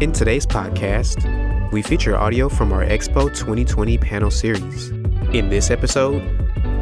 In 0.00 0.12
today's 0.12 0.46
podcast, 0.46 1.72
we 1.72 1.82
feature 1.82 2.16
audio 2.16 2.48
from 2.48 2.72
our 2.72 2.82
Expo 2.82 3.26
2020 3.36 3.98
panel 3.98 4.30
series. 4.30 4.88
In 5.34 5.50
this 5.50 5.70
episode, 5.70 6.22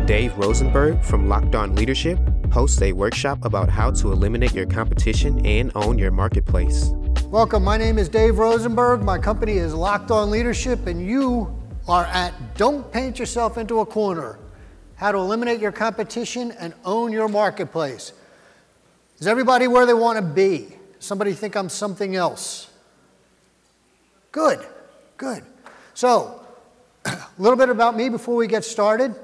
Dave 0.06 0.38
Rosenberg 0.38 1.02
from 1.02 1.28
Locked 1.28 1.56
On 1.56 1.74
Leadership 1.74 2.16
hosts 2.52 2.80
a 2.80 2.92
workshop 2.92 3.44
about 3.44 3.68
how 3.68 3.90
to 3.90 4.12
eliminate 4.12 4.54
your 4.54 4.66
competition 4.66 5.44
and 5.44 5.72
own 5.74 5.98
your 5.98 6.12
marketplace. 6.12 6.92
Welcome, 7.24 7.64
my 7.64 7.76
name 7.76 7.98
is 7.98 8.08
Dave 8.08 8.38
Rosenberg. 8.38 9.02
My 9.02 9.18
company 9.18 9.54
is 9.54 9.74
Locked 9.74 10.12
On 10.12 10.30
Leadership, 10.30 10.86
and 10.86 11.04
you 11.04 11.52
are 11.88 12.04
at 12.04 12.32
Don't 12.56 12.88
Paint 12.92 13.18
Yourself 13.18 13.58
into 13.58 13.80
a 13.80 13.86
Corner 13.86 14.38
How 14.94 15.10
to 15.10 15.18
Eliminate 15.18 15.58
Your 15.58 15.72
Competition 15.72 16.52
and 16.52 16.72
Own 16.84 17.10
Your 17.10 17.26
Marketplace. 17.26 18.12
Is 19.18 19.26
everybody 19.26 19.66
where 19.66 19.86
they 19.86 19.94
want 19.94 20.20
to 20.20 20.24
be? 20.24 20.68
Somebody 21.00 21.32
think 21.32 21.56
I'm 21.56 21.68
something 21.68 22.14
else? 22.14 22.67
Good, 24.30 24.60
good. 25.16 25.42
So, 25.94 26.44
a 27.06 27.18
little 27.38 27.56
bit 27.56 27.70
about 27.70 27.96
me 27.96 28.08
before 28.08 28.36
we 28.36 28.46
get 28.46 28.64
started. 28.64 29.14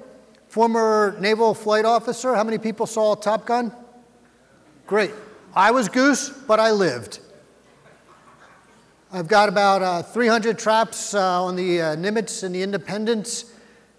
Former 0.49 1.17
naval 1.21 1.53
flight 1.53 1.85
officer. 1.85 2.35
How 2.35 2.45
many 2.45 2.59
people 2.59 2.87
saw 2.87 3.15
Top 3.15 3.45
Gun? 3.45 3.73
Great. 4.87 5.11
I 5.55 5.73
was 5.73 5.89
Goose, 5.89 6.31
but 6.31 6.59
I 6.59 6.71
lived. 6.71 7.21
I've 9.13 9.29
got 9.29 9.49
about 9.49 9.83
uh, 9.83 10.03
300 10.03 10.59
traps 10.59 11.15
uh, 11.15 11.45
on 11.45 11.55
the 11.55 11.81
uh, 11.81 11.97
Nimitz 11.97 12.43
and 12.43 12.55
the 12.55 12.63
Independence. 12.63 13.53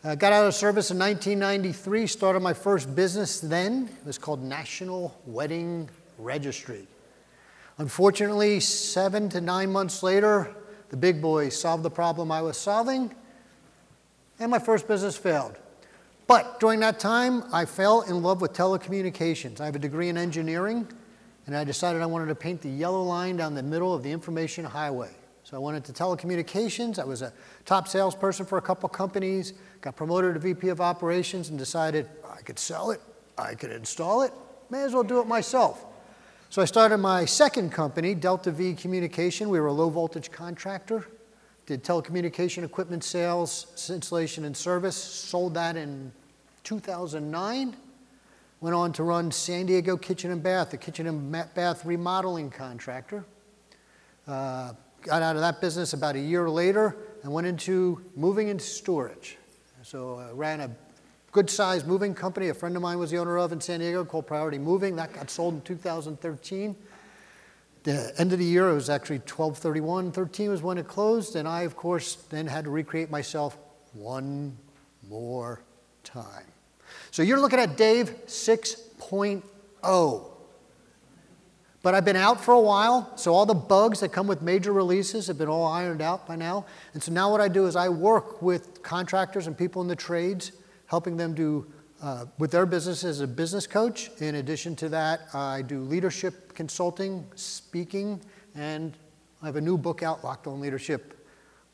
Uh, 0.03 0.15
got 0.15 0.33
out 0.33 0.45
of 0.45 0.53
service 0.53 0.91
in 0.91 0.99
1993, 0.99 2.07
started 2.07 2.39
my 2.41 2.53
first 2.53 2.93
business 2.95 3.39
then. 3.39 3.89
It 4.01 4.05
was 4.05 4.17
called 4.17 4.43
National 4.43 5.19
Wedding 5.25 5.89
Registry. 6.17 6.87
Unfortunately, 7.77 8.59
seven 8.59 9.29
to 9.29 9.41
nine 9.41 9.71
months 9.71 10.03
later, 10.03 10.53
the 10.95 11.01
big 11.01 11.21
boys 11.21 11.59
solved 11.59 11.83
the 11.83 11.89
problem 11.89 12.31
I 12.31 12.41
was 12.41 12.55
solving, 12.55 13.13
and 14.39 14.49
my 14.49 14.59
first 14.59 14.87
business 14.87 15.17
failed. 15.17 15.57
But 16.25 16.57
during 16.61 16.79
that 16.79 16.99
time, 16.99 17.43
I 17.51 17.65
fell 17.65 18.03
in 18.03 18.23
love 18.23 18.39
with 18.39 18.53
telecommunications. 18.53 19.59
I 19.59 19.65
have 19.65 19.75
a 19.75 19.79
degree 19.79 20.07
in 20.07 20.17
engineering, 20.17 20.87
and 21.47 21.57
I 21.57 21.65
decided 21.65 22.01
I 22.01 22.05
wanted 22.05 22.27
to 22.27 22.35
paint 22.35 22.61
the 22.61 22.69
yellow 22.69 23.03
line 23.03 23.35
down 23.35 23.55
the 23.55 23.61
middle 23.61 23.93
of 23.93 24.03
the 24.03 24.09
information 24.09 24.63
highway. 24.63 25.11
So 25.43 25.57
I 25.57 25.59
went 25.59 25.75
into 25.75 25.91
telecommunications. 25.91 26.97
I 26.97 27.03
was 27.03 27.21
a 27.21 27.33
top 27.65 27.89
salesperson 27.89 28.45
for 28.45 28.57
a 28.57 28.61
couple 28.61 28.87
companies, 28.87 29.51
got 29.81 29.97
promoted 29.97 30.35
to 30.35 30.39
VP 30.39 30.69
of 30.69 30.79
operations, 30.79 31.49
and 31.49 31.59
decided 31.59 32.07
I 32.25 32.41
could 32.41 32.57
sell 32.57 32.91
it, 32.91 33.01
I 33.37 33.53
could 33.55 33.73
install 33.73 34.21
it, 34.21 34.31
may 34.69 34.83
as 34.83 34.93
well 34.93 35.03
do 35.03 35.19
it 35.19 35.27
myself. 35.27 35.87
So 36.55 36.61
I 36.61 36.65
started 36.65 36.99
my 36.99 37.25
second 37.25 37.73
company, 37.73 38.15
Delta 38.15 38.49
V 38.49 38.75
Communication. 38.75 39.49
We 39.49 39.59
were 39.59 39.67
a 39.67 39.73
low 39.73 39.89
voltage 39.89 40.31
contractor 40.31 41.05
did 41.65 41.83
telecommunication 41.83 42.63
equipment 42.63 43.03
sales, 43.03 43.89
installation, 43.89 44.45
and 44.45 44.55
service. 44.55 44.95
Sold 44.95 45.55
that 45.55 45.75
in 45.75 46.13
2009. 46.63 47.75
Went 48.61 48.73
on 48.73 48.93
to 48.93 49.03
run 49.03 49.33
San 49.33 49.65
Diego 49.65 49.97
Kitchen 49.97 50.31
and 50.31 50.41
Bath, 50.41 50.71
a 50.71 50.77
kitchen 50.77 51.07
and 51.07 51.29
bath 51.53 51.83
remodeling 51.83 52.49
contractor. 52.49 53.25
Uh, 54.25 54.71
got 55.01 55.21
out 55.21 55.35
of 55.35 55.41
that 55.41 55.59
business 55.59 55.91
about 55.91 56.15
a 56.15 56.21
year 56.21 56.49
later 56.49 56.95
and 57.23 57.33
went 57.33 57.47
into 57.47 58.01
moving 58.15 58.47
into 58.47 58.63
storage. 58.63 59.37
So 59.83 60.19
I 60.19 60.29
uh, 60.29 60.33
ran 60.33 60.61
a 60.61 60.69
good 61.35 61.49
sized 61.49 61.85
moving 61.85 62.15
company 62.15 62.49
a 62.49 62.53
friend 62.53 62.75
of 62.75 62.81
mine 62.81 62.97
was 62.97 63.11
the 63.11 63.17
owner 63.17 63.37
of 63.37 63.51
in 63.51 63.61
San 63.61 63.81
Diego 63.81 64.05
called 64.05 64.25
Priority 64.25 64.57
Moving. 64.57 64.95
That 64.95 65.13
got 65.13 65.29
sold 65.29 65.53
in 65.53 65.61
2013 65.61 66.75
the 67.85 68.13
end 68.17 68.33
of 68.33 68.39
the 68.39 68.45
year, 68.45 68.69
it 68.69 68.73
was 68.73 68.89
actually 68.89 69.19
1231, 69.19 70.11
13 70.11 70.49
was 70.49 70.63
when 70.63 70.79
it 70.79 70.87
closed, 70.87 71.35
and 71.35 71.47
I, 71.47 71.61
of 71.61 71.77
course, 71.77 72.15
then 72.29 72.47
had 72.47 72.63
to 72.65 72.71
recreate 72.71 73.11
myself 73.11 73.57
one 73.93 74.57
more 75.07 75.61
time. 76.03 76.47
So 77.11 77.21
you're 77.21 77.39
looking 77.39 77.59
at 77.59 77.77
Dave 77.77 78.25
6.0. 78.25 80.31
But 81.83 81.93
I've 81.93 82.05
been 82.05 82.15
out 82.15 82.43
for 82.43 82.55
a 82.55 82.59
while, 82.59 83.11
so 83.15 83.35
all 83.35 83.45
the 83.45 83.53
bugs 83.53 83.99
that 83.99 84.09
come 84.09 84.25
with 84.25 84.41
major 84.41 84.73
releases 84.73 85.27
have 85.27 85.37
been 85.37 85.47
all 85.47 85.67
ironed 85.67 86.01
out 86.01 86.25
by 86.25 86.35
now. 86.35 86.65
And 86.95 87.03
so 87.03 87.11
now 87.11 87.29
what 87.29 87.39
I 87.39 87.47
do 87.47 87.67
is 87.67 87.75
I 87.75 87.89
work 87.89 88.41
with 88.41 88.81
contractors 88.81 89.45
and 89.45 89.55
people 89.55 89.83
in 89.83 89.87
the 89.87 89.95
trades, 89.95 90.53
helping 90.87 91.17
them 91.17 91.33
do 91.33 91.65
uh, 92.01 92.25
with 92.37 92.51
their 92.51 92.65
business 92.65 93.03
as 93.03 93.21
a 93.21 93.27
business 93.27 93.65
coach. 93.65 94.11
In 94.19 94.35
addition 94.35 94.75
to 94.77 94.89
that, 94.89 95.21
I 95.33 95.61
do 95.61 95.79
leadership 95.79 96.53
consulting, 96.53 97.25
speaking, 97.35 98.21
and 98.55 98.97
I 99.41 99.47
have 99.47 99.55
a 99.55 99.61
new 99.61 99.77
book 99.77 100.03
out, 100.03 100.23
Locked 100.23 100.47
On 100.47 100.59
Leadership, 100.59 101.27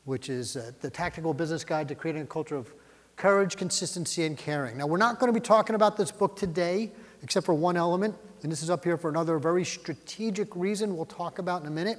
which 0.04 0.28
is 0.28 0.56
uh, 0.56 0.72
the 0.80 0.90
tactical 0.90 1.34
business 1.34 1.64
guide 1.64 1.88
to 1.88 1.94
creating 1.94 2.22
a 2.22 2.26
culture 2.26 2.56
of 2.56 2.72
courage, 3.16 3.56
consistency, 3.56 4.24
and 4.24 4.36
caring. 4.36 4.78
Now, 4.78 4.86
we're 4.86 4.96
not 4.96 5.20
going 5.20 5.32
to 5.32 5.38
be 5.38 5.44
talking 5.44 5.74
about 5.76 5.96
this 5.96 6.10
book 6.10 6.36
today, 6.36 6.90
except 7.22 7.46
for 7.46 7.54
one 7.54 7.76
element, 7.76 8.16
and 8.42 8.50
this 8.50 8.62
is 8.62 8.70
up 8.70 8.84
here 8.84 8.96
for 8.96 9.10
another 9.10 9.38
very 9.38 9.64
strategic 9.64 10.54
reason 10.56 10.96
we'll 10.96 11.04
talk 11.04 11.38
about 11.38 11.62
in 11.62 11.68
a 11.68 11.70
minute. 11.70 11.98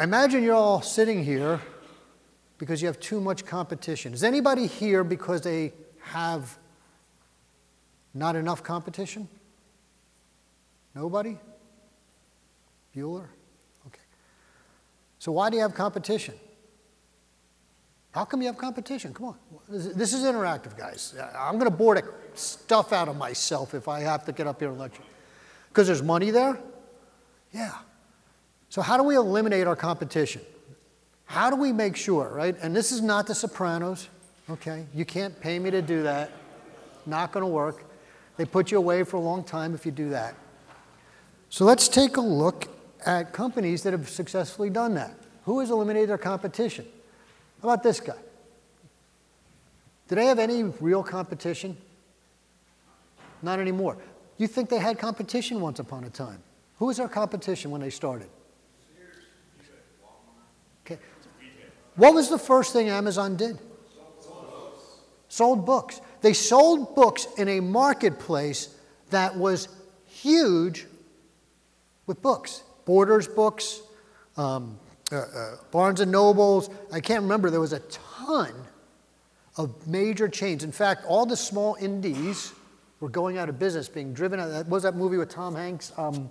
Imagine 0.00 0.44
you're 0.44 0.54
all 0.54 0.80
sitting 0.80 1.24
here 1.24 1.60
because 2.58 2.82
you 2.82 2.88
have 2.88 3.00
too 3.00 3.20
much 3.20 3.46
competition. 3.46 4.12
Is 4.12 4.24
anybody 4.24 4.66
here 4.66 5.04
because 5.04 5.40
they 5.40 5.72
have 6.00 6.58
not 8.12 8.36
enough 8.36 8.62
competition? 8.62 9.28
Nobody? 10.94 11.38
Bueller? 12.94 13.28
Okay. 13.86 14.00
So, 15.20 15.32
why 15.32 15.50
do 15.50 15.56
you 15.56 15.62
have 15.62 15.74
competition? 15.74 16.34
How 18.10 18.24
come 18.24 18.40
you 18.40 18.48
have 18.48 18.58
competition? 18.58 19.14
Come 19.14 19.26
on. 19.26 19.36
This 19.68 20.12
is 20.12 20.24
interactive, 20.24 20.76
guys. 20.76 21.14
I'm 21.38 21.58
going 21.58 21.70
to 21.70 21.76
bore 21.76 21.94
the 21.94 22.04
stuff 22.34 22.92
out 22.92 23.08
of 23.08 23.16
myself 23.16 23.74
if 23.74 23.86
I 23.86 24.00
have 24.00 24.24
to 24.24 24.32
get 24.32 24.46
up 24.46 24.58
here 24.58 24.70
and 24.70 24.78
lecture. 24.78 25.02
Because 25.68 25.86
there's 25.86 26.02
money 26.02 26.30
there? 26.30 26.58
Yeah. 27.52 27.74
So, 28.70 28.82
how 28.82 28.96
do 28.96 29.04
we 29.04 29.14
eliminate 29.14 29.66
our 29.68 29.76
competition? 29.76 30.42
How 31.28 31.50
do 31.50 31.56
we 31.56 31.72
make 31.72 31.94
sure, 31.94 32.30
right? 32.30 32.56
And 32.62 32.74
this 32.74 32.90
is 32.90 33.02
not 33.02 33.26
the 33.26 33.34
Sopranos, 33.34 34.08
okay? 34.48 34.86
You 34.94 35.04
can't 35.04 35.38
pay 35.38 35.58
me 35.58 35.70
to 35.70 35.82
do 35.82 36.02
that. 36.02 36.30
Not 37.04 37.32
going 37.32 37.42
to 37.42 37.46
work. 37.46 37.84
They 38.38 38.46
put 38.46 38.70
you 38.70 38.78
away 38.78 39.04
for 39.04 39.18
a 39.18 39.20
long 39.20 39.44
time 39.44 39.74
if 39.74 39.84
you 39.84 39.92
do 39.92 40.08
that. 40.08 40.34
So 41.50 41.66
let's 41.66 41.86
take 41.86 42.16
a 42.16 42.22
look 42.22 42.66
at 43.04 43.34
companies 43.34 43.82
that 43.82 43.92
have 43.92 44.08
successfully 44.08 44.70
done 44.70 44.94
that. 44.94 45.12
Who 45.44 45.60
has 45.60 45.68
eliminated 45.68 46.08
their 46.08 46.18
competition? 46.18 46.86
How 47.60 47.68
about 47.68 47.82
this 47.82 48.00
guy? 48.00 48.16
Do 50.08 50.14
they 50.14 50.26
have 50.26 50.38
any 50.38 50.62
real 50.62 51.02
competition? 51.02 51.76
Not 53.42 53.58
anymore. 53.58 53.98
You 54.38 54.46
think 54.46 54.70
they 54.70 54.78
had 54.78 54.98
competition 54.98 55.60
once 55.60 55.78
upon 55.78 56.04
a 56.04 56.10
time. 56.10 56.42
Who 56.78 56.86
was 56.86 56.96
their 56.96 57.08
competition 57.08 57.70
when 57.70 57.82
they 57.82 57.90
started? 57.90 58.30
What 61.98 62.14
was 62.14 62.28
the 62.28 62.38
first 62.38 62.72
thing 62.72 62.88
Amazon 62.88 63.34
did? 63.34 63.58
Sold 64.20 64.50
books. 64.50 64.82
Sold 65.28 65.66
books. 65.66 66.00
They 66.20 66.32
sold 66.32 66.94
books 66.94 67.26
in 67.36 67.48
a 67.48 67.58
marketplace 67.58 68.72
that 69.10 69.36
was 69.36 69.68
huge 70.06 70.86
with 72.06 72.22
books. 72.22 72.62
Borders 72.84 73.26
books, 73.26 73.80
um, 74.36 74.78
uh, 75.10 75.16
uh, 75.16 75.56
Barnes 75.72 76.00
and 76.00 76.12
Nobles. 76.12 76.70
I 76.92 77.00
can't 77.00 77.22
remember. 77.22 77.50
There 77.50 77.60
was 77.60 77.72
a 77.72 77.80
ton 77.80 78.54
of 79.56 79.84
major 79.88 80.28
chains. 80.28 80.62
In 80.62 80.70
fact, 80.70 81.04
all 81.04 81.26
the 81.26 81.36
small 81.36 81.76
indies 81.80 82.52
were 83.00 83.08
going 83.08 83.38
out 83.38 83.48
of 83.48 83.58
business, 83.58 83.88
being 83.88 84.14
driven 84.14 84.38
out. 84.38 84.50
What 84.52 84.68
was 84.68 84.82
that 84.84 84.94
movie 84.94 85.16
with 85.16 85.30
Tom 85.30 85.56
Hanks? 85.56 85.92
Um, 85.96 86.30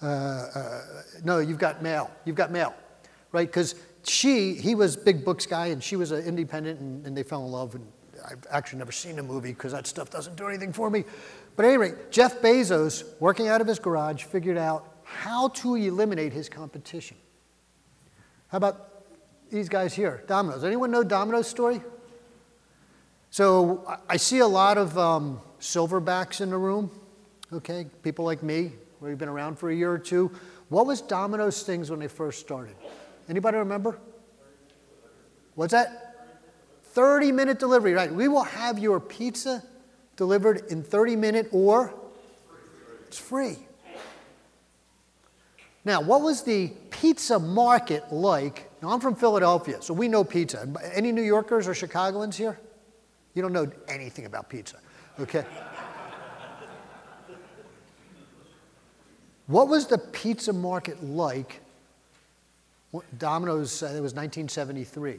uh, 0.00 0.06
uh 0.06 0.80
no, 1.22 1.38
you've 1.38 1.58
got 1.58 1.82
mail. 1.82 2.10
You've 2.24 2.36
got 2.36 2.50
mail, 2.50 2.74
right? 3.30 3.46
Because 3.46 3.74
she, 4.04 4.54
he 4.54 4.74
was 4.74 4.96
big 4.96 5.24
books 5.24 5.46
guy, 5.46 5.66
and 5.66 5.82
she 5.82 5.96
was 5.96 6.10
an 6.10 6.24
independent, 6.24 6.80
and, 6.80 7.06
and 7.06 7.16
they 7.16 7.22
fell 7.22 7.44
in 7.44 7.52
love. 7.52 7.74
And 7.74 7.86
I've 8.28 8.44
actually 8.50 8.78
never 8.78 8.92
seen 8.92 9.16
the 9.16 9.22
movie 9.22 9.52
because 9.52 9.72
that 9.72 9.86
stuff 9.86 10.10
doesn't 10.10 10.36
do 10.36 10.48
anything 10.48 10.72
for 10.72 10.90
me. 10.90 11.04
But 11.56 11.64
at 11.64 11.68
any 11.68 11.78
rate, 11.78 12.10
Jeff 12.10 12.40
Bezos, 12.40 13.04
working 13.20 13.48
out 13.48 13.60
of 13.60 13.66
his 13.66 13.78
garage, 13.78 14.24
figured 14.24 14.58
out 14.58 14.88
how 15.04 15.48
to 15.48 15.74
eliminate 15.76 16.32
his 16.32 16.48
competition. 16.48 17.16
How 18.48 18.58
about 18.58 19.04
these 19.50 19.68
guys 19.68 19.94
here, 19.94 20.24
Domino's? 20.26 20.64
Anyone 20.64 20.90
know 20.90 21.02
Domino's 21.02 21.46
story? 21.46 21.80
So 23.30 23.98
I 24.08 24.16
see 24.16 24.38
a 24.38 24.46
lot 24.46 24.78
of 24.78 24.96
um, 24.98 25.40
silverbacks 25.60 26.40
in 26.40 26.50
the 26.50 26.58
room, 26.58 26.90
okay? 27.52 27.86
People 28.02 28.24
like 28.24 28.42
me, 28.42 28.72
we've 29.00 29.18
been 29.18 29.28
around 29.28 29.58
for 29.58 29.70
a 29.70 29.74
year 29.74 29.90
or 29.90 29.98
two. 29.98 30.30
What 30.68 30.86
was 30.86 31.00
Domino's 31.00 31.62
things 31.62 31.90
when 31.90 32.00
they 32.00 32.08
first 32.08 32.40
started? 32.40 32.74
Anybody 33.28 33.58
remember? 33.58 33.98
What's 35.54 35.72
that? 35.72 36.16
30 36.92 37.32
minute 37.32 37.58
delivery, 37.58 37.92
right? 37.92 38.12
We 38.12 38.28
will 38.28 38.44
have 38.44 38.78
your 38.78 39.00
pizza 39.00 39.62
delivered 40.16 40.64
in 40.70 40.82
30 40.82 41.16
minute 41.16 41.48
or 41.52 41.94
it's 43.06 43.18
free. 43.18 43.56
Now, 45.84 46.00
what 46.00 46.22
was 46.22 46.44
the 46.44 46.68
pizza 46.90 47.38
market 47.38 48.12
like? 48.12 48.70
Now, 48.80 48.90
I'm 48.90 49.00
from 49.00 49.16
Philadelphia, 49.16 49.82
so 49.82 49.92
we 49.94 50.06
know 50.06 50.22
pizza. 50.22 50.68
Any 50.94 51.12
New 51.12 51.22
Yorkers 51.22 51.66
or 51.66 51.74
Chicagoans 51.74 52.36
here? 52.36 52.58
You 53.34 53.42
don't 53.42 53.52
know 53.52 53.70
anything 53.88 54.26
about 54.26 54.48
pizza, 54.48 54.76
okay? 55.18 55.44
what 59.46 59.68
was 59.68 59.86
the 59.86 59.98
pizza 59.98 60.52
market 60.52 61.02
like? 61.02 61.61
Domino's, 63.18 63.82
uh, 63.82 63.86
it 63.86 64.00
was 64.00 64.14
1973. 64.14 65.18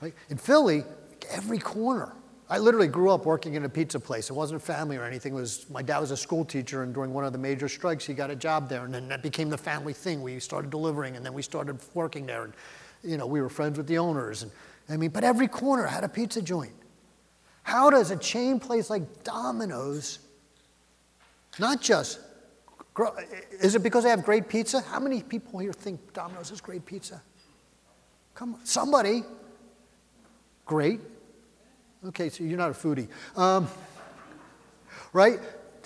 Right? 0.00 0.14
In 0.28 0.38
Philly, 0.38 0.84
every 1.30 1.58
corner 1.58 2.14
I 2.50 2.58
literally 2.58 2.88
grew 2.88 3.10
up 3.10 3.26
working 3.26 3.54
in 3.54 3.64
a 3.64 3.68
pizza 3.68 4.00
place. 4.00 4.28
It 4.28 4.32
wasn't 4.32 4.60
a 4.60 4.64
family 4.64 4.96
or 4.96 5.04
anything. 5.04 5.34
It 5.34 5.36
was 5.36 5.70
my 5.70 5.82
dad 5.82 6.00
was 6.00 6.10
a 6.10 6.16
school 6.16 6.44
teacher, 6.44 6.82
and 6.82 6.92
during 6.92 7.14
one 7.14 7.24
of 7.24 7.32
the 7.32 7.38
major 7.38 7.68
strikes, 7.68 8.04
he 8.04 8.12
got 8.12 8.28
a 8.28 8.34
job 8.34 8.68
there, 8.68 8.84
and 8.84 8.92
then 8.92 9.06
that 9.06 9.22
became 9.22 9.48
the 9.48 9.56
family 9.56 9.92
thing. 9.92 10.20
We 10.20 10.40
started 10.40 10.68
delivering, 10.68 11.14
and 11.14 11.24
then 11.24 11.32
we 11.32 11.42
started 11.42 11.78
working 11.94 12.26
there, 12.26 12.42
and 12.42 12.52
you 13.04 13.16
know 13.16 13.26
we 13.26 13.40
were 13.40 13.48
friends 13.48 13.78
with 13.78 13.86
the 13.86 13.98
owners. 13.98 14.42
And 14.42 14.50
I 14.88 14.96
mean, 14.96 15.10
but 15.10 15.22
every 15.22 15.46
corner 15.46 15.86
had 15.86 16.02
a 16.02 16.08
pizza 16.08 16.42
joint. 16.42 16.72
How 17.62 17.88
does 17.88 18.10
a 18.10 18.16
chain 18.16 18.58
place 18.58 18.90
like 18.90 19.22
Domino's 19.22 20.18
not 21.60 21.80
just? 21.80 22.18
Is 23.60 23.74
it 23.74 23.82
because 23.82 24.04
they 24.04 24.10
have 24.10 24.24
great 24.24 24.48
pizza? 24.48 24.80
How 24.80 25.00
many 25.00 25.22
people 25.22 25.58
here 25.58 25.72
think 25.72 26.12
Domino's 26.12 26.50
is 26.50 26.60
great 26.60 26.84
pizza? 26.84 27.22
Come 28.34 28.54
on, 28.54 28.64
somebody. 28.64 29.22
Great. 30.64 31.00
Okay, 32.06 32.28
so 32.28 32.44
you're 32.44 32.58
not 32.58 32.70
a 32.70 32.74
foodie. 32.74 33.08
Um, 33.36 33.68
right? 35.12 35.38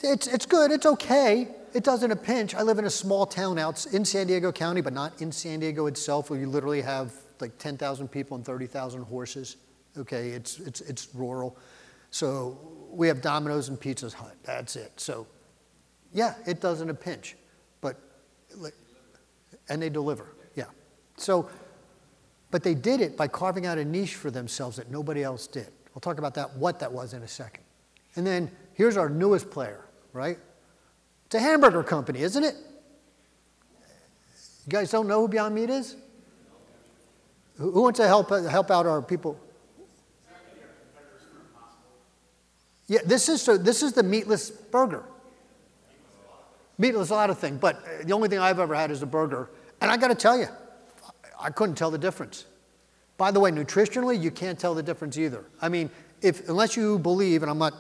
It's, 0.03 0.27
it's 0.27 0.47
good, 0.47 0.71
it's 0.71 0.87
okay. 0.87 1.49
It 1.73 1.83
doesn't 1.83 2.11
a 2.11 2.17
pinch. 2.17 2.55
I 2.55 2.63
live 2.63 2.79
in 2.79 2.85
a 2.85 2.91
small 2.91 3.27
town 3.27 3.59
out 3.59 3.85
in 3.87 4.05
San 4.05 4.27
Diego 4.27 4.53
County, 4.53 4.81
but 4.81 4.93
not 4.93 5.21
in 5.21 5.33
San 5.33 5.61
Diego 5.61 5.87
itself, 5.87 6.31
where 6.31 6.39
you 6.39 6.47
literally 6.47 6.83
have 6.83 7.13
like 7.41 7.59
10,000 7.59 8.09
people 8.09 8.37
and 8.37 8.45
30,000 8.45 9.03
horses. 9.03 9.57
Okay, 9.97 10.31
it's, 10.31 10.61
it's, 10.61 10.81
it's 10.83 11.09
rural. 11.15 11.57
So 12.11 12.59
we 12.91 13.09
have 13.09 13.21
Domino's 13.21 13.69
and 13.69 13.81
Pizza's 13.81 14.15
Hut. 14.15 14.37
That's 14.45 14.77
it. 14.77 14.93
So, 15.01 15.27
yeah, 16.15 16.35
it 16.47 16.61
does 16.61 16.81
in 16.81 16.89
a 16.89 16.95
pinch, 16.95 17.37
but, 17.81 17.97
and 19.69 19.83
they 19.83 19.91
deliver. 19.91 20.29
Yeah. 20.55 20.67
So, 21.17 21.51
but 22.51 22.63
they 22.63 22.75
did 22.75 23.01
it 23.01 23.17
by 23.17 23.29
carving 23.29 23.67
out 23.67 23.79
a 23.79 23.85
niche 23.85 24.15
for 24.15 24.31
themselves 24.31 24.77
that 24.77 24.91
nobody 24.91 25.25
else 25.25 25.49
did. 25.49 25.67
We'll 25.93 26.01
talk 26.01 26.19
about 26.19 26.35
that, 26.35 26.57
what 26.57 26.79
that 26.79 26.93
was 26.93 27.13
in 27.15 27.23
a 27.23 27.29
second. 27.29 27.65
And 28.17 28.25
then 28.27 28.51
here's 28.75 28.97
our 28.97 29.09
newest 29.09 29.51
player, 29.51 29.85
right? 30.13 30.39
It's 31.27 31.35
a 31.35 31.41
hamburger 31.41 31.83
company, 31.83 32.21
isn't 32.21 32.45
it? 32.45 32.55
You 34.67 34.71
guys 34.71 34.91
don't 34.91 35.09
know 35.09 35.23
who 35.23 35.29
Beyond 35.29 35.55
Meat 35.55 35.69
is? 35.69 35.97
Who 37.59 37.83
wants 37.83 37.99
to 37.99 38.07
help, 38.07 38.31
help 38.31 38.71
out 38.71 38.87
our 38.87 39.03
people? 39.03 39.39
Yeah, 42.87 43.01
this 43.05 43.29
is, 43.29 43.43
so 43.43 43.57
this 43.57 43.83
is 43.83 43.95
the 43.95 44.03
meatless 44.03 44.51
burger. 44.51 45.05
Meatless, 46.79 47.11
a 47.11 47.15
lot 47.15 47.31
of 47.31 47.39
things, 47.39 47.59
but 47.61 47.77
uh, 47.77 48.05
the 48.05 48.13
only 48.13 48.29
thing 48.29 48.39
I've 48.39 48.59
ever 48.59 48.75
had 48.75 48.91
is 48.91 49.03
a 49.03 49.07
burger. 49.07 49.51
And 49.81 49.91
I 49.91 49.97
got 49.97 50.09
to 50.09 50.15
tell 50.15 50.37
you, 50.37 50.49
I 51.41 51.51
couldn't 51.51 51.77
tell 51.77 51.91
the 51.91 51.99
difference. 51.99 52.47
By 53.17 53.31
the 53.31 53.39
way, 53.39 53.51
nutritionally, 53.51 54.21
you 54.21 54.31
can't 54.31 54.59
tell 54.59 54.75
the 54.75 54.83
difference 54.83 55.17
either. 55.17 55.45
I 55.63 55.69
mean, 55.69 55.91
if, 56.21 56.49
unless 56.49 56.77
you 56.77 56.99
believe, 56.99 57.43
and 57.43 57.51
I'm 57.51 57.59
not 57.59 57.75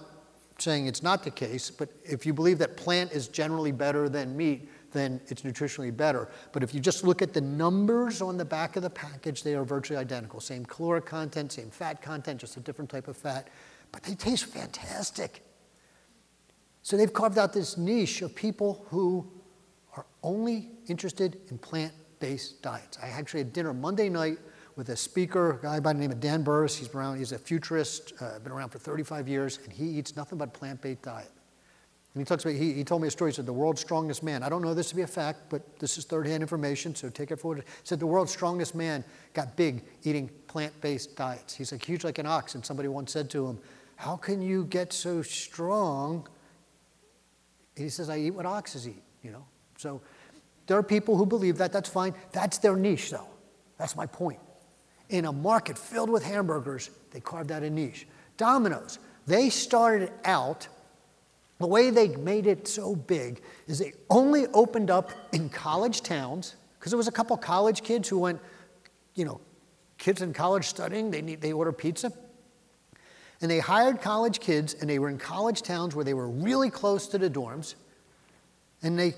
saying 0.58 0.87
it's 0.87 1.02
not 1.02 1.25
the 1.25 1.31
case, 1.31 1.70
but 1.70 1.88
if 2.05 2.25
you 2.25 2.32
believe 2.32 2.58
that 2.58 2.76
plant 2.76 3.11
is 3.11 3.26
generally 3.26 3.73
better 3.73 4.08
than 4.08 4.37
meat, 4.37 4.69
then 4.93 5.20
it's 5.26 5.43
nutritionally 5.43 5.94
better. 5.94 6.29
But 6.52 6.62
if 6.62 6.73
you 6.73 6.79
just 6.79 7.02
look 7.02 7.20
at 7.20 7.32
the 7.32 7.41
numbers 7.41 8.23
on 8.23 8.37
the 8.37 8.44
back 8.44 8.76
of 8.76 8.82
the 8.82 8.91
package, 8.91 9.43
they 9.43 9.55
are 9.55 9.64
virtually 9.64 9.99
identical. 9.99 10.41
Same 10.41 10.64
caloric 10.64 11.05
content, 11.05 11.50
same 11.50 11.70
fat 11.70 12.00
content, 12.00 12.41
just 12.41 12.56
a 12.56 12.61
different 12.61 12.91
type 12.91 13.08
of 13.08 13.17
fat. 13.17 13.49
But 13.91 14.05
they 14.05 14.14
taste 14.14 14.46
fantastic. 14.46 15.43
So 16.84 16.98
they've 16.98 17.12
carved 17.12 17.38
out 17.38 17.54
this 17.54 17.78
niche 17.78 18.20
of 18.20 18.34
people 18.34 18.84
who 18.90 19.26
are 19.96 20.04
only 20.22 20.69
interested 20.86 21.40
in 21.48 21.56
plant 21.56 21.94
based 22.20 22.60
diets. 22.60 22.98
I 23.02 23.08
actually 23.08 23.40
had 23.40 23.54
dinner 23.54 23.72
Monday 23.72 24.10
night 24.10 24.36
with 24.76 24.90
a 24.90 24.96
speaker, 24.96 25.52
a 25.52 25.62
guy 25.62 25.81
by 25.81 25.94
the 25.94 25.98
name 25.98 26.10
of 26.10 26.20
Dan 26.20 26.42
Burrus. 26.42 26.76
He's 26.76 26.94
around, 26.94 27.16
he's 27.16 27.32
a 27.32 27.38
futurist, 27.38 28.12
uh, 28.20 28.38
been 28.40 28.52
around 28.52 28.69
for 28.69 28.78
35 28.78 29.26
years, 29.26 29.60
and 29.64 29.72
he 29.72 29.84
eats 29.84 30.14
nothing 30.14 30.36
but 30.36 30.52
plant-based 30.52 31.00
diet. 31.00 31.31
And 32.12 32.20
he 32.20 32.25
talks 32.26 32.44
about, 32.44 32.56
he, 32.56 32.75
he 32.75 32.84
told 32.84 33.00
me 33.00 33.08
a 33.08 33.10
story, 33.10 33.31
he 33.31 33.34
said, 33.34 33.46
the 33.46 33.52
world's 33.52 33.81
strongest 33.81 34.22
man. 34.22 34.42
I 34.42 34.50
don't 34.50 34.60
know 34.60 34.75
this 34.75 34.90
to 34.90 34.94
be 34.94 35.02
a 35.02 35.06
fact, 35.06 35.48
but 35.48 35.78
this 35.78 35.96
is 35.96 36.04
third-hand 36.04 36.42
information, 36.42 36.94
so 36.94 37.08
take 37.08 37.31
it 37.31 37.40
for 37.40 37.56
it 37.56 37.64
said 37.82 37.98
the 37.98 38.06
world's 38.06 38.31
strongest 38.31 38.75
man 38.75 39.02
got 39.32 39.56
big 39.56 39.84
eating 40.02 40.28
plant-based 40.48 41.16
diets. 41.16 41.54
He's 41.54 41.72
like 41.72 41.82
huge 41.82 42.04
like 42.04 42.19
an 42.19 42.26
ox, 42.26 42.54
and 42.54 42.64
somebody 42.64 42.90
once 42.90 43.10
said 43.10 43.31
to 43.31 43.46
him, 43.46 43.58
how 43.96 44.16
can 44.16 44.42
you 44.42 44.66
get 44.66 44.92
so 44.92 45.22
strong? 45.22 46.28
He 47.76 47.88
says, 47.88 48.09
I 48.09 48.19
eat 48.19 48.31
what 48.31 48.47
oxes 48.47 48.88
eat, 48.88 49.03
you 49.23 49.31
know. 49.31 49.44
So 49.79 50.00
there 50.67 50.79
are 50.79 50.82
people 50.82 51.17
who 51.17 51.26
believe 51.26 51.59
that, 51.59 51.73
that's 51.73 51.88
fine. 51.88 52.15
That's 52.32 52.59
their 52.59 52.76
niche, 52.76 53.11
though. 53.11 53.29
That's 53.79 53.97
my 53.97 54.06
point 54.06 54.38
in 55.09 55.25
a 55.26 55.32
market 55.32 55.79
filled 55.79 56.11
with 56.11 56.25
hamburgers, 56.25 56.91
they 57.11 57.21
carved 57.21 57.53
out 57.53 57.62
a 57.62 57.71
niche. 57.71 58.06
Domino's, 58.37 58.99
they 59.26 59.50
started 59.50 60.11
out, 60.25 60.67
the 61.59 61.67
way 61.67 61.91
they 61.91 62.09
made 62.09 62.47
it 62.47 62.67
so 62.67 62.97
big 62.97 63.41
is 63.67 63.79
they 63.79 63.93
only 64.10 64.46
opened 64.48 64.91
up 64.91 65.10
in 65.32 65.48
college 65.48 66.03
towns, 66.03 66.56
because 66.79 66.91
there 66.91 66.98
was 66.98 67.08
a 67.08 67.13
couple 67.13 67.37
college 67.37 67.82
kids 67.82 68.08
who 68.08 68.19
went, 68.19 68.41
you 69.15 69.25
know, 69.25 69.41
kids 69.98 70.20
in 70.20 70.32
college 70.32 70.65
studying, 70.65 71.10
they, 71.10 71.22
need, 71.22 71.41
they 71.41 71.53
order 71.53 71.72
pizza. 71.72 72.13
And 73.44 73.51
they 73.51 73.58
hired 73.58 74.01
college 74.01 74.41
kids, 74.41 74.72
and 74.81 74.89
they 74.89 74.98
were 74.98 75.10
in 75.10 75.19
college 75.19 75.60
towns 75.60 75.94
where 75.94 76.03
they 76.03 76.15
were 76.15 76.31
really 76.31 76.70
close 76.70 77.06
to 77.08 77.19
the 77.19 77.29
dorms. 77.29 77.74
And 78.82 78.98
they, 78.98 79.13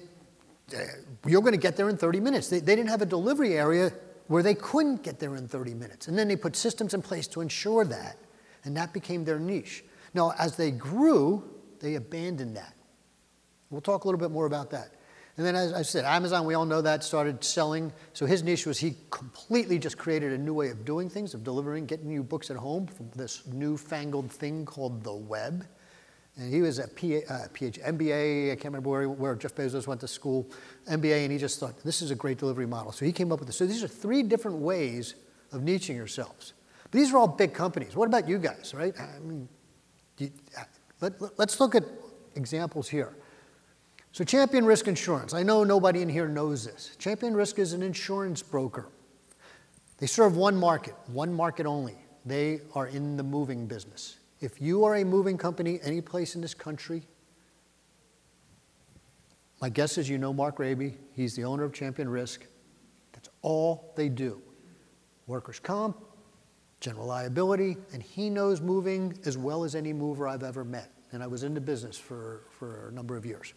uh, 0.77 0.81
you're 1.29 1.43
going 1.43 1.53
to 1.53 1.61
get 1.61 1.77
there 1.77 1.89
in 1.89 1.97
30 1.97 2.19
minutes. 2.19 2.49
They, 2.49 2.59
they 2.59 2.75
didn't 2.75 2.91
have 2.91 3.03
a 3.03 3.07
delivery 3.07 3.57
area 3.57 3.93
where 4.27 4.43
they 4.43 4.57
couldn't 4.57 5.05
get 5.05 5.21
there 5.21 5.37
in 5.37 5.47
30 5.47 5.75
minutes. 5.75 6.09
And 6.09 6.19
then 6.19 6.27
they 6.27 6.35
put 6.35 6.57
systems 6.57 6.93
in 6.93 7.03
place 7.03 7.29
to 7.29 7.41
ensure 7.41 7.85
that, 7.85 8.17
and 8.65 8.77
that 8.77 8.93
became 8.93 9.25
their 9.25 9.39
niche. 9.39 9.85
Now, 10.13 10.33
as 10.41 10.57
they 10.57 10.73
grew, 10.73 11.45
they 11.79 11.95
abandoned 11.95 12.57
that. 12.57 12.75
We'll 13.71 13.81
talk 13.81 14.03
a 14.03 14.09
little 14.09 14.19
bit 14.19 14.33
more 14.33 14.47
about 14.47 14.73
that. 14.73 14.89
And 15.37 15.45
then, 15.45 15.55
as 15.55 15.75
I 15.75 15.83
said, 15.83 16.07
Amazon, 16.07 16.47
we 16.47 16.55
all 16.55 16.65
know 16.65 16.81
that, 16.81 17.05
started 17.05 17.45
selling. 17.45 17.93
So 18.15 18.25
his 18.25 18.43
niche 18.43 18.65
was 18.65 18.79
he 18.79 18.95
completely 19.11 19.79
just 19.79 19.99
created 19.99 20.33
a 20.33 20.39
new 20.39 20.55
way 20.55 20.71
of 20.71 20.87
doing 20.87 21.11
things, 21.11 21.35
of 21.35 21.45
delivering, 21.45 21.85
getting 21.85 22.11
you 22.11 22.23
books 22.23 22.51
at 22.51 22.57
home 22.57 22.87
from 22.87 23.11
this 23.15 23.47
newfangled 23.47 24.33
thing 24.33 24.65
called 24.65 25.05
the 25.05 25.13
web. 25.13 25.67
And 26.39 26.53
he 26.53 26.63
was 26.63 26.79
a 26.79 26.87
PhD, 26.87 27.31
uh, 27.31 27.49
MBA, 27.49 28.53
I 28.53 28.55
can't 28.55 28.67
remember 28.67 28.91
where, 28.91 29.09
where, 29.09 29.35
Jeff 29.35 29.55
Bezos 29.55 29.87
went 29.87 30.01
to 30.03 30.09
school, 30.09 30.51
MBA, 30.91 31.25
and 31.25 31.33
he 31.33 31.39
just 31.39 31.61
thought, 31.61 31.79
this 31.83 32.03
is 32.03 32.11
a 32.11 32.15
great 32.15 32.39
delivery 32.39 32.67
model. 32.67 32.93
So 32.93 33.05
he 33.05 33.13
came 33.13 33.33
up 33.33 33.39
with 33.39 33.49
this. 33.49 33.57
So 33.57 33.67
these 33.67 33.83
are 33.83 33.89
three 33.89 34.23
different 34.23 34.59
ways 34.59 35.17
of 35.53 35.63
niching 35.63 35.97
yourselves. 35.97 36.55
But 36.85 36.93
these 36.93 37.13
are 37.13 37.19
all 37.19 37.29
big 37.29 37.53
companies. 37.53 37.97
What 37.97 38.07
about 38.07 38.29
you 38.29 38.39
guys, 38.39 38.75
right? 38.75 38.95
I 38.99 39.19
mean, 39.21 39.49
you, 40.19 40.31
let, 41.01 41.21
let, 41.21 41.39
let's 41.39 41.61
look 41.61 41.75
at 41.75 41.85
examples 42.35 42.89
here. 42.89 43.15
So 44.17 44.25
Champion 44.25 44.65
Risk 44.65 44.89
Insurance. 44.89 45.35
I 45.35 45.43
know 45.43 45.63
nobody 45.63 46.01
in 46.01 46.09
here 46.09 46.27
knows 46.27 46.65
this. 46.65 46.97
Champion 46.99 47.37
Risk 47.37 47.59
is 47.59 47.75
an 47.75 47.83
insurance 47.83 48.43
broker. 48.43 48.89
They 49.99 50.07
serve 50.07 50.39
one 50.39 50.57
market, 50.57 50.95
one 51.09 51.31
market 51.35 51.67
only. 51.67 51.99
They 52.25 52.63
are 52.75 52.87
in 52.87 53.19
the 53.19 53.23
moving 53.23 53.67
business. 53.67 54.17
If 54.41 54.59
you 54.59 54.85
are 54.85 54.95
a 54.95 55.05
moving 55.05 55.37
company 55.37 55.81
any 55.83 56.01
place 56.01 56.35
in 56.35 56.41
this 56.41 56.55
country, 56.55 57.03
my 59.61 59.69
guess 59.69 59.99
is 59.99 60.09
you 60.09 60.17
know 60.17 60.33
Mark 60.33 60.59
Raby. 60.59 60.97
He's 61.13 61.37
the 61.37 61.45
owner 61.45 61.65
of 61.65 61.75
Champion 61.75 62.09
Risk. 62.09 62.47
That's 63.13 63.29
all 63.43 63.93
they 63.97 64.09
do 64.09 64.41
workers' 65.27 65.59
comp, 65.59 66.03
general 66.81 67.05
liability, 67.05 67.77
and 67.93 68.03
he 68.03 68.31
knows 68.31 68.63
moving 68.63 69.19
as 69.27 69.37
well 69.37 69.63
as 69.63 69.75
any 69.75 69.93
mover 69.93 70.27
I've 70.27 70.43
ever 70.43 70.65
met. 70.65 70.91
And 71.13 71.23
I 71.23 71.27
was 71.27 71.43
in 71.43 71.53
the 71.53 71.61
business 71.61 71.99
for, 71.99 72.45
for 72.59 72.89
a 72.89 72.93
number 72.93 73.15
of 73.15 73.27
years. 73.27 73.53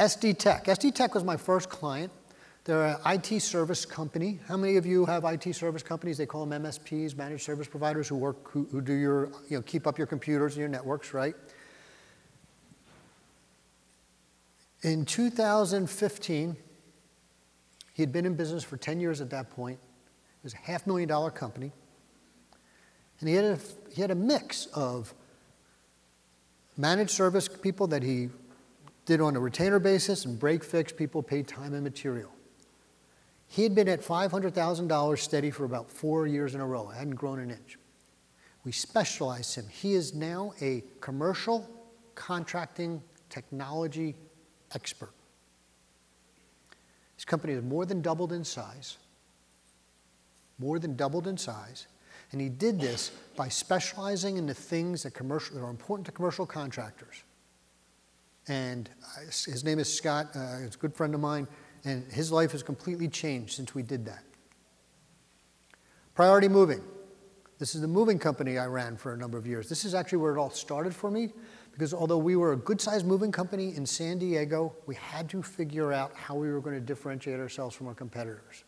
SD 0.00 0.38
Tech. 0.38 0.64
SD 0.64 0.94
Tech 0.94 1.14
was 1.14 1.24
my 1.24 1.36
first 1.36 1.68
client. 1.68 2.10
They're 2.64 2.86
an 2.86 2.96
IT 3.04 3.40
service 3.40 3.84
company. 3.84 4.40
How 4.48 4.56
many 4.56 4.76
of 4.76 4.86
you 4.86 5.04
have 5.04 5.24
IT 5.24 5.54
service 5.54 5.82
companies? 5.82 6.16
They 6.16 6.24
call 6.24 6.46
them 6.46 6.62
MSPs, 6.62 7.14
managed 7.18 7.44
service 7.44 7.68
providers, 7.68 8.08
who 8.08 8.16
work, 8.16 8.50
who, 8.50 8.66
who 8.72 8.80
do 8.80 8.94
your, 8.94 9.30
you 9.50 9.58
know, 9.58 9.62
keep 9.62 9.86
up 9.86 9.98
your 9.98 10.06
computers 10.06 10.54
and 10.54 10.60
your 10.60 10.70
networks, 10.70 11.12
right? 11.12 11.34
In 14.80 15.04
2015, 15.04 16.56
he 17.92 18.02
had 18.02 18.10
been 18.10 18.24
in 18.24 18.36
business 18.36 18.64
for 18.64 18.78
10 18.78 19.00
years 19.00 19.20
at 19.20 19.28
that 19.28 19.50
point. 19.50 19.78
It 19.78 20.44
was 20.44 20.54
a 20.54 20.58
half 20.58 20.86
million 20.86 21.10
dollar 21.10 21.30
company. 21.30 21.72
And 23.20 23.28
he 23.28 23.34
had 23.34 23.44
a, 23.44 23.58
he 23.92 24.00
had 24.00 24.10
a 24.10 24.14
mix 24.14 24.64
of 24.66 25.12
managed 26.78 27.10
service 27.10 27.48
people 27.48 27.86
that 27.88 28.02
he 28.02 28.30
did 29.10 29.20
on 29.20 29.34
a 29.34 29.40
retainer 29.40 29.80
basis 29.80 30.24
and 30.24 30.38
break 30.38 30.62
fix 30.62 30.92
people 30.92 31.20
paid 31.20 31.48
time 31.48 31.74
and 31.74 31.82
material. 31.82 32.30
He 33.48 33.64
had 33.64 33.74
been 33.74 33.88
at 33.88 34.02
$500,000 34.02 35.18
steady 35.18 35.50
for 35.50 35.64
about 35.64 35.90
four 35.90 36.28
years 36.28 36.54
in 36.54 36.60
a 36.60 36.66
row, 36.66 36.86
hadn't 36.86 37.16
grown 37.16 37.40
an 37.40 37.50
inch. 37.50 37.76
We 38.62 38.70
specialized 38.70 39.56
him. 39.56 39.66
He 39.68 39.94
is 39.94 40.14
now 40.14 40.52
a 40.60 40.84
commercial 41.00 41.68
contracting 42.14 43.02
technology 43.30 44.14
expert. 44.76 45.12
His 47.16 47.24
company 47.24 47.54
has 47.54 47.64
more 47.64 47.86
than 47.86 48.02
doubled 48.02 48.32
in 48.32 48.44
size, 48.44 48.96
more 50.60 50.78
than 50.78 50.94
doubled 50.94 51.26
in 51.26 51.36
size, 51.36 51.88
and 52.30 52.40
he 52.40 52.48
did 52.48 52.80
this 52.80 53.10
by 53.34 53.48
specializing 53.48 54.36
in 54.36 54.46
the 54.46 54.54
things 54.54 55.02
that, 55.02 55.14
commercial, 55.14 55.56
that 55.56 55.64
are 55.64 55.70
important 55.70 56.06
to 56.06 56.12
commercial 56.12 56.46
contractors. 56.46 57.24
And 58.48 58.90
uh, 59.04 59.20
his 59.26 59.64
name 59.64 59.78
is 59.78 59.92
Scott, 59.92 60.28
uh, 60.34 60.58
he's 60.58 60.74
a 60.74 60.78
good 60.78 60.94
friend 60.94 61.14
of 61.14 61.20
mine, 61.20 61.46
and 61.84 62.10
his 62.12 62.32
life 62.32 62.52
has 62.52 62.62
completely 62.62 63.08
changed 63.08 63.52
since 63.54 63.74
we 63.74 63.82
did 63.82 64.04
that. 64.06 64.24
Priority 66.14 66.48
Moving. 66.48 66.82
This 67.58 67.74
is 67.74 67.82
the 67.82 67.88
moving 67.88 68.18
company 68.18 68.56
I 68.56 68.66
ran 68.66 68.96
for 68.96 69.12
a 69.12 69.16
number 69.18 69.36
of 69.36 69.46
years. 69.46 69.68
This 69.68 69.84
is 69.84 69.94
actually 69.94 70.18
where 70.18 70.34
it 70.34 70.38
all 70.38 70.48
started 70.48 70.94
for 70.94 71.10
me 71.10 71.30
because 71.72 71.92
although 71.92 72.18
we 72.18 72.36
were 72.36 72.52
a 72.52 72.56
good 72.56 72.80
sized 72.80 73.06
moving 73.06 73.30
company 73.30 73.74
in 73.76 73.84
San 73.84 74.18
Diego, 74.18 74.74
we 74.86 74.94
had 74.94 75.28
to 75.30 75.42
figure 75.42 75.92
out 75.92 76.14
how 76.14 76.34
we 76.34 76.50
were 76.50 76.60
going 76.60 76.74
to 76.74 76.80
differentiate 76.80 77.38
ourselves 77.38 77.76
from 77.76 77.86
our 77.86 77.94
competitors. 77.94 78.64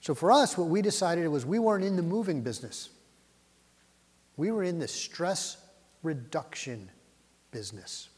So 0.00 0.14
for 0.14 0.32
us, 0.32 0.58
what 0.58 0.68
we 0.68 0.82
decided 0.82 1.28
was 1.28 1.46
we 1.46 1.58
weren't 1.58 1.84
in 1.84 1.96
the 1.96 2.02
moving 2.02 2.42
business. 2.42 2.90
We 4.36 4.50
were 4.50 4.64
in 4.64 4.78
the 4.78 4.88
stress 4.88 5.58
reduction 6.02 6.90
business. 7.50 8.08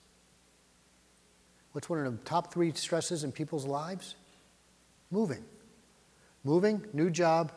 What's 1.77 1.91
one 1.91 2.07
of 2.07 2.11
the 2.11 2.25
top 2.25 2.55
three 2.55 2.73
stresses 2.73 3.23
in 3.23 3.33
people's 3.33 3.67
lives? 3.67 4.15
Moving. 5.11 5.45
Moving, 6.43 6.83
new 6.95 7.11
job, 7.11 7.53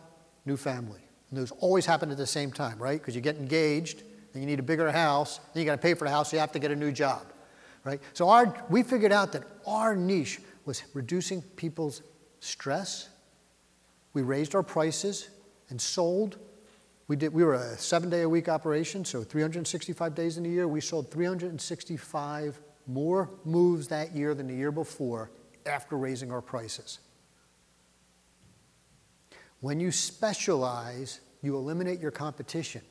new 0.45 0.57
family. 0.57 0.99
And 1.29 1.39
those 1.39 1.51
always 1.61 1.85
happen 1.85 2.11
at 2.11 2.17
the 2.17 2.27
same 2.27 2.51
time, 2.51 2.77
right? 2.79 2.99
Because 2.99 3.15
you 3.15 3.21
get 3.21 3.37
engaged, 3.37 4.03
and 4.33 4.43
you 4.43 4.45
need 4.45 4.59
a 4.59 4.63
bigger 4.63 4.91
house, 4.91 5.39
and 5.53 5.63
you 5.63 5.65
got 5.65 5.75
to 5.75 5.81
pay 5.81 5.93
for 5.93 6.03
the 6.03 6.11
house, 6.11 6.31
so 6.31 6.35
you 6.35 6.41
have 6.41 6.51
to 6.51 6.59
get 6.59 6.69
a 6.69 6.75
new 6.75 6.91
job, 6.91 7.21
right? 7.85 8.01
So 8.11 8.27
our, 8.27 8.53
we 8.69 8.83
figured 8.83 9.13
out 9.13 9.31
that 9.31 9.43
our 9.65 9.95
niche 9.95 10.41
was 10.65 10.83
reducing 10.93 11.41
people's 11.41 12.01
stress 12.41 13.07
we 14.11 14.21
raised 14.21 14.53
our 14.53 14.63
prices 14.63 15.29
and 15.69 15.79
sold. 15.79 16.39
We, 17.07 17.15
did, 17.15 17.33
we 17.33 17.45
were 17.45 17.53
a 17.53 17.77
seven 17.77 18.09
day 18.09 18.23
a 18.23 18.27
week 18.27 18.49
operation, 18.49 19.05
so 19.05 19.23
365 19.23 20.13
days 20.13 20.37
in 20.37 20.45
a 20.45 20.49
year. 20.49 20.67
We 20.67 20.81
sold 20.81 21.09
365 21.09 22.59
more 22.89 23.29
moves 23.45 23.87
that 23.89 24.15
year 24.15 24.33
than 24.33 24.47
the 24.47 24.53
year 24.53 24.71
before 24.71 25.29
after 25.65 25.95
raising 25.95 26.31
our 26.31 26.41
prices. 26.41 26.99
When 29.61 29.79
you 29.79 29.91
specialize, 29.91 31.19
you 31.41 31.55
eliminate 31.55 31.99
your 31.99 32.11
competition 32.11 32.81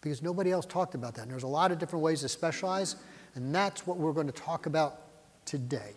because 0.00 0.22
nobody 0.22 0.50
else 0.50 0.66
talked 0.66 0.94
about 0.94 1.14
that. 1.14 1.22
And 1.22 1.30
there's 1.30 1.42
a 1.42 1.48
lot 1.48 1.72
of 1.72 1.78
different 1.78 2.02
ways 2.02 2.20
to 2.20 2.28
specialize, 2.28 2.96
and 3.34 3.54
that's 3.54 3.86
what 3.86 3.96
we're 3.96 4.12
going 4.12 4.26
to 4.26 4.32
talk 4.32 4.66
about 4.66 5.00
today. 5.46 5.92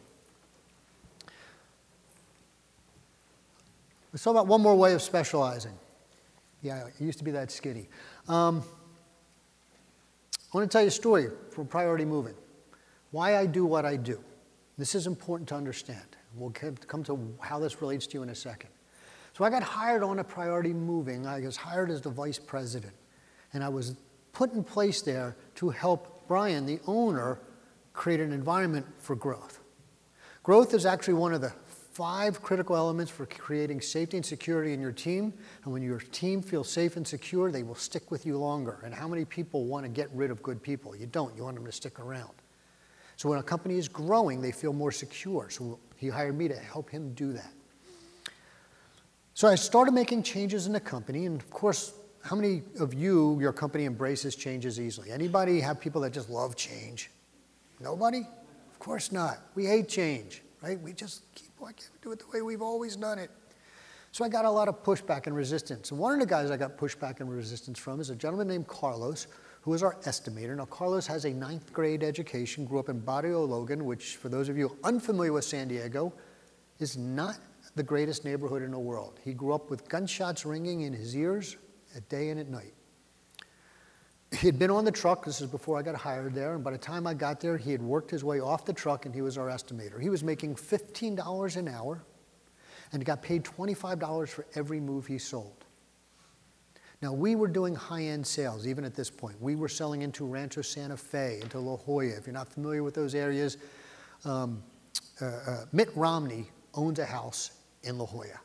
Let's 4.12 4.24
talk 4.24 4.32
about 4.32 4.48
one 4.48 4.62
more 4.62 4.76
way 4.76 4.94
of 4.94 5.02
specializing. 5.02 5.74
Yeah, 6.62 6.86
it 6.88 6.94
used 7.00 7.18
to 7.18 7.24
be 7.24 7.32
that 7.32 7.52
skinny. 7.52 7.90
Um, 8.28 8.64
I 10.54 10.58
want 10.58 10.70
to 10.70 10.74
tell 10.74 10.84
you 10.84 10.90
a 10.90 10.92
story 10.92 11.28
from 11.50 11.66
Priority 11.66 12.06
Moving. 12.06 12.36
Why 13.14 13.38
I 13.38 13.46
do 13.46 13.64
what 13.64 13.86
I 13.86 13.96
do. 13.96 14.20
This 14.76 14.96
is 14.96 15.06
important 15.06 15.48
to 15.50 15.56
understand. 15.56 16.18
We'll 16.34 16.50
come 16.50 17.04
to 17.04 17.36
how 17.40 17.60
this 17.60 17.80
relates 17.80 18.08
to 18.08 18.18
you 18.18 18.24
in 18.24 18.30
a 18.30 18.36
second. 18.36 18.72
So 19.38 19.46
I 19.46 19.52
got 19.52 19.62
hired 19.62 20.02
on 20.02 20.18
a 20.18 20.24
Priority 20.24 20.74
Moving. 20.74 21.28
I 21.28 21.42
was 21.42 21.56
hired 21.56 21.92
as 21.92 22.02
the 22.02 22.10
vice 22.10 22.40
president. 22.40 22.94
And 23.54 23.64
I 23.64 23.70
was 23.70 23.98
put 24.32 24.52
in 24.54 24.64
place 24.64 25.04
there 25.04 25.38
to 25.56 25.70
help 25.70 26.28
Brian, 26.28 26.66
the 26.66 26.80
owner, 26.88 27.40
create 27.94 28.20
an 28.20 28.32
environment 28.32 28.88
for 28.98 29.16
growth. 29.16 29.60
Growth 30.42 30.74
is 30.74 30.84
actually 30.84 31.14
one 31.14 31.36
of 31.36 31.42
the 31.42 31.54
five 31.92 32.42
critical 32.42 32.76
elements 32.76 33.12
for 33.12 33.28
creating 33.28 33.80
safety 33.80 34.18
and 34.18 34.26
security 34.26 34.74
in 34.74 34.82
your 34.82 34.92
team. 34.92 35.32
And 35.66 35.72
when 35.72 35.84
your 35.84 36.00
team 36.00 36.42
feels 36.42 36.68
safe 36.68 36.98
and 36.98 37.08
secure, 37.08 37.52
they 37.52 37.62
will 37.62 37.76
stick 37.76 38.10
with 38.10 38.26
you 38.26 38.40
longer. 38.40 38.80
And 38.84 38.92
how 38.92 39.08
many 39.08 39.24
people 39.24 39.66
want 39.66 39.86
to 39.86 39.90
get 39.90 40.10
rid 40.16 40.32
of 40.32 40.42
good 40.42 40.64
people? 40.64 40.96
You 40.96 41.06
don't. 41.06 41.38
You 41.38 41.44
want 41.44 41.58
them 41.58 41.66
to 41.68 41.72
stick 41.72 42.00
around. 42.00 42.34
So 43.24 43.30
when 43.30 43.40
a 43.40 43.44
company 43.44 43.78
is 43.78 43.88
growing, 43.88 44.42
they 44.42 44.52
feel 44.52 44.74
more 44.74 44.92
secure. 44.92 45.50
So 45.50 45.80
he 45.96 46.10
hired 46.10 46.38
me 46.38 46.50
to 46.50 46.58
help 46.58 46.90
him 46.90 47.14
do 47.14 47.32
that. 47.32 47.54
So 49.34 49.48
I 49.48 49.56
started 49.56 49.94
making 49.94 50.24
changes 50.24 50.68
in 50.68 50.74
the 50.74 50.82
company. 50.82 51.26
And 51.26 51.40
of 51.40 51.50
course, 51.50 51.94
how 52.22 52.36
many 52.36 52.64
of 52.82 52.94
you, 52.94 53.40
your 53.40 53.54
company 53.54 53.86
embraces 53.86 54.36
changes 54.36 54.78
easily? 54.78 55.10
Anybody 55.10 55.62
have 55.62 55.80
people 55.80 56.02
that 56.02 56.12
just 56.12 56.30
love 56.30 56.58
change? 56.58 57.12
Nobody? 57.80 58.28
Of 58.74 58.80
course 58.80 59.14
not. 59.14 59.38
We 59.56 59.68
hate 59.68 59.88
change, 59.88 60.42
right? 60.62 60.78
We 60.82 60.92
just 60.92 61.22
keep 61.34 61.52
why 61.60 61.72
can't 61.72 61.92
we 61.94 62.00
do 62.02 62.12
it 62.12 62.20
the 62.20 62.26
way 62.26 62.42
we've 62.42 62.62
always 62.62 62.98
done 62.98 63.20
it? 63.20 63.32
So 64.12 64.26
I 64.26 64.28
got 64.28 64.44
a 64.44 64.52
lot 64.52 64.68
of 64.68 64.84
pushback 64.84 65.28
and 65.28 65.36
resistance. 65.36 65.92
And 65.92 66.00
one 66.02 66.12
of 66.12 66.20
the 66.20 66.26
guys 66.26 66.52
I 66.52 66.58
got 66.58 66.78
pushback 66.78 67.22
and 67.22 67.32
resistance 67.32 67.80
from 67.80 68.02
is 68.02 68.10
a 68.10 68.18
gentleman 68.18 68.50
named 68.50 68.68
Carlos, 68.68 69.28
who 69.64 69.74
is 69.74 69.82
our 69.82 69.96
estimator. 70.02 70.58
Now, 70.58 70.66
Carlos 70.66 71.08
has 71.08 71.24
a 71.24 71.30
ninth 71.30 71.72
grade 71.72 72.04
education, 72.04 72.66
grew 72.66 72.80
up 72.80 72.90
in 72.90 73.00
Barrio 73.00 73.46
Logan, 73.46 73.86
which, 73.86 74.18
for 74.18 74.28
those 74.28 74.50
of 74.50 74.58
you 74.58 74.78
unfamiliar 74.84 75.32
with 75.32 75.46
San 75.46 75.70
Diego, 75.70 76.14
is 76.80 76.98
not 76.98 77.40
the 77.76 77.84
greatest 77.84 78.26
neighborhood 78.26 78.62
in 78.62 78.72
the 78.72 78.80
world. 78.80 79.22
He 79.24 79.34
grew 79.34 79.54
up 79.54 79.70
with 79.70 79.88
gunshots 79.88 80.46
ringing 80.46 80.82
in 80.82 80.92
his 80.92 81.16
ears 81.16 81.56
at 81.96 82.10
day 82.10 82.30
and 82.30 82.42
at 82.42 82.50
night. 82.50 82.74
He 84.38 84.48
had 84.48 84.60
been 84.60 84.70
on 84.70 84.84
the 84.84 84.92
truck, 84.92 85.24
this 85.24 85.40
is 85.40 85.48
before 85.48 85.78
I 85.80 85.82
got 85.82 85.96
hired 85.96 86.34
there, 86.34 86.56
and 86.56 86.64
by 86.64 86.72
the 86.72 86.78
time 86.78 87.08
I 87.08 87.14
got 87.14 87.40
there, 87.40 87.56
he 87.56 87.72
had 87.72 87.82
worked 87.82 88.12
his 88.12 88.22
way 88.22 88.42
off 88.42 88.66
the 88.66 88.74
truck 88.74 89.06
and 89.06 89.16
he 89.16 89.22
was 89.22 89.38
our 89.38 89.48
estimator. 89.48 90.02
He 90.02 90.10
was 90.10 90.26
making 90.26 90.56
$15 90.56 91.56
an 91.56 91.70
hour 91.70 92.04
and 92.92 93.06
got 93.06 93.22
paid 93.22 93.46
$25 93.46 94.28
for 94.28 94.46
every 94.56 94.82
move 94.82 95.08
he 95.08 95.20
sold. 95.20 95.63
Now, 97.04 97.12
we 97.12 97.36
were 97.36 97.50
doing 97.50 97.76
high 97.76 98.04
end 98.04 98.26
sales 98.26 98.66
even 98.66 98.86
at 98.86 98.96
this 98.96 99.10
point. 99.10 99.36
We 99.42 99.56
were 99.56 99.68
selling 99.68 100.04
into 100.04 100.26
Rancho 100.26 100.62
Santa 100.62 100.96
Fe, 100.96 101.40
into 101.42 101.60
La 101.60 101.76
Jolla. 101.76 102.06
If 102.06 102.26
you're 102.26 102.34
not 102.34 102.48
familiar 102.48 102.82
with 102.82 102.94
those 102.94 103.14
areas, 103.14 103.58
um, 104.24 104.64
uh, 105.22 105.26
uh, 105.26 105.66
Mitt 105.74 105.90
Romney 105.98 106.50
owns 106.74 107.00
a 107.00 107.06
house 107.06 107.52
in 107.84 107.98
La 107.98 108.06
Jolla. 108.06 108.40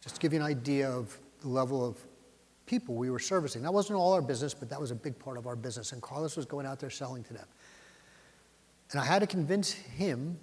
Just 0.00 0.16
to 0.16 0.20
give 0.20 0.32
you 0.32 0.40
an 0.40 0.44
idea 0.44 0.90
of 0.90 1.16
the 1.42 1.48
level 1.48 1.86
of 1.86 1.96
people 2.66 2.96
we 2.96 3.10
were 3.10 3.20
servicing. 3.20 3.62
That 3.62 3.72
wasn't 3.72 3.96
all 3.96 4.12
our 4.12 4.22
business, 4.22 4.54
but 4.54 4.68
that 4.70 4.80
was 4.80 4.90
a 4.90 4.96
big 4.96 5.16
part 5.16 5.38
of 5.38 5.46
our 5.46 5.54
business. 5.54 5.92
And 5.92 6.02
Carlos 6.02 6.36
was 6.36 6.46
going 6.46 6.66
out 6.66 6.80
there 6.80 6.90
selling 6.90 7.22
to 7.22 7.32
them. 7.32 7.46
And 8.90 9.00
I 9.00 9.04
had 9.04 9.20
to 9.20 9.26
convince 9.28 9.70
him 9.70 10.36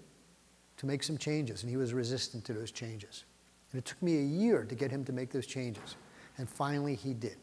to 0.77 0.85
make 0.85 1.03
some 1.03 1.17
changes, 1.17 1.63
and 1.63 1.69
he 1.69 1.75
was 1.75 1.93
resistant 1.93 2.45
to 2.45 2.53
those 2.53 2.71
changes. 2.71 3.25
And 3.73 3.79
it 3.79 3.83
took 3.83 4.01
me 4.01 4.19
a 4.19 4.23
year 4.23 4.63
to 4.63 4.73
get 4.73 4.89
him 4.89 5.03
to 5.03 5.11
make 5.11 5.31
those 5.31 5.45
changes. 5.45 5.97
And 6.37 6.49
finally, 6.49 6.95
he 6.95 7.13
did. 7.13 7.37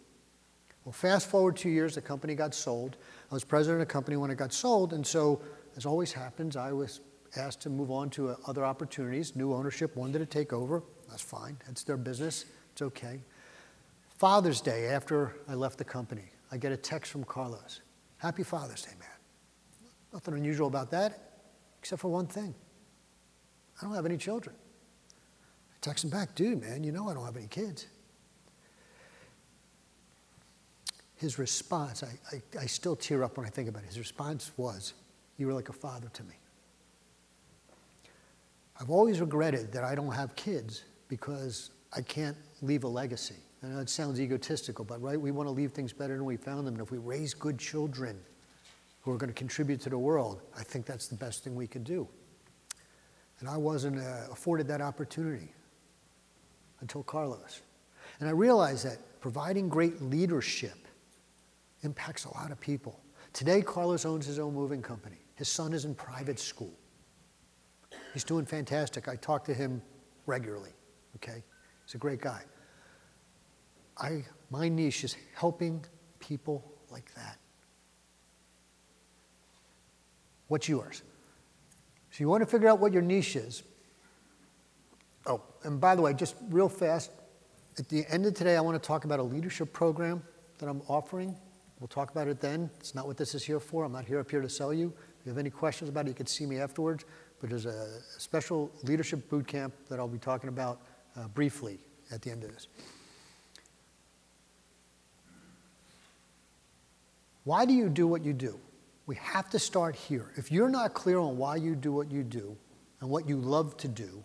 Well, 0.84 0.92
fast 0.92 1.28
forward 1.28 1.56
two 1.56 1.68
years, 1.68 1.96
the 1.96 2.00
company 2.00 2.34
got 2.34 2.54
sold. 2.54 2.96
I 3.30 3.34
was 3.34 3.44
president 3.44 3.82
of 3.82 3.88
the 3.88 3.92
company 3.92 4.16
when 4.16 4.30
it 4.30 4.36
got 4.36 4.52
sold, 4.54 4.94
and 4.94 5.06
so, 5.06 5.42
as 5.76 5.84
always 5.84 6.12
happens, 6.12 6.56
I 6.56 6.72
was 6.72 7.00
asked 7.36 7.60
to 7.60 7.68
move 7.70 7.90
on 7.90 8.08
to 8.10 8.30
uh, 8.30 8.36
other 8.46 8.64
opportunities. 8.64 9.36
New 9.36 9.52
ownership 9.52 9.94
wanted 9.96 10.20
to 10.20 10.26
take 10.26 10.52
over. 10.54 10.82
That's 11.10 11.20
fine, 11.20 11.58
that's 11.66 11.84
their 11.84 11.98
business, 11.98 12.46
it's 12.72 12.80
okay. 12.80 13.20
Father's 14.16 14.62
Day, 14.62 14.86
after 14.86 15.36
I 15.46 15.54
left 15.54 15.76
the 15.76 15.84
company, 15.84 16.24
I 16.50 16.56
get 16.56 16.72
a 16.72 16.76
text 16.76 17.12
from 17.12 17.22
Carlos. 17.24 17.82
Happy 18.16 18.42
Father's 18.42 18.82
Day, 18.82 18.92
man. 18.98 19.08
Nothing 20.12 20.34
unusual 20.34 20.68
about 20.68 20.90
that, 20.92 21.32
except 21.80 22.00
for 22.00 22.08
one 22.08 22.26
thing. 22.26 22.54
I 23.78 23.84
don't 23.84 23.94
have 23.94 24.06
any 24.06 24.16
children. 24.16 24.56
I 25.70 25.76
text 25.82 26.02
him 26.02 26.10
back, 26.10 26.34
dude, 26.34 26.62
man, 26.62 26.82
you 26.82 26.92
know 26.92 27.08
I 27.10 27.14
don't 27.14 27.26
have 27.26 27.36
any 27.36 27.46
kids. 27.46 27.86
His 31.18 31.38
response, 31.38 32.02
I, 32.02 32.36
I, 32.36 32.62
I 32.62 32.66
still 32.66 32.96
tear 32.96 33.24
up 33.24 33.36
when 33.36 33.46
I 33.46 33.50
think 33.50 33.68
about 33.68 33.82
it. 33.82 33.88
His 33.88 33.98
response 33.98 34.52
was, 34.56 34.94
You 35.36 35.46
were 35.46 35.52
like 35.52 35.68
a 35.68 35.72
father 35.72 36.08
to 36.08 36.22
me. 36.24 36.34
I've 38.80 38.90
always 38.90 39.20
regretted 39.20 39.72
that 39.72 39.82
I 39.82 39.96
don't 39.96 40.12
have 40.12 40.36
kids 40.36 40.84
because 41.08 41.70
I 41.92 42.02
can't 42.02 42.36
leave 42.62 42.84
a 42.84 42.88
legacy. 42.88 43.34
I 43.62 43.66
know 43.66 43.80
it 43.80 43.90
sounds 43.90 44.20
egotistical, 44.20 44.84
but 44.84 45.02
right, 45.02 45.20
we 45.20 45.32
want 45.32 45.48
to 45.48 45.50
leave 45.50 45.72
things 45.72 45.92
better 45.92 46.14
than 46.14 46.24
we 46.24 46.36
found 46.36 46.64
them. 46.66 46.74
And 46.74 46.82
if 46.82 46.92
we 46.92 46.98
raise 46.98 47.34
good 47.34 47.58
children 47.58 48.20
who 49.00 49.10
are 49.10 49.16
going 49.16 49.30
to 49.30 49.34
contribute 49.34 49.80
to 49.80 49.90
the 49.90 49.98
world, 49.98 50.42
I 50.56 50.62
think 50.62 50.86
that's 50.86 51.08
the 51.08 51.16
best 51.16 51.42
thing 51.42 51.56
we 51.56 51.66
could 51.66 51.82
do. 51.82 52.06
And 53.40 53.48
I 53.48 53.56
wasn't 53.56 53.98
uh, 53.98 54.30
afforded 54.30 54.68
that 54.68 54.80
opportunity 54.80 55.52
until 56.80 57.02
Carlos. 57.02 57.62
And 58.20 58.28
I 58.28 58.32
realized 58.32 58.86
that 58.86 58.98
providing 59.20 59.68
great 59.68 60.00
leadership 60.00 60.87
impacts 61.82 62.24
a 62.24 62.34
lot 62.34 62.50
of 62.50 62.60
people. 62.60 63.00
Today, 63.32 63.62
Carlos 63.62 64.04
owns 64.04 64.26
his 64.26 64.38
own 64.38 64.54
moving 64.54 64.82
company. 64.82 65.18
His 65.34 65.48
son 65.48 65.72
is 65.72 65.84
in 65.84 65.94
private 65.94 66.38
school. 66.38 66.72
He's 68.12 68.24
doing 68.24 68.44
fantastic. 68.44 69.08
I 69.08 69.16
talk 69.16 69.44
to 69.44 69.54
him 69.54 69.82
regularly, 70.26 70.72
okay? 71.16 71.42
He's 71.84 71.94
a 71.94 71.98
great 71.98 72.20
guy. 72.20 72.42
I, 73.96 74.24
my 74.50 74.68
niche 74.68 75.04
is 75.04 75.16
helping 75.34 75.84
people 76.18 76.64
like 76.90 77.14
that. 77.14 77.38
What's 80.48 80.68
yours? 80.68 81.02
So 82.10 82.16
you 82.20 82.28
want 82.28 82.42
to 82.42 82.46
figure 82.46 82.68
out 82.68 82.80
what 82.80 82.92
your 82.92 83.02
niche 83.02 83.36
is. 83.36 83.62
Oh, 85.26 85.42
and 85.64 85.80
by 85.80 85.94
the 85.94 86.02
way, 86.02 86.14
just 86.14 86.36
real 86.48 86.68
fast, 86.68 87.10
at 87.78 87.88
the 87.88 88.04
end 88.08 88.26
of 88.26 88.34
today, 88.34 88.56
I 88.56 88.60
want 88.60 88.80
to 88.82 88.86
talk 88.86 89.04
about 89.04 89.20
a 89.20 89.22
leadership 89.22 89.72
program 89.72 90.22
that 90.58 90.68
I'm 90.68 90.82
offering. 90.88 91.36
We'll 91.80 91.88
talk 91.88 92.10
about 92.10 92.26
it 92.26 92.40
then. 92.40 92.70
It's 92.80 92.94
not 92.94 93.06
what 93.06 93.16
this 93.16 93.34
is 93.34 93.44
here 93.44 93.60
for. 93.60 93.84
I'm 93.84 93.92
not 93.92 94.04
here 94.04 94.18
up 94.18 94.30
here 94.30 94.40
to 94.40 94.48
sell 94.48 94.72
you. 94.72 94.92
If 95.20 95.26
you 95.26 95.30
have 95.30 95.38
any 95.38 95.50
questions 95.50 95.88
about 95.88 96.06
it, 96.06 96.08
you 96.08 96.14
can 96.14 96.26
see 96.26 96.44
me 96.44 96.58
afterwards. 96.58 97.04
But 97.40 97.50
there's 97.50 97.66
a 97.66 98.00
special 98.18 98.70
leadership 98.82 99.28
boot 99.30 99.46
camp 99.46 99.72
that 99.88 100.00
I'll 100.00 100.08
be 100.08 100.18
talking 100.18 100.48
about 100.48 100.80
uh, 101.16 101.28
briefly 101.28 101.78
at 102.10 102.22
the 102.22 102.30
end 102.30 102.42
of 102.42 102.52
this. 102.52 102.66
Why 107.44 107.64
do 107.64 107.72
you 107.72 107.88
do 107.88 108.06
what 108.06 108.24
you 108.24 108.32
do? 108.32 108.58
We 109.06 109.16
have 109.16 109.48
to 109.50 109.58
start 109.58 109.94
here. 109.94 110.32
If 110.36 110.52
you're 110.52 110.68
not 110.68 110.92
clear 110.92 111.18
on 111.18 111.38
why 111.38 111.56
you 111.56 111.74
do 111.74 111.92
what 111.92 112.10
you 112.10 112.22
do 112.22 112.56
and 113.00 113.08
what 113.08 113.26
you 113.26 113.36
love 113.36 113.76
to 113.78 113.88
do, 113.88 114.22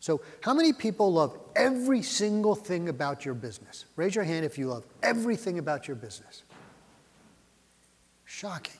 so 0.00 0.20
how 0.40 0.54
many 0.54 0.72
people 0.72 1.12
love 1.12 1.36
every 1.56 2.02
single 2.02 2.54
thing 2.54 2.88
about 2.88 3.24
your 3.24 3.34
business? 3.34 3.86
Raise 3.96 4.14
your 4.14 4.22
hand 4.22 4.44
if 4.44 4.56
you 4.56 4.68
love 4.68 4.84
everything 5.02 5.58
about 5.58 5.88
your 5.88 5.96
business. 5.96 6.44
Shocking. 8.28 8.76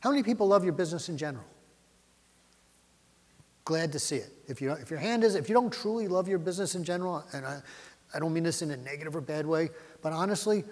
How 0.00 0.10
many 0.10 0.22
people 0.22 0.48
love 0.48 0.64
your 0.64 0.72
business 0.72 1.10
in 1.10 1.18
general? 1.18 1.44
Glad 3.66 3.92
to 3.92 3.98
see 3.98 4.16
it. 4.16 4.32
If, 4.46 4.62
you, 4.62 4.72
if 4.72 4.88
your 4.90 4.98
hand 4.98 5.22
is, 5.22 5.34
if 5.34 5.50
you 5.50 5.54
don't 5.54 5.70
truly 5.70 6.08
love 6.08 6.28
your 6.28 6.38
business 6.38 6.74
in 6.74 6.82
general, 6.82 7.22
and 7.34 7.44
I, 7.44 7.60
I 8.14 8.18
don't 8.20 8.32
mean 8.32 8.42
this 8.42 8.62
in 8.62 8.70
a 8.70 8.76
negative 8.78 9.14
or 9.14 9.20
bad 9.20 9.46
way, 9.46 9.68
but 10.00 10.14
honestly, 10.14 10.64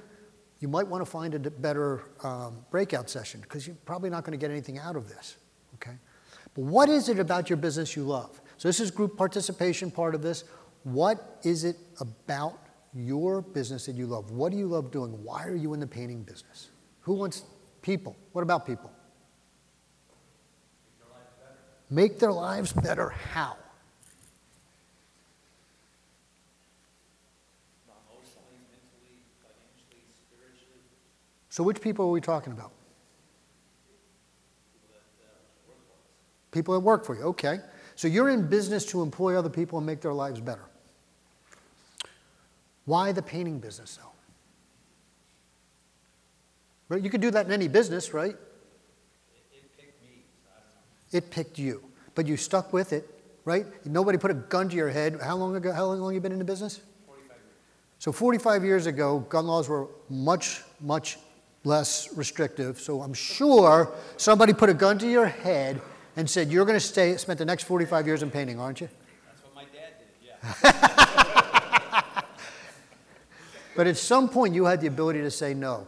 you 0.61 0.69
might 0.69 0.89
want 0.89 1.05
to 1.05 1.11
find 1.11 1.35
a 1.35 1.39
better 1.39 2.03
um, 2.23 2.65
breakout 2.71 3.11
session 3.11 3.41
because 3.43 3.67
you're 3.67 3.77
probably 3.85 4.09
not 4.09 4.25
going 4.25 4.33
to 4.33 4.43
get 4.43 4.51
anything 4.51 4.79
out 4.79 4.97
of 4.97 5.07
this. 5.07 5.37
Okay? 5.75 5.99
But 6.55 6.65
what 6.65 6.89
is 6.89 7.11
it 7.11 7.19
about 7.19 7.51
your 7.51 7.59
business 7.59 7.95
you 7.95 8.05
love? 8.05 8.41
So, 8.57 8.69
this 8.69 8.81
is 8.81 8.91
group 8.91 9.19
participation 9.19 9.91
part 9.91 10.15
of 10.15 10.23
this. 10.23 10.45
What 10.85 11.41
is 11.43 11.65
it 11.65 11.77
about 12.01 12.59
your 12.95 13.43
business 13.43 13.85
that 13.85 13.97
you 13.97 14.07
love? 14.07 14.31
What 14.31 14.51
do 14.51 14.57
you 14.57 14.67
love 14.67 14.91
doing? 14.91 15.23
Why 15.23 15.45
are 15.47 15.55
you 15.55 15.75
in 15.75 15.81
the 15.81 15.87
painting 15.87 16.23
business? 16.23 16.71
Who 17.07 17.15
wants 17.15 17.45
people? 17.83 18.17
What 18.33 18.43
about 18.43 18.67
people? 18.67 18.91
Make 21.89 22.19
their 22.19 22.33
lives 22.33 22.73
better. 22.73 23.11
How? 23.11 23.57
So, 31.49 31.63
which 31.63 31.81
people 31.81 32.07
are 32.07 32.11
we 32.11 32.21
talking 32.21 32.53
about? 32.53 32.73
People 36.51 36.75
that 36.75 36.81
work 36.81 37.05
for 37.05 37.15
you, 37.15 37.23
okay. 37.23 37.61
So, 37.95 38.09
you're 38.09 38.31
in 38.31 38.49
business 38.49 38.85
to 38.87 39.01
employ 39.01 39.39
other 39.39 39.49
people 39.49 39.79
and 39.79 39.87
make 39.87 40.01
their 40.01 40.13
lives 40.13 40.41
better. 40.41 40.65
Why 42.85 43.13
the 43.13 43.23
painting 43.23 43.61
business, 43.61 43.97
though? 43.97 44.16
Right? 46.89 47.03
You 47.03 47.11
could 47.11 47.21
do 47.21 47.31
that 47.33 47.47
in 47.47 47.53
any 47.53 47.69
business, 47.69 48.15
right? 48.15 48.37
It 49.53 49.77
picked 49.77 50.03
me. 50.03 50.23
It 51.13 51.31
picked 51.31 51.59
you, 51.59 51.83
but 52.15 52.27
you 52.27 52.37
stuck 52.37 52.73
with 52.73 52.93
it, 52.93 53.09
right? 53.45 53.67
Nobody 53.85 54.19
put 54.19 54.31
a 54.31 54.35
gun 54.35 54.69
to 54.69 54.77
your 54.77 54.91
head. 54.91 55.19
How 55.23 55.37
long 55.37 55.57
ago? 55.57 55.73
How 55.73 55.87
long 55.87 56.05
have 56.05 56.15
you 56.15 56.21
been 56.21 56.33
in 56.33 56.39
the 56.39 56.45
business? 56.45 56.81
45 57.07 57.37
years. 57.37 57.41
So 57.99 58.13
45 58.13 58.65
years 58.65 58.87
ago, 58.87 59.21
gun 59.29 59.47
laws 59.47 59.69
were 59.69 59.89
much, 60.09 60.63
much 60.81 61.19
less 61.65 62.17
restrictive. 62.17 62.79
So 62.79 63.03
I'm 63.03 63.15
sure 63.15 63.93
somebody 64.17 64.53
put 64.53 64.69
a 64.69 64.75
gun 64.75 64.99
to 64.99 65.11
your 65.11 65.27
head 65.27 65.81
and 66.15 66.31
said, 66.31 66.53
"You're 66.53 66.65
going 66.65 66.79
to 66.79 66.87
stay, 66.87 67.17
spend 67.17 67.41
the 67.41 67.45
next 67.45 67.65
45 67.65 68.07
years 68.07 68.23
in 68.23 68.31
painting, 68.31 68.61
aren't 68.61 68.81
you?" 68.81 68.89
That's 69.27 69.43
what 69.43 69.55
my 69.55 69.65
dad 69.65 69.95
did. 69.99 70.63
Yeah. 70.63 72.23
But 73.77 73.87
at 73.87 73.99
some 73.99 74.31
point, 74.31 74.55
you 74.55 74.65
had 74.65 74.81
the 74.81 74.87
ability 74.87 75.21
to 75.21 75.31
say 75.31 75.53
no. 75.53 75.87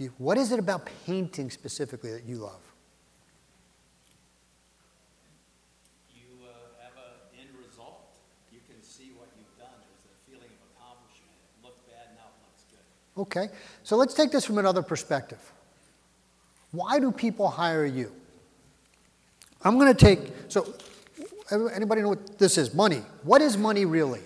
You- 0.00 0.12
What 0.16 0.38
is 0.38 0.50
it 0.50 0.58
about 0.58 0.88
painting 1.06 1.50
specifically 1.50 2.10
that 2.12 2.24
you 2.24 2.36
love? 2.36 2.60
you 6.14 6.22
uh, 6.42 6.52
have 6.82 6.92
an 6.96 7.38
end 7.38 7.50
result. 7.58 8.16
You 8.50 8.60
can 8.66 8.82
see 8.82 9.12
what 9.14 9.28
you've 9.36 9.58
done. 9.58 9.68
There's 9.76 10.06
a 10.06 10.30
feeling 10.30 10.48
of 10.48 10.68
accomplishment. 10.74 11.36
It 11.60 11.64
looked 11.66 11.86
bad, 11.86 12.16
now 12.16 12.32
it 12.32 12.40
looks 12.48 12.64
good. 12.70 13.20
Okay, 13.20 13.54
so 13.84 13.96
let's 13.96 14.14
take 14.14 14.30
this 14.32 14.46
from 14.46 14.56
another 14.56 14.82
perspective. 14.82 15.52
Why 16.72 16.98
do 16.98 17.12
people 17.12 17.48
hire 17.48 17.84
you? 17.84 18.10
I'm 19.62 19.78
going 19.78 19.94
to 19.94 20.04
take, 20.04 20.32
so 20.48 20.72
anybody 21.74 22.00
know 22.00 22.08
what 22.10 22.38
this 22.38 22.56
is? 22.56 22.72
Money. 22.72 23.02
What 23.22 23.42
is 23.42 23.58
money 23.58 23.84
really? 23.84 24.22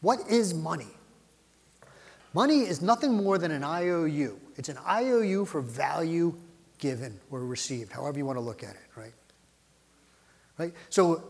What 0.00 0.18
is 0.28 0.52
money? 0.52 0.88
Money 2.34 2.60
is 2.60 2.80
nothing 2.80 3.12
more 3.12 3.38
than 3.38 3.50
an 3.50 3.62
IOU. 3.62 4.38
It's 4.56 4.68
an 4.68 4.78
IOU 4.88 5.44
for 5.44 5.60
value 5.60 6.34
given 6.78 7.18
or 7.30 7.44
received, 7.44 7.92
however 7.92 8.18
you 8.18 8.26
want 8.26 8.36
to 8.36 8.40
look 8.40 8.62
at 8.62 8.74
it, 8.74 8.88
right? 8.96 9.12
Right? 10.58 10.72
So 10.88 11.22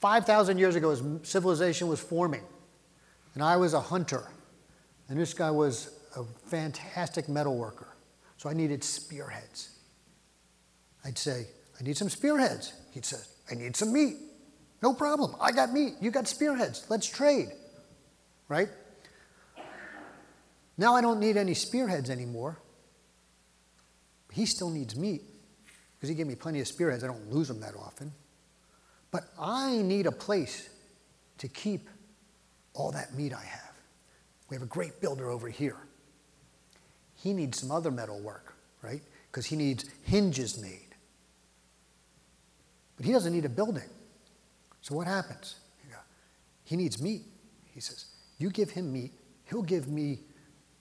5,000 0.00 0.58
years 0.58 0.74
ago, 0.74 0.90
as 0.90 1.02
civilization 1.22 1.88
was 1.88 2.00
forming, 2.00 2.42
and 3.34 3.42
I 3.42 3.56
was 3.56 3.74
a 3.74 3.80
hunter, 3.80 4.24
and 5.08 5.18
this 5.18 5.34
guy 5.34 5.50
was 5.50 5.90
a 6.16 6.24
fantastic 6.46 7.28
metal 7.28 7.56
worker. 7.56 7.88
So 8.36 8.48
I 8.48 8.54
needed 8.54 8.82
spearheads. 8.82 9.70
I'd 11.04 11.18
say, 11.18 11.46
I 11.78 11.84
need 11.84 11.96
some 11.96 12.08
spearheads. 12.08 12.72
He'd 12.92 13.04
say, 13.04 13.18
I 13.50 13.54
need 13.54 13.76
some 13.76 13.92
meat. 13.92 14.16
No 14.82 14.92
problem. 14.92 15.36
I 15.40 15.52
got 15.52 15.72
meat. 15.72 15.94
You 16.00 16.10
got 16.10 16.26
spearheads. 16.26 16.84
Let's 16.88 17.06
trade. 17.06 17.50
Right? 18.48 18.68
Now 20.82 20.96
I 20.96 21.00
don't 21.00 21.20
need 21.20 21.36
any 21.36 21.54
spearheads 21.54 22.10
anymore. 22.10 22.58
He 24.32 24.46
still 24.46 24.68
needs 24.68 24.96
meat 24.96 25.22
because 25.94 26.08
he 26.08 26.16
gave 26.16 26.26
me 26.26 26.34
plenty 26.34 26.58
of 26.58 26.66
spearheads. 26.66 27.04
I 27.04 27.06
don't 27.06 27.30
lose 27.30 27.46
them 27.46 27.60
that 27.60 27.76
often. 27.76 28.10
But 29.12 29.28
I 29.38 29.76
need 29.76 30.06
a 30.06 30.10
place 30.10 30.68
to 31.38 31.46
keep 31.46 31.88
all 32.74 32.90
that 32.90 33.14
meat 33.14 33.32
I 33.32 33.44
have. 33.44 33.74
We 34.50 34.56
have 34.56 34.64
a 34.64 34.66
great 34.66 35.00
builder 35.00 35.30
over 35.30 35.48
here. 35.48 35.76
He 37.14 37.32
needs 37.32 37.60
some 37.60 37.70
other 37.70 37.92
metal 37.92 38.18
work, 38.18 38.52
right? 38.82 39.02
Because 39.30 39.46
he 39.46 39.54
needs 39.54 39.84
hinges 40.02 40.60
made. 40.60 40.96
But 42.96 43.06
he 43.06 43.12
doesn't 43.12 43.32
need 43.32 43.44
a 43.44 43.48
building. 43.48 43.88
So 44.80 44.96
what 44.96 45.06
happens? 45.06 45.60
He 46.64 46.74
needs 46.74 47.00
meat. 47.00 47.22
He 47.72 47.78
says, 47.78 48.06
You 48.38 48.50
give 48.50 48.70
him 48.70 48.92
meat, 48.92 49.12
he'll 49.44 49.62
give 49.62 49.86
me 49.86 50.18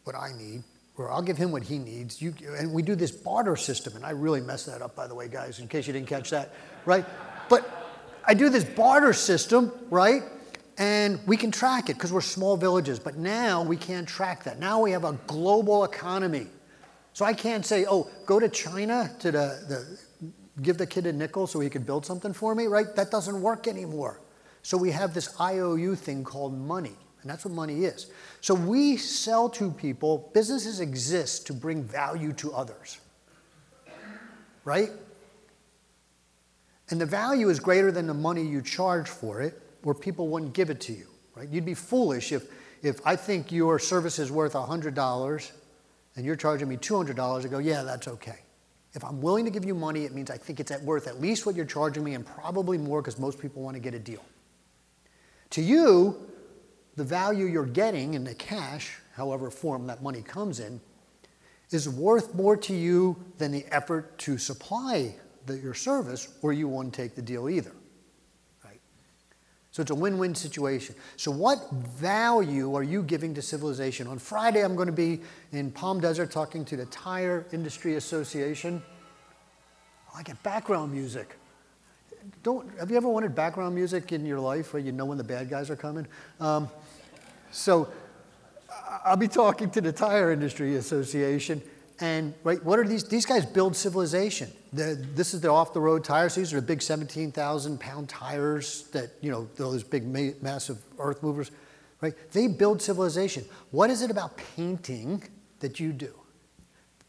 what 0.04 0.16
I 0.16 0.32
need, 0.38 0.64
or 0.98 1.12
I'll 1.12 1.22
give 1.22 1.38
him 1.38 1.52
what 1.52 1.64
he 1.64 1.78
needs. 1.78 2.22
You, 2.22 2.34
and 2.58 2.74
we 2.74 2.82
do 2.82 2.96
this 2.96 3.12
barter 3.12 3.56
system, 3.56 3.96
and 3.96 4.06
I 4.06 4.12
really 4.12 4.42
messed 4.42 4.66
that 4.68 4.82
up, 4.82 4.96
by 4.96 5.08
the 5.08 5.16
way, 5.16 5.28
guys, 5.28 5.60
in 5.60 5.68
case 5.68 5.88
you 5.88 5.94
didn't 5.94 6.08
catch 6.08 6.30
that, 6.32 6.54
right? 6.86 7.06
But 7.50 7.70
I 8.26 8.34
do 8.34 8.50
this 8.50 8.64
barter 8.64 9.14
system, 9.14 9.72
right? 9.90 10.24
And 10.78 11.20
we 11.28 11.38
can 11.38 11.52
track 11.52 11.90
it 11.90 11.94
because 11.94 12.12
we're 12.12 12.22
small 12.22 12.58
villages, 12.58 13.00
but 13.00 13.18
now 13.18 13.62
we 13.62 13.78
can't 13.78 14.08
track 14.08 14.44
that. 14.46 14.60
Now 14.60 14.82
we 14.82 14.92
have 14.92 15.04
a 15.04 15.14
global 15.28 15.84
economy. 15.84 16.48
So 17.14 17.26
I 17.26 17.34
can't 17.34 17.66
say, 17.66 17.86
oh, 17.90 18.10
go 18.26 18.40
to 18.40 18.48
China 18.48 19.12
to 19.20 19.32
the, 19.32 19.64
the 19.68 20.32
give 20.62 20.78
the 20.78 20.88
kid 20.88 21.06
a 21.08 21.14
nickel 21.14 21.48
so 21.48 21.60
he 21.60 21.70
could 21.70 21.86
build 21.86 22.06
something 22.06 22.34
for 22.34 22.56
me, 22.56 22.68
right? 22.68 22.96
That 22.96 23.12
doesn't 23.12 23.42
work 23.42 23.68
anymore. 23.68 24.22
So 24.64 24.78
we 24.78 24.92
have 24.92 25.14
this 25.14 25.40
IOU 25.40 25.96
thing 25.96 26.24
called 26.24 26.58
money, 26.58 26.96
and 27.22 27.30
that's 27.30 27.46
what 27.46 27.54
money 27.54 27.86
is. 27.86 28.08
So 28.42 28.54
we 28.54 28.98
sell 28.98 29.50
to 29.50 29.72
people, 29.72 30.32
businesses 30.34 30.80
exist 30.80 31.48
to 31.48 31.54
bring 31.54 31.84
value 31.84 32.34
to 32.34 32.54
others, 32.54 33.00
right? 34.66 34.92
and 36.92 37.00
the 37.00 37.06
value 37.06 37.50
is 37.50 37.60
greater 37.60 37.92
than 37.92 38.06
the 38.06 38.14
money 38.14 38.44
you 38.44 38.62
charge 38.62 39.10
for 39.10 39.42
it, 39.42 39.60
or 39.84 39.96
people 39.96 40.28
wouldn't 40.28 40.54
give 40.54 40.70
it 40.70 40.80
to 40.82 40.94
you, 40.94 41.08
right? 41.36 41.48
You'd 41.50 41.66
be 41.66 41.74
foolish 41.74 42.34
if, 42.34 42.48
if 42.84 43.00
I 43.06 43.16
think 43.16 43.52
your 43.52 43.80
service 43.80 44.20
is 44.20 44.30
worth 44.30 44.54
$100 44.54 45.52
and 46.16 46.26
you're 46.26 46.36
charging 46.36 46.68
me 46.68 46.76
$200, 46.78 47.46
I 47.46 47.48
go, 47.48 47.60
yeah, 47.60 47.84
that's 47.84 48.08
okay. 48.10 48.40
If 48.94 49.06
I'm 49.06 49.22
willing 49.22 49.46
to 49.46 49.52
give 49.52 49.64
you 49.64 49.74
money, 49.74 50.04
it 50.04 50.14
means 50.14 50.30
I 50.30 50.38
think 50.38 50.60
it's 50.60 50.70
at 50.70 50.84
worth 50.84 51.08
at 51.08 51.22
least 51.22 51.46
what 51.46 51.56
you're 51.56 51.66
charging 51.66 52.04
me 52.04 52.14
and 52.14 52.26
probably 52.26 52.78
more 52.78 53.02
because 53.02 53.18
most 53.18 53.40
people 53.40 53.64
want 53.64 53.76
to 53.76 53.80
get 53.80 53.94
a 53.94 54.00
deal. 54.00 54.24
To 55.52 55.62
you, 55.62 56.30
the 57.02 57.06
value 57.06 57.48
you're 57.48 57.66
getting 57.66 58.14
in 58.14 58.24
the 58.24 58.36
cash, 58.36 59.00
however 59.16 59.50
form 59.50 59.88
that 59.88 60.04
money 60.04 60.22
comes 60.22 60.60
in, 60.60 60.80
is 61.72 61.90
worth 61.90 62.36
more 62.36 62.56
to 62.56 62.76
you 62.76 63.18
than 63.40 63.52
the 63.52 63.66
effort 63.72 64.20
to 64.20 64.38
supply 64.38 65.16
the, 65.48 65.58
your 65.58 65.74
service, 65.74 66.28
or 66.44 66.54
you 66.54 66.68
won't 66.68 66.94
take 66.94 67.16
the 67.16 67.22
deal 67.24 67.50
either. 67.50 67.72
Right? 68.64 68.80
So 69.72 69.82
it's 69.82 69.90
a 69.90 69.96
win 69.96 70.20
win 70.20 70.36
situation. 70.36 70.94
So, 71.18 71.32
what 71.32 71.72
value 71.72 72.76
are 72.76 72.84
you 72.84 73.02
giving 73.02 73.34
to 73.34 73.42
civilization? 73.42 74.06
On 74.06 74.20
Friday, 74.20 74.64
I'm 74.64 74.76
going 74.76 74.86
to 74.86 74.92
be 74.92 75.22
in 75.54 75.72
Palm 75.72 76.02
Desert 76.02 76.30
talking 76.30 76.64
to 76.66 76.78
the 76.78 76.86
Tire 76.86 77.48
Industry 77.52 77.96
Association. 77.96 78.80
I 80.16 80.22
get 80.22 80.44
background 80.44 80.92
music. 80.92 81.36
Don't, 82.44 82.70
have 82.78 82.92
you 82.92 82.98
ever 82.98 83.10
wanted 83.10 83.34
background 83.34 83.74
music 83.74 84.12
in 84.12 84.24
your 84.24 84.40
life 84.40 84.74
where 84.74 84.82
you 84.84 84.92
know 84.92 85.06
when 85.06 85.18
the 85.18 85.24
bad 85.24 85.50
guys 85.50 85.72
are 85.72 85.76
coming? 85.76 86.06
Um, 86.40 86.70
so, 87.52 87.90
I'll 89.06 89.18
be 89.18 89.28
talking 89.28 89.70
to 89.72 89.82
the 89.82 89.92
Tire 89.92 90.32
Industry 90.32 90.76
Association, 90.76 91.62
and 92.00 92.34
right, 92.44 92.64
what 92.64 92.80
are 92.80 92.84
these? 92.84 93.04
These 93.04 93.26
guys 93.26 93.46
build 93.46 93.76
civilization. 93.76 94.52
This 94.74 95.34
is 95.34 95.42
the 95.42 95.50
off-the-road 95.50 96.04
tires. 96.04 96.36
These 96.36 96.54
are 96.54 96.60
the 96.60 96.66
big 96.66 96.82
17,000 96.82 97.80
pound 97.80 98.10
tires 98.10 98.84
that 98.94 99.12
you 99.22 99.32
know 99.32 99.48
those 99.56 99.84
big 99.84 100.08
ma- 100.08 100.34
massive 100.42 100.80
earth 100.98 101.22
movers, 101.22 101.52
right? 102.02 102.14
They 102.32 102.48
build 102.48 102.82
civilization. 102.82 103.46
What 103.70 103.90
is 103.90 104.02
it 104.02 104.10
about 104.10 104.38
painting 104.56 105.24
that 105.60 105.80
you 105.80 105.94
do? 105.94 106.14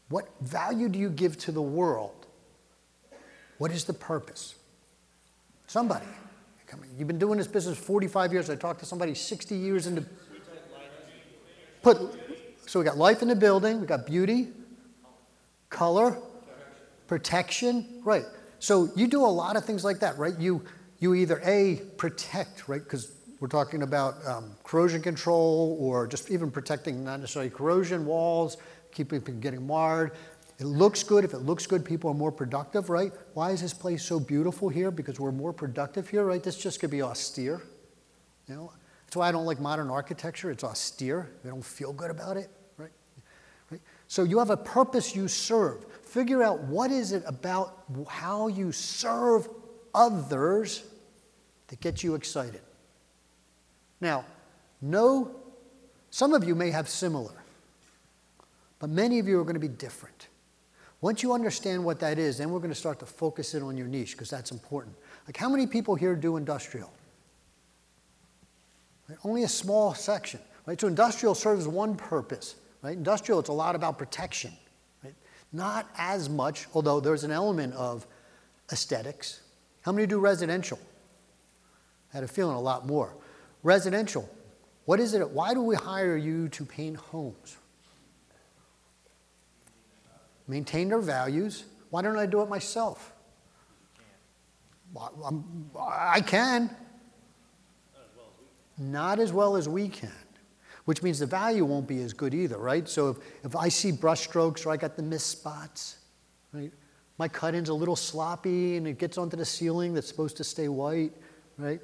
What 0.09 0.29
value 0.41 0.89
do 0.89 0.99
you 0.99 1.09
give 1.09 1.37
to 1.39 1.51
the 1.51 1.61
world? 1.61 2.27
What 3.57 3.71
is 3.71 3.85
the 3.85 3.93
purpose? 3.93 4.55
Somebody. 5.67 6.05
You've 6.97 7.07
been 7.07 7.19
doing 7.19 7.37
this 7.37 7.47
business 7.47 7.77
45 7.77 8.33
years. 8.33 8.49
I 8.49 8.55
talked 8.55 8.79
to 8.79 8.85
somebody 8.85 9.13
60 9.13 9.55
years 9.55 9.87
into 9.87 10.03
put, 11.83 11.97
so 12.65 12.79
we 12.79 12.85
got 12.85 12.97
life 12.97 13.21
in 13.21 13.27
the 13.27 13.35
building, 13.35 13.79
we 13.81 13.85
got 13.85 14.07
beauty, 14.07 14.47
color, 15.69 16.17
protection, 17.07 18.01
right. 18.03 18.25
So 18.59 18.89
you 18.95 19.07
do 19.07 19.25
a 19.25 19.27
lot 19.27 19.57
of 19.57 19.65
things 19.65 19.83
like 19.83 19.99
that, 19.99 20.17
right? 20.17 20.37
You, 20.39 20.63
you 20.99 21.13
either 21.13 21.41
A, 21.43 21.81
protect, 21.97 22.67
right? 22.67 22.81
Because 22.81 23.11
we're 23.39 23.49
talking 23.49 23.83
about 23.83 24.25
um, 24.25 24.51
corrosion 24.63 25.01
control 25.01 25.77
or 25.79 26.07
just 26.07 26.31
even 26.31 26.49
protecting 26.49 27.03
not 27.03 27.19
necessarily 27.19 27.49
corrosion 27.49 28.05
walls, 28.05 28.55
keeping 28.93 29.19
from 29.19 29.41
getting 29.41 29.67
marred. 29.67 30.13
It 30.59 30.65
looks 30.65 31.03
good. 31.03 31.25
If 31.25 31.33
it 31.33 31.39
looks 31.39 31.67
good, 31.67 31.83
people 31.83 32.09
are 32.09 32.13
more 32.13 32.31
productive, 32.31 32.89
right? 32.89 33.11
Why 33.33 33.51
is 33.51 33.61
this 33.61 33.73
place 33.73 34.03
so 34.03 34.19
beautiful 34.19 34.69
here? 34.69 34.91
Because 34.91 35.19
we're 35.19 35.33
more 35.33 35.51
productive 35.51 36.07
here, 36.07 36.23
right? 36.23 36.41
This 36.41 36.57
just 36.57 36.79
could 36.79 36.91
be 36.91 37.01
austere. 37.01 37.61
You 38.47 38.55
know, 38.55 38.71
that's 39.13 39.19
why 39.19 39.29
I 39.29 39.31
don't 39.31 39.45
like 39.45 39.59
modern 39.59 39.91
architecture. 39.91 40.49
It's 40.49 40.63
austere. 40.63 41.29
They 41.43 41.51
don't 41.51 41.63
feel 41.63 41.93
good 41.93 42.09
about 42.09 42.35
it, 42.35 42.49
right? 42.77 42.89
right? 43.69 43.79
So 44.07 44.23
you 44.23 44.39
have 44.39 44.49
a 44.49 44.57
purpose 44.57 45.15
you 45.15 45.27
serve. 45.27 45.85
Figure 46.01 46.41
out 46.41 46.61
what 46.61 46.89
is 46.89 47.11
it 47.11 47.21
about 47.27 47.83
how 48.09 48.47
you 48.47 48.71
serve 48.71 49.47
others 49.93 50.83
that 51.67 51.79
gets 51.79 52.03
you 52.03 52.15
excited. 52.15 52.61
Now, 54.01 54.25
no, 54.81 55.35
some 56.09 56.33
of 56.33 56.43
you 56.43 56.55
may 56.55 56.71
have 56.71 56.89
similar, 56.89 57.35
but 58.79 58.89
many 58.89 59.19
of 59.19 59.27
you 59.27 59.39
are 59.39 59.43
going 59.43 59.53
to 59.53 59.59
be 59.59 59.67
different. 59.67 60.27
Once 61.01 61.21
you 61.21 61.33
understand 61.33 61.85
what 61.85 61.99
that 61.99 62.17
is, 62.17 62.39
then 62.39 62.49
we're 62.49 62.57
going 62.57 62.71
to 62.71 62.75
start 62.75 62.97
to 62.97 63.05
focus 63.05 63.53
in 63.53 63.61
on 63.61 63.77
your 63.77 63.85
niche 63.85 64.13
because 64.13 64.31
that's 64.31 64.49
important. 64.49 64.95
Like, 65.27 65.37
how 65.37 65.49
many 65.49 65.67
people 65.67 65.93
here 65.93 66.15
do 66.15 66.35
industrial? 66.35 66.91
Right? 69.13 69.19
Only 69.29 69.43
a 69.43 69.47
small 69.47 69.93
section. 69.93 70.39
Right? 70.65 70.79
So 70.79 70.87
industrial 70.87 71.35
serves 71.35 71.67
one 71.67 71.95
purpose. 71.95 72.55
Right? 72.81 72.97
Industrial, 72.97 73.39
it's 73.39 73.49
a 73.49 73.53
lot 73.53 73.75
about 73.75 73.97
protection. 73.97 74.51
Right? 75.03 75.13
Not 75.51 75.87
as 75.97 76.29
much, 76.29 76.67
although 76.73 76.99
there's 76.99 77.23
an 77.23 77.31
element 77.31 77.73
of 77.75 78.07
aesthetics. 78.71 79.41
How 79.81 79.91
many 79.91 80.07
do 80.07 80.19
residential? 80.19 80.79
I 82.11 82.17
had 82.17 82.23
a 82.23 82.27
feeling 82.27 82.55
a 82.55 82.61
lot 82.61 82.87
more. 82.87 83.13
Residential, 83.61 84.29
what 84.85 84.99
is 84.99 85.13
it? 85.13 85.29
Why 85.29 85.53
do 85.53 85.61
we 85.61 85.75
hire 85.75 86.17
you 86.17 86.49
to 86.49 86.65
paint 86.65 86.97
homes? 86.97 87.57
Maintain 90.47 90.89
their 90.89 90.99
values. 90.99 91.65
Why 91.89 92.01
don't 92.01 92.17
I 92.17 92.25
do 92.25 92.41
it 92.41 92.49
myself? 92.49 93.13
I 95.79 96.21
can 96.21 96.75
not 98.91 99.19
as 99.19 99.31
well 99.31 99.55
as 99.55 99.67
we 99.67 99.87
can, 99.87 100.11
which 100.85 101.01
means 101.01 101.19
the 101.19 101.25
value 101.25 101.65
won't 101.65 101.87
be 101.87 102.01
as 102.01 102.13
good 102.13 102.33
either, 102.33 102.57
right? 102.57 102.87
So 102.87 103.09
if, 103.09 103.17
if 103.43 103.55
I 103.55 103.69
see 103.69 103.91
brush 103.91 104.21
strokes 104.21 104.65
or 104.65 104.71
I 104.71 104.77
got 104.77 104.95
the 104.95 105.03
missed 105.03 105.29
spots, 105.29 105.97
right? 106.51 106.71
My 107.17 107.27
cut 107.27 107.55
in's 107.55 107.69
a 107.69 107.73
little 107.73 107.95
sloppy 107.95 108.77
and 108.77 108.87
it 108.87 108.97
gets 108.97 109.17
onto 109.17 109.37
the 109.37 109.45
ceiling 109.45 109.93
that's 109.93 110.07
supposed 110.07 110.37
to 110.37 110.43
stay 110.43 110.67
white, 110.67 111.13
right? 111.57 111.79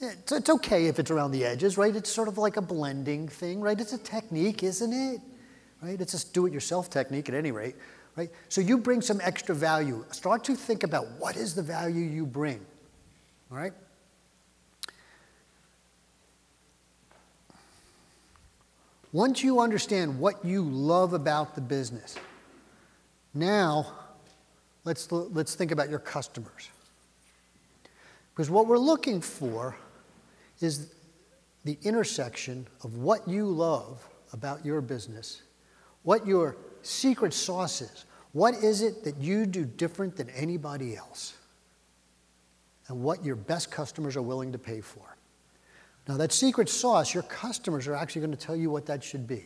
Eh, 0.00 0.10
it's, 0.10 0.32
it's 0.32 0.50
okay 0.50 0.86
if 0.86 0.98
it's 0.98 1.10
around 1.10 1.30
the 1.30 1.44
edges, 1.44 1.78
right? 1.78 1.94
It's 1.94 2.10
sort 2.10 2.28
of 2.28 2.38
like 2.38 2.56
a 2.56 2.62
blending 2.62 3.28
thing, 3.28 3.60
right? 3.60 3.78
It's 3.78 3.92
a 3.92 3.98
technique, 3.98 4.62
isn't 4.62 4.92
it? 4.92 5.20
Right? 5.82 6.00
It's 6.00 6.14
a 6.14 6.32
do 6.32 6.46
it 6.46 6.52
yourself 6.52 6.88
technique 6.88 7.28
at 7.28 7.34
any 7.34 7.52
rate, 7.52 7.76
right? 8.16 8.30
So 8.48 8.60
you 8.60 8.78
bring 8.78 9.02
some 9.02 9.20
extra 9.22 9.54
value. 9.54 10.04
Start 10.10 10.42
to 10.44 10.54
think 10.56 10.82
about 10.82 11.06
what 11.18 11.36
is 11.36 11.54
the 11.54 11.62
value 11.62 12.04
you 12.04 12.24
bring, 12.24 12.64
all 13.50 13.58
right? 13.58 13.74
Once 19.14 19.44
you 19.44 19.60
understand 19.60 20.18
what 20.18 20.44
you 20.44 20.64
love 20.64 21.12
about 21.12 21.54
the 21.54 21.60
business, 21.60 22.16
now 23.32 23.86
let's, 24.82 25.10
let's 25.12 25.54
think 25.54 25.70
about 25.70 25.88
your 25.88 26.00
customers. 26.00 26.68
Because 28.32 28.50
what 28.50 28.66
we're 28.66 28.76
looking 28.76 29.20
for 29.20 29.76
is 30.60 30.92
the 31.62 31.78
intersection 31.84 32.66
of 32.82 32.96
what 32.96 33.28
you 33.28 33.46
love 33.46 34.04
about 34.32 34.66
your 34.66 34.80
business, 34.80 35.42
what 36.02 36.26
your 36.26 36.56
secret 36.82 37.32
sauce 37.32 37.82
is. 37.82 38.06
What 38.32 38.54
is 38.64 38.82
it 38.82 39.04
that 39.04 39.18
you 39.18 39.46
do 39.46 39.64
different 39.64 40.16
than 40.16 40.28
anybody 40.30 40.96
else? 40.96 41.34
And 42.88 43.00
what 43.00 43.24
your 43.24 43.36
best 43.36 43.70
customers 43.70 44.16
are 44.16 44.22
willing 44.22 44.50
to 44.50 44.58
pay 44.58 44.80
for. 44.80 45.13
Now, 46.06 46.16
that 46.18 46.32
secret 46.32 46.68
sauce, 46.68 47.14
your 47.14 47.22
customers 47.22 47.86
are 47.86 47.94
actually 47.94 48.20
going 48.20 48.36
to 48.36 48.46
tell 48.46 48.56
you 48.56 48.70
what 48.70 48.86
that 48.86 49.02
should 49.02 49.26
be. 49.26 49.44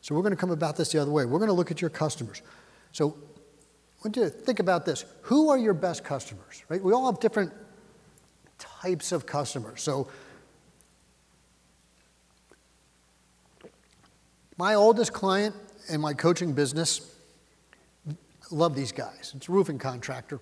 So, 0.00 0.14
we're 0.14 0.22
going 0.22 0.32
to 0.32 0.40
come 0.40 0.50
about 0.50 0.76
this 0.76 0.92
the 0.92 0.98
other 0.98 1.10
way. 1.10 1.26
We're 1.26 1.38
going 1.38 1.48
to 1.48 1.54
look 1.54 1.70
at 1.70 1.80
your 1.80 1.90
customers. 1.90 2.42
So, 2.92 3.10
I 3.10 4.00
want 4.04 4.16
you 4.16 4.24
to 4.24 4.30
think 4.30 4.60
about 4.60 4.86
this. 4.86 5.04
Who 5.22 5.50
are 5.50 5.58
your 5.58 5.74
best 5.74 6.04
customers, 6.04 6.62
right? 6.68 6.82
We 6.82 6.92
all 6.92 7.10
have 7.10 7.20
different 7.20 7.52
types 8.58 9.12
of 9.12 9.26
customers. 9.26 9.82
So, 9.82 10.08
my 14.56 14.74
oldest 14.74 15.12
client 15.12 15.54
in 15.88 16.00
my 16.00 16.14
coaching 16.14 16.52
business, 16.52 17.14
love 18.50 18.74
these 18.74 18.92
guys. 18.92 19.32
It's 19.36 19.48
a 19.48 19.52
roofing 19.52 19.78
contractor. 19.78 20.40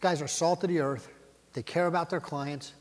Guys 0.00 0.22
are 0.22 0.28
salt 0.28 0.62
of 0.64 0.68
the 0.68 0.80
earth. 0.80 1.08
They 1.54 1.62
care 1.62 1.86
about 1.86 2.10
their 2.10 2.20
clients. 2.20 2.72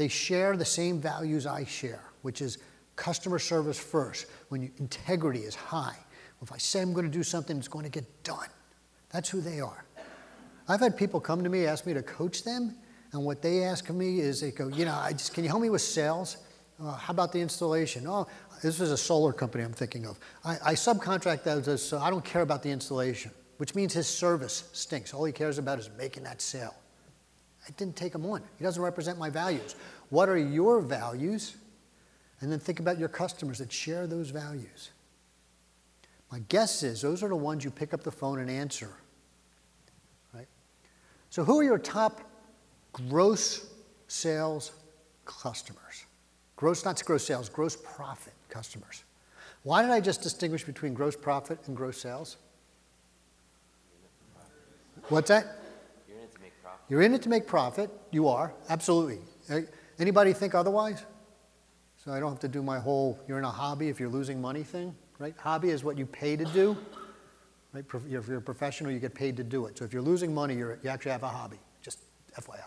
They 0.00 0.08
share 0.08 0.56
the 0.56 0.64
same 0.64 0.98
values 0.98 1.44
I 1.44 1.66
share, 1.66 2.00
which 2.22 2.40
is 2.40 2.56
customer 2.96 3.38
service 3.38 3.78
first, 3.78 4.28
when 4.48 4.62
you, 4.62 4.70
integrity 4.78 5.40
is 5.40 5.54
high. 5.54 5.94
If 6.40 6.50
I 6.50 6.56
say 6.56 6.80
I'm 6.80 6.94
going 6.94 7.04
to 7.04 7.12
do 7.12 7.22
something, 7.22 7.58
it's 7.58 7.68
going 7.68 7.84
to 7.84 7.90
get 7.90 8.06
done. 8.24 8.48
That's 9.10 9.28
who 9.28 9.42
they 9.42 9.60
are. 9.60 9.84
I've 10.66 10.80
had 10.80 10.96
people 10.96 11.20
come 11.20 11.44
to 11.44 11.50
me, 11.50 11.66
ask 11.66 11.84
me 11.84 11.92
to 11.92 12.02
coach 12.02 12.44
them, 12.44 12.76
and 13.12 13.22
what 13.26 13.42
they 13.42 13.62
ask 13.62 13.90
of 13.90 13.94
me 13.94 14.20
is 14.20 14.40
they 14.40 14.52
go, 14.52 14.68
you 14.68 14.86
know, 14.86 14.94
I 14.94 15.12
just, 15.12 15.34
can 15.34 15.44
you 15.44 15.50
help 15.50 15.60
me 15.60 15.68
with 15.68 15.82
sales? 15.82 16.38
Uh, 16.82 16.92
how 16.92 17.10
about 17.10 17.30
the 17.30 17.40
installation? 17.42 18.06
Oh, 18.06 18.26
this 18.62 18.80
is 18.80 18.92
a 18.92 18.96
solar 18.96 19.34
company 19.34 19.64
I'm 19.64 19.74
thinking 19.74 20.06
of. 20.06 20.18
I, 20.46 20.56
I 20.64 20.72
subcontract 20.72 21.42
those, 21.42 21.86
so 21.86 21.98
I 21.98 22.08
don't 22.08 22.24
care 22.24 22.40
about 22.40 22.62
the 22.62 22.70
installation, 22.70 23.32
which 23.58 23.74
means 23.74 23.92
his 23.92 24.06
service 24.06 24.70
stinks. 24.72 25.12
All 25.12 25.26
he 25.26 25.32
cares 25.34 25.58
about 25.58 25.78
is 25.78 25.90
making 25.98 26.22
that 26.22 26.40
sale. 26.40 26.74
I 27.70 27.72
didn't 27.76 27.94
take 27.94 28.16
him 28.16 28.26
on. 28.26 28.42
He 28.58 28.64
doesn't 28.64 28.82
represent 28.82 29.16
my 29.16 29.30
values. 29.30 29.76
What 30.08 30.28
are 30.28 30.36
your 30.36 30.80
values? 30.80 31.56
And 32.40 32.50
then 32.50 32.58
think 32.58 32.80
about 32.80 32.98
your 32.98 33.08
customers 33.08 33.58
that 33.58 33.72
share 33.72 34.08
those 34.08 34.30
values. 34.30 34.90
My 36.32 36.40
guess 36.48 36.82
is 36.82 37.00
those 37.00 37.22
are 37.22 37.28
the 37.28 37.36
ones 37.36 37.62
you 37.62 37.70
pick 37.70 37.94
up 37.94 38.02
the 38.02 38.10
phone 38.10 38.40
and 38.40 38.50
answer. 38.50 38.90
Right? 40.34 40.48
So, 41.28 41.44
who 41.44 41.60
are 41.60 41.62
your 41.62 41.78
top 41.78 42.20
gross 42.92 43.70
sales 44.08 44.72
customers? 45.24 46.06
Gross, 46.56 46.84
not 46.84 47.04
gross 47.04 47.24
sales, 47.24 47.48
gross 47.48 47.76
profit 47.76 48.34
customers. 48.48 49.04
Why 49.62 49.82
did 49.82 49.92
I 49.92 50.00
just 50.00 50.22
distinguish 50.22 50.64
between 50.64 50.92
gross 50.92 51.14
profit 51.14 51.60
and 51.68 51.76
gross 51.76 52.00
sales? 52.00 52.36
What's 55.08 55.28
that? 55.28 55.58
You're 56.08 56.18
in 56.18 56.24
it 56.24 56.34
to 56.34 56.40
make 56.40 56.52
profit. 56.62 56.79
You're 56.90 57.02
in 57.02 57.14
it 57.14 57.22
to 57.22 57.28
make 57.28 57.46
profit. 57.46 57.88
You 58.10 58.28
are, 58.28 58.52
absolutely. 58.68 59.20
Anybody 59.98 60.32
think 60.32 60.54
otherwise? 60.54 61.04
So 61.96 62.12
I 62.12 62.18
don't 62.18 62.30
have 62.30 62.40
to 62.40 62.48
do 62.48 62.62
my 62.62 62.78
whole 62.78 63.18
you're 63.28 63.38
in 63.38 63.44
a 63.44 63.50
hobby 63.50 63.88
if 63.88 64.00
you're 64.00 64.08
losing 64.08 64.40
money 64.40 64.64
thing, 64.64 64.94
right? 65.18 65.34
Hobby 65.38 65.70
is 65.70 65.84
what 65.84 65.96
you 65.96 66.04
pay 66.04 66.36
to 66.36 66.44
do. 66.46 66.76
Right? 67.72 67.84
If 67.94 68.26
you're 68.26 68.38
a 68.38 68.42
professional, 68.42 68.90
you 68.90 68.98
get 68.98 69.14
paid 69.14 69.36
to 69.36 69.44
do 69.44 69.66
it. 69.66 69.78
So 69.78 69.84
if 69.84 69.92
you're 69.92 70.02
losing 70.02 70.34
money, 70.34 70.56
you're, 70.56 70.78
you 70.82 70.90
actually 70.90 71.12
have 71.12 71.22
a 71.22 71.28
hobby, 71.28 71.58
just 71.82 72.00
FYI. 72.40 72.58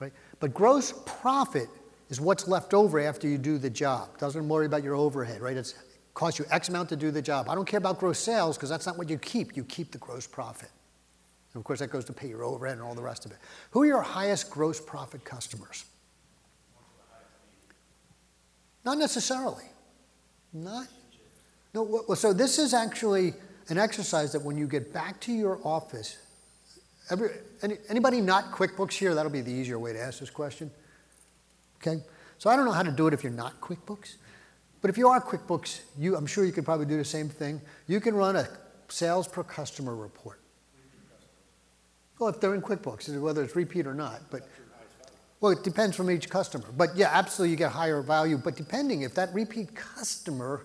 Right? 0.00 0.12
But 0.40 0.54
gross 0.54 0.94
profit 1.04 1.68
is 2.08 2.20
what's 2.20 2.48
left 2.48 2.72
over 2.72 2.98
after 3.00 3.28
you 3.28 3.36
do 3.36 3.58
the 3.58 3.68
job. 3.68 4.16
Doesn't 4.18 4.48
worry 4.48 4.64
about 4.64 4.82
your 4.82 4.94
overhead, 4.94 5.42
right? 5.42 5.56
It's 5.56 5.74
costs 6.14 6.38
you 6.38 6.46
X 6.50 6.68
amount 6.68 6.88
to 6.90 6.96
do 6.96 7.10
the 7.10 7.22
job. 7.22 7.48
I 7.48 7.54
don't 7.54 7.66
care 7.66 7.78
about 7.78 7.98
gross 7.98 8.18
sales 8.18 8.56
because 8.56 8.70
that's 8.70 8.86
not 8.86 8.96
what 8.96 9.10
you 9.10 9.18
keep. 9.18 9.56
You 9.56 9.64
keep 9.64 9.92
the 9.92 9.98
gross 9.98 10.26
profit. 10.26 10.70
And 11.54 11.60
of 11.60 11.64
course, 11.64 11.80
that 11.80 11.88
goes 11.88 12.04
to 12.06 12.12
pay 12.12 12.28
your 12.28 12.44
overhead 12.44 12.78
and 12.78 12.86
all 12.86 12.94
the 12.94 13.02
rest 13.02 13.26
of 13.26 13.32
it. 13.32 13.38
Who 13.72 13.82
are 13.82 13.86
your 13.86 14.02
highest 14.02 14.50
gross 14.50 14.80
profit 14.80 15.24
customers? 15.24 15.84
Not 18.84 18.98
necessarily. 18.98 19.64
Not. 20.52 20.86
No, 21.74 21.82
well, 21.82 22.16
so 22.16 22.32
this 22.32 22.58
is 22.58 22.74
actually 22.74 23.34
an 23.68 23.78
exercise 23.78 24.32
that 24.32 24.42
when 24.42 24.56
you 24.56 24.66
get 24.66 24.92
back 24.92 25.20
to 25.20 25.32
your 25.32 25.58
office, 25.62 26.18
every, 27.10 27.30
any, 27.62 27.76
anybody 27.88 28.20
not 28.20 28.50
QuickBooks 28.50 28.94
here, 28.94 29.14
that'll 29.14 29.30
be 29.30 29.40
the 29.40 29.52
easier 29.52 29.78
way 29.78 29.92
to 29.92 30.00
ask 30.00 30.20
this 30.20 30.30
question. 30.30 30.70
Okay? 31.80 32.02
So 32.38 32.50
I 32.50 32.56
don't 32.56 32.64
know 32.64 32.72
how 32.72 32.82
to 32.82 32.90
do 32.90 33.06
it 33.06 33.14
if 33.14 33.22
you're 33.22 33.32
not 33.32 33.60
QuickBooks. 33.60 34.16
But 34.80 34.90
if 34.90 34.98
you 34.98 35.08
are 35.08 35.20
QuickBooks, 35.20 35.80
you, 35.96 36.16
I'm 36.16 36.26
sure 36.26 36.44
you 36.44 36.52
could 36.52 36.64
probably 36.64 36.86
do 36.86 36.96
the 36.96 37.04
same 37.04 37.28
thing. 37.28 37.60
You 37.86 38.00
can 38.00 38.14
run 38.14 38.36
a 38.36 38.48
sales 38.88 39.28
per 39.28 39.44
customer 39.44 39.94
report. 39.94 40.41
Well, 42.22 42.30
if 42.30 42.38
they're 42.38 42.54
in 42.54 42.62
QuickBooks, 42.62 43.20
whether 43.20 43.42
it's 43.42 43.56
repeat 43.56 43.84
or 43.84 43.94
not, 43.94 44.20
but 44.30 44.42
well, 45.40 45.50
it 45.50 45.64
depends 45.64 45.96
from 45.96 46.08
each 46.08 46.30
customer. 46.30 46.66
But 46.76 46.90
yeah, 46.94 47.10
absolutely, 47.12 47.50
you 47.50 47.56
get 47.56 47.72
higher 47.72 48.00
value. 48.00 48.38
But 48.38 48.54
depending 48.54 49.02
if 49.02 49.12
that 49.16 49.34
repeat 49.34 49.74
customer 49.74 50.64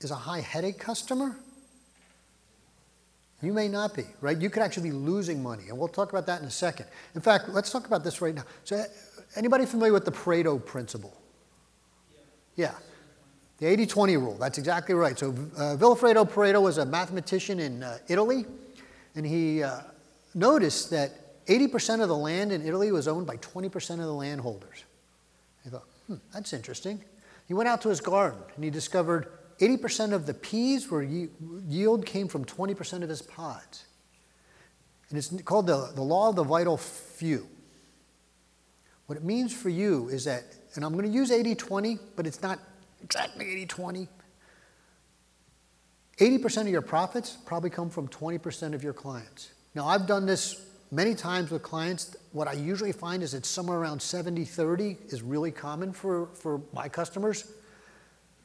is 0.00 0.10
a 0.10 0.14
high 0.14 0.40
headache 0.40 0.78
customer, 0.78 1.36
you 3.42 3.52
may 3.52 3.68
not 3.68 3.94
be, 3.94 4.04
right? 4.22 4.40
You 4.40 4.48
could 4.48 4.62
actually 4.62 4.88
be 4.88 4.96
losing 4.96 5.42
money, 5.42 5.64
and 5.68 5.76
we'll 5.76 5.88
talk 5.88 6.08
about 6.08 6.24
that 6.28 6.40
in 6.40 6.46
a 6.46 6.50
second. 6.50 6.86
In 7.14 7.20
fact, 7.20 7.50
let's 7.50 7.70
talk 7.70 7.86
about 7.86 8.02
this 8.02 8.22
right 8.22 8.34
now. 8.34 8.44
So, 8.64 8.82
anybody 9.36 9.66
familiar 9.66 9.92
with 9.92 10.06
the 10.06 10.12
Pareto 10.12 10.64
principle? 10.64 11.12
Yeah. 12.56 12.72
The 13.58 13.66
80 13.66 13.84
20 13.84 14.16
rule, 14.16 14.38
that's 14.40 14.56
exactly 14.56 14.94
right. 14.94 15.18
So, 15.18 15.28
uh, 15.28 15.76
Vilfredo 15.76 16.26
Pareto 16.26 16.62
was 16.62 16.78
a 16.78 16.86
mathematician 16.86 17.60
in 17.60 17.82
uh, 17.82 17.98
Italy, 18.08 18.46
and 19.14 19.26
he 19.26 19.62
uh, 19.62 19.80
noticed 20.34 20.90
that 20.90 21.46
80% 21.46 22.02
of 22.02 22.08
the 22.08 22.16
land 22.16 22.52
in 22.52 22.66
Italy 22.66 22.92
was 22.92 23.08
owned 23.08 23.26
by 23.26 23.36
20% 23.36 23.90
of 23.90 23.98
the 23.98 24.12
landholders. 24.12 24.84
He 25.64 25.70
thought, 25.70 25.86
hmm, 26.06 26.16
that's 26.32 26.52
interesting. 26.52 27.02
He 27.48 27.54
went 27.54 27.68
out 27.68 27.82
to 27.82 27.88
his 27.88 28.00
garden 28.00 28.40
and 28.54 28.64
he 28.64 28.70
discovered 28.70 29.28
80% 29.58 30.12
of 30.12 30.26
the 30.26 30.34
peas 30.34 30.90
were 30.90 31.02
yield 31.02 32.06
came 32.06 32.28
from 32.28 32.44
20% 32.44 33.02
of 33.02 33.08
his 33.08 33.22
pods. 33.22 33.84
And 35.08 35.18
it's 35.18 35.30
called 35.42 35.66
the, 35.66 35.92
the 35.94 36.02
law 36.02 36.30
of 36.30 36.36
the 36.36 36.44
vital 36.44 36.76
few. 36.76 37.46
What 39.06 39.18
it 39.18 39.24
means 39.24 39.52
for 39.52 39.68
you 39.68 40.08
is 40.08 40.24
that, 40.24 40.44
and 40.74 40.84
I'm 40.84 40.92
going 40.92 41.04
to 41.04 41.10
use 41.10 41.30
80 41.30 41.54
20, 41.54 41.98
but 42.16 42.26
it's 42.26 42.40
not 42.40 42.58
exactly 43.02 43.50
80 43.50 43.66
20. 43.66 44.08
80% 46.18 46.60
of 46.62 46.68
your 46.68 46.82
profits 46.82 47.36
probably 47.44 47.70
come 47.70 47.90
from 47.90 48.08
20% 48.08 48.74
of 48.74 48.82
your 48.82 48.92
clients. 48.92 49.50
Now, 49.74 49.86
I've 49.86 50.06
done 50.06 50.26
this 50.26 50.66
many 50.90 51.14
times 51.14 51.50
with 51.50 51.62
clients. 51.62 52.16
What 52.32 52.46
I 52.46 52.52
usually 52.52 52.92
find 52.92 53.22
is 53.22 53.34
it's 53.34 53.48
somewhere 53.48 53.78
around 53.78 54.00
70 54.00 54.44
30 54.44 54.98
is 55.08 55.22
really 55.22 55.50
common 55.50 55.92
for, 55.92 56.28
for 56.34 56.60
my 56.72 56.88
customers. 56.88 57.50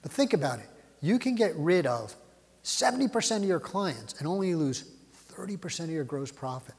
But 0.02 0.12
think 0.12 0.34
about 0.34 0.60
it 0.60 0.70
you 1.02 1.20
can 1.20 1.36
get 1.36 1.56
rid 1.56 1.86
of 1.86 2.16
70% 2.64 3.38
of 3.38 3.44
your 3.44 3.60
clients 3.60 4.16
and 4.20 4.28
only 4.28 4.56
lose 4.56 4.92
30% 5.34 5.84
of 5.86 5.90
your 5.92 6.04
gross 6.04 6.32
profit. 6.32 6.76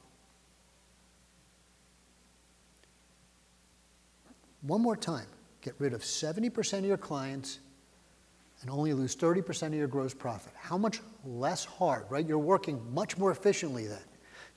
One 4.63 4.83
more 4.83 4.97
time 4.97 5.27
get 5.61 5.75
rid 5.79 5.93
of 5.93 6.03
70% 6.03 6.79
of 6.79 6.85
your 6.85 6.97
clients 6.97 7.59
and 8.61 8.71
only 8.71 8.93
lose 8.93 9.15
30% 9.15 9.69
of 9.69 9.75
your 9.75 9.87
gross 9.87 10.15
profit. 10.15 10.53
How 10.57 10.77
much 10.77 11.01
less 11.25 11.65
hard, 11.65 12.05
right? 12.11 12.27
You're 12.27 12.39
working 12.39 12.83
much 12.93 13.17
more 13.17 13.31
efficiently 13.31 13.87
then. 13.87 13.99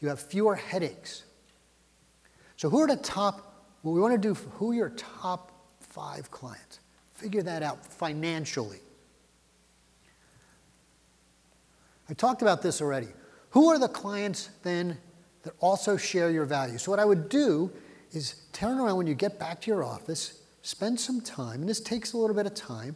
You 0.01 0.09
have 0.09 0.19
fewer 0.19 0.55
headaches. 0.55 1.23
So, 2.57 2.69
who 2.69 2.79
are 2.81 2.87
the 2.87 2.97
top, 2.97 3.65
what 3.83 3.93
we 3.93 4.01
want 4.01 4.13
to 4.13 4.17
do, 4.17 4.33
who 4.33 4.71
are 4.71 4.75
your 4.75 4.89
top 4.89 5.51
five 5.79 6.29
clients? 6.31 6.79
Figure 7.13 7.43
that 7.43 7.63
out 7.63 7.85
financially. 7.85 8.79
I 12.09 12.13
talked 12.13 12.41
about 12.41 12.61
this 12.61 12.81
already. 12.81 13.07
Who 13.51 13.69
are 13.69 13.79
the 13.79 13.87
clients 13.87 14.49
then 14.63 14.97
that 15.43 15.53
also 15.59 15.97
share 15.97 16.29
your 16.31 16.45
values? 16.45 16.81
So, 16.81 16.91
what 16.91 16.99
I 16.99 17.05
would 17.05 17.29
do 17.29 17.71
is 18.11 18.35
turn 18.53 18.79
around 18.79 18.97
when 18.97 19.07
you 19.07 19.13
get 19.13 19.39
back 19.39 19.61
to 19.61 19.71
your 19.71 19.83
office, 19.83 20.41
spend 20.63 20.99
some 20.99 21.21
time, 21.21 21.61
and 21.61 21.69
this 21.69 21.79
takes 21.79 22.13
a 22.13 22.17
little 22.17 22.35
bit 22.35 22.45
of 22.45 22.55
time. 22.55 22.95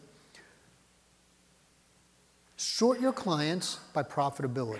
Sort 2.57 2.99
your 2.99 3.13
clients 3.13 3.79
by 3.93 4.01
profitability. 4.01 4.79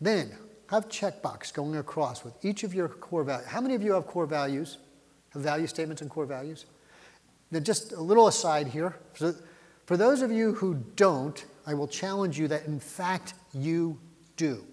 Then 0.00 0.32
have 0.72 0.88
checkbox 0.88 1.52
going 1.52 1.76
across 1.76 2.24
with 2.24 2.32
each 2.42 2.64
of 2.64 2.72
your 2.72 2.88
core 2.88 3.24
values. 3.24 3.46
How 3.46 3.60
many 3.60 3.74
of 3.74 3.82
you 3.82 3.92
have 3.92 4.06
core 4.06 4.24
values? 4.24 4.78
Have 5.34 5.42
value 5.42 5.66
statements 5.66 6.00
and 6.00 6.10
core 6.10 6.24
values? 6.24 6.64
Now, 7.50 7.60
just 7.60 7.92
a 7.92 8.00
little 8.00 8.26
aside 8.26 8.66
here. 8.66 8.96
For, 9.12 9.34
for 9.84 9.98
those 9.98 10.22
of 10.22 10.32
you 10.32 10.54
who 10.54 10.82
don't, 10.96 11.44
I 11.66 11.74
will 11.74 11.86
challenge 11.86 12.38
you 12.38 12.48
that 12.48 12.64
in 12.64 12.80
fact 12.80 13.34
you 13.52 13.98
do. 14.38 14.64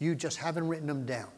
You 0.00 0.14
just 0.14 0.36
haven't 0.36 0.68
written 0.68 0.86
them 0.86 1.06
down. 1.06 1.28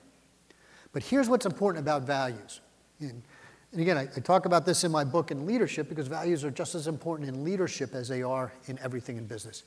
But 0.92 1.04
here's 1.04 1.28
what's 1.28 1.46
important 1.46 1.84
about 1.84 2.02
values. 2.02 2.60
And, 2.98 3.22
and 3.70 3.80
again, 3.80 3.96
I, 3.96 4.08
I 4.16 4.20
talk 4.20 4.46
about 4.46 4.66
this 4.66 4.82
in 4.82 4.90
my 4.90 5.04
book 5.04 5.30
in 5.30 5.46
leadership 5.46 5.88
because 5.88 6.08
values 6.08 6.42
are 6.42 6.50
just 6.50 6.74
as 6.74 6.88
important 6.88 7.28
in 7.28 7.44
leadership 7.44 7.94
as 7.94 8.08
they 8.08 8.22
are 8.22 8.52
in 8.66 8.76
everything 8.80 9.18
in 9.18 9.26
business. 9.26 9.62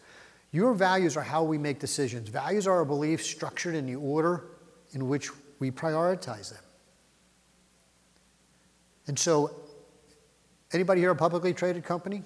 Your 0.51 0.73
values 0.73 1.15
are 1.15 1.21
how 1.21 1.43
we 1.43 1.57
make 1.57 1.79
decisions. 1.79 2.29
Values 2.29 2.65
are 2.65 2.77
our 2.77 2.85
beliefs 2.85 3.25
structured 3.25 3.75
in 3.75 3.85
the 3.85 3.95
order 3.95 4.45
in 4.93 5.07
which 5.07 5.29
we 5.59 5.69
prioritize 5.69 6.49
them. 6.49 6.63
And 9.07 9.17
so, 9.17 9.51
anybody 10.73 11.01
here 11.01 11.11
a 11.11 11.15
publicly 11.15 11.53
traded 11.53 11.83
company? 11.83 12.23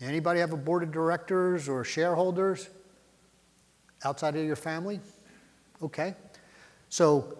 Anybody 0.00 0.40
have 0.40 0.52
a 0.52 0.56
board 0.56 0.82
of 0.82 0.92
directors 0.92 1.68
or 1.68 1.84
shareholders 1.84 2.68
outside 4.04 4.36
of 4.36 4.44
your 4.44 4.56
family? 4.56 5.00
Okay. 5.82 6.14
So, 6.88 7.38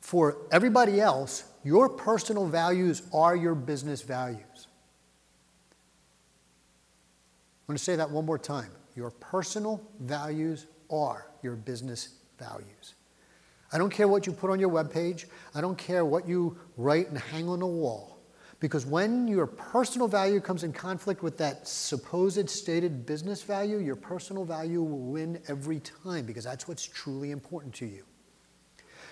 for 0.00 0.38
everybody 0.50 1.00
else, 1.00 1.44
your 1.62 1.88
personal 1.88 2.46
values 2.46 3.02
are 3.12 3.36
your 3.36 3.54
business 3.54 4.02
values. 4.02 4.66
I'm 7.59 7.59
going 7.70 7.78
to 7.78 7.84
say 7.84 7.94
that 7.94 8.10
one 8.10 8.26
more 8.26 8.38
time. 8.38 8.72
Your 8.96 9.12
personal 9.12 9.80
values 10.00 10.66
are 10.90 11.28
your 11.40 11.54
business 11.54 12.16
values. 12.36 12.94
I 13.72 13.78
don't 13.78 13.90
care 13.90 14.08
what 14.08 14.26
you 14.26 14.32
put 14.32 14.50
on 14.50 14.58
your 14.58 14.70
webpage. 14.70 15.26
I 15.54 15.60
don't 15.60 15.78
care 15.78 16.04
what 16.04 16.26
you 16.26 16.58
write 16.76 17.08
and 17.10 17.16
hang 17.16 17.48
on 17.48 17.62
a 17.62 17.66
wall. 17.68 18.18
Because 18.58 18.86
when 18.86 19.28
your 19.28 19.46
personal 19.46 20.08
value 20.08 20.40
comes 20.40 20.64
in 20.64 20.72
conflict 20.72 21.22
with 21.22 21.38
that 21.38 21.68
supposed 21.68 22.50
stated 22.50 23.06
business 23.06 23.40
value, 23.44 23.78
your 23.78 23.94
personal 23.94 24.44
value 24.44 24.82
will 24.82 24.98
win 24.98 25.40
every 25.46 25.78
time 26.02 26.26
because 26.26 26.42
that's 26.42 26.66
what's 26.66 26.84
truly 26.84 27.30
important 27.30 27.72
to 27.74 27.86
you. 27.86 28.02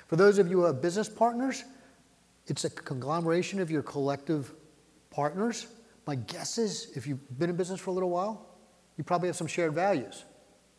For 0.09 0.17
those 0.17 0.41
of 0.41 0.49
you 0.49 0.63
who 0.63 0.65
have 0.65 0.83
business 0.83 1.09
partners, 1.09 1.63
it's 2.49 2.65
a 2.65 2.71
conglomeration 2.71 3.61
of 3.61 3.71
your 3.71 3.85
collective 3.85 4.53
partners. 5.11 5.69
My 6.09 6.17
guess 6.17 6.59
is 6.59 6.91
if 6.97 7.07
you've 7.07 7.39
been 7.39 7.51
in 7.51 7.57
business 7.57 7.79
for 7.79 7.91
a 7.91 7.93
little 7.93 8.11
while, 8.11 8.48
you 8.99 9.05
probably 9.05 9.29
have 9.29 9.37
some 9.37 9.47
shared 9.47 9.73
values 9.73 10.25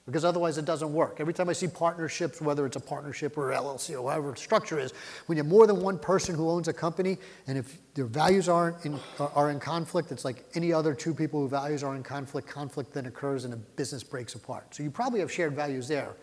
because 0.05 0.25
otherwise 0.25 0.57
it 0.57 0.65
doesn't 0.65 0.91
work. 0.91 1.17
Every 1.19 1.33
time 1.33 1.49
I 1.49 1.53
see 1.53 1.67
partnerships, 1.67 2.41
whether 2.41 2.65
it's 2.65 2.75
a 2.75 2.79
partnership 2.79 3.37
or 3.37 3.51
LLC 3.51 3.93
or 3.93 4.01
whatever 4.01 4.31
the 4.31 4.37
structure 4.37 4.79
is, 4.79 4.91
when 5.27 5.37
you 5.37 5.43
have 5.43 5.49
more 5.49 5.67
than 5.67 5.81
one 5.81 5.99
person 5.99 6.33
who 6.35 6.49
owns 6.49 6.67
a 6.67 6.73
company, 6.73 7.17
and 7.45 7.57
if 7.57 7.77
their 7.93 8.05
values 8.05 8.49
aren't 8.49 8.83
in, 8.85 8.99
are 9.19 9.51
in 9.51 9.59
conflict, 9.59 10.11
it's 10.11 10.25
like 10.25 10.45
any 10.55 10.73
other 10.73 10.95
two 10.95 11.13
people 11.13 11.41
whose 11.41 11.51
values 11.51 11.83
are 11.83 11.95
in 11.95 12.01
conflict. 12.01 12.47
Conflict 12.47 12.91
then 12.91 13.05
occurs 13.05 13.43
and 13.43 13.53
the 13.53 13.57
business 13.57 14.03
breaks 14.03 14.33
apart. 14.33 14.73
So 14.73 14.83
you 14.83 14.89
probably 14.89 15.19
have 15.19 15.31
shared 15.31 15.53
values 15.55 15.87
there. 15.87 16.15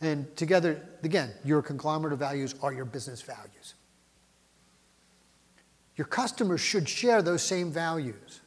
And 0.00 0.34
together, 0.36 0.82
again, 1.02 1.30
your 1.44 1.60
conglomerate 1.60 2.18
values 2.18 2.54
are 2.62 2.72
your 2.72 2.86
business 2.86 3.20
values. 3.20 3.74
Your 5.96 6.06
customers 6.06 6.60
should 6.60 6.88
share 6.88 7.22
those 7.22 7.42
same 7.42 7.70
values. 7.70 8.40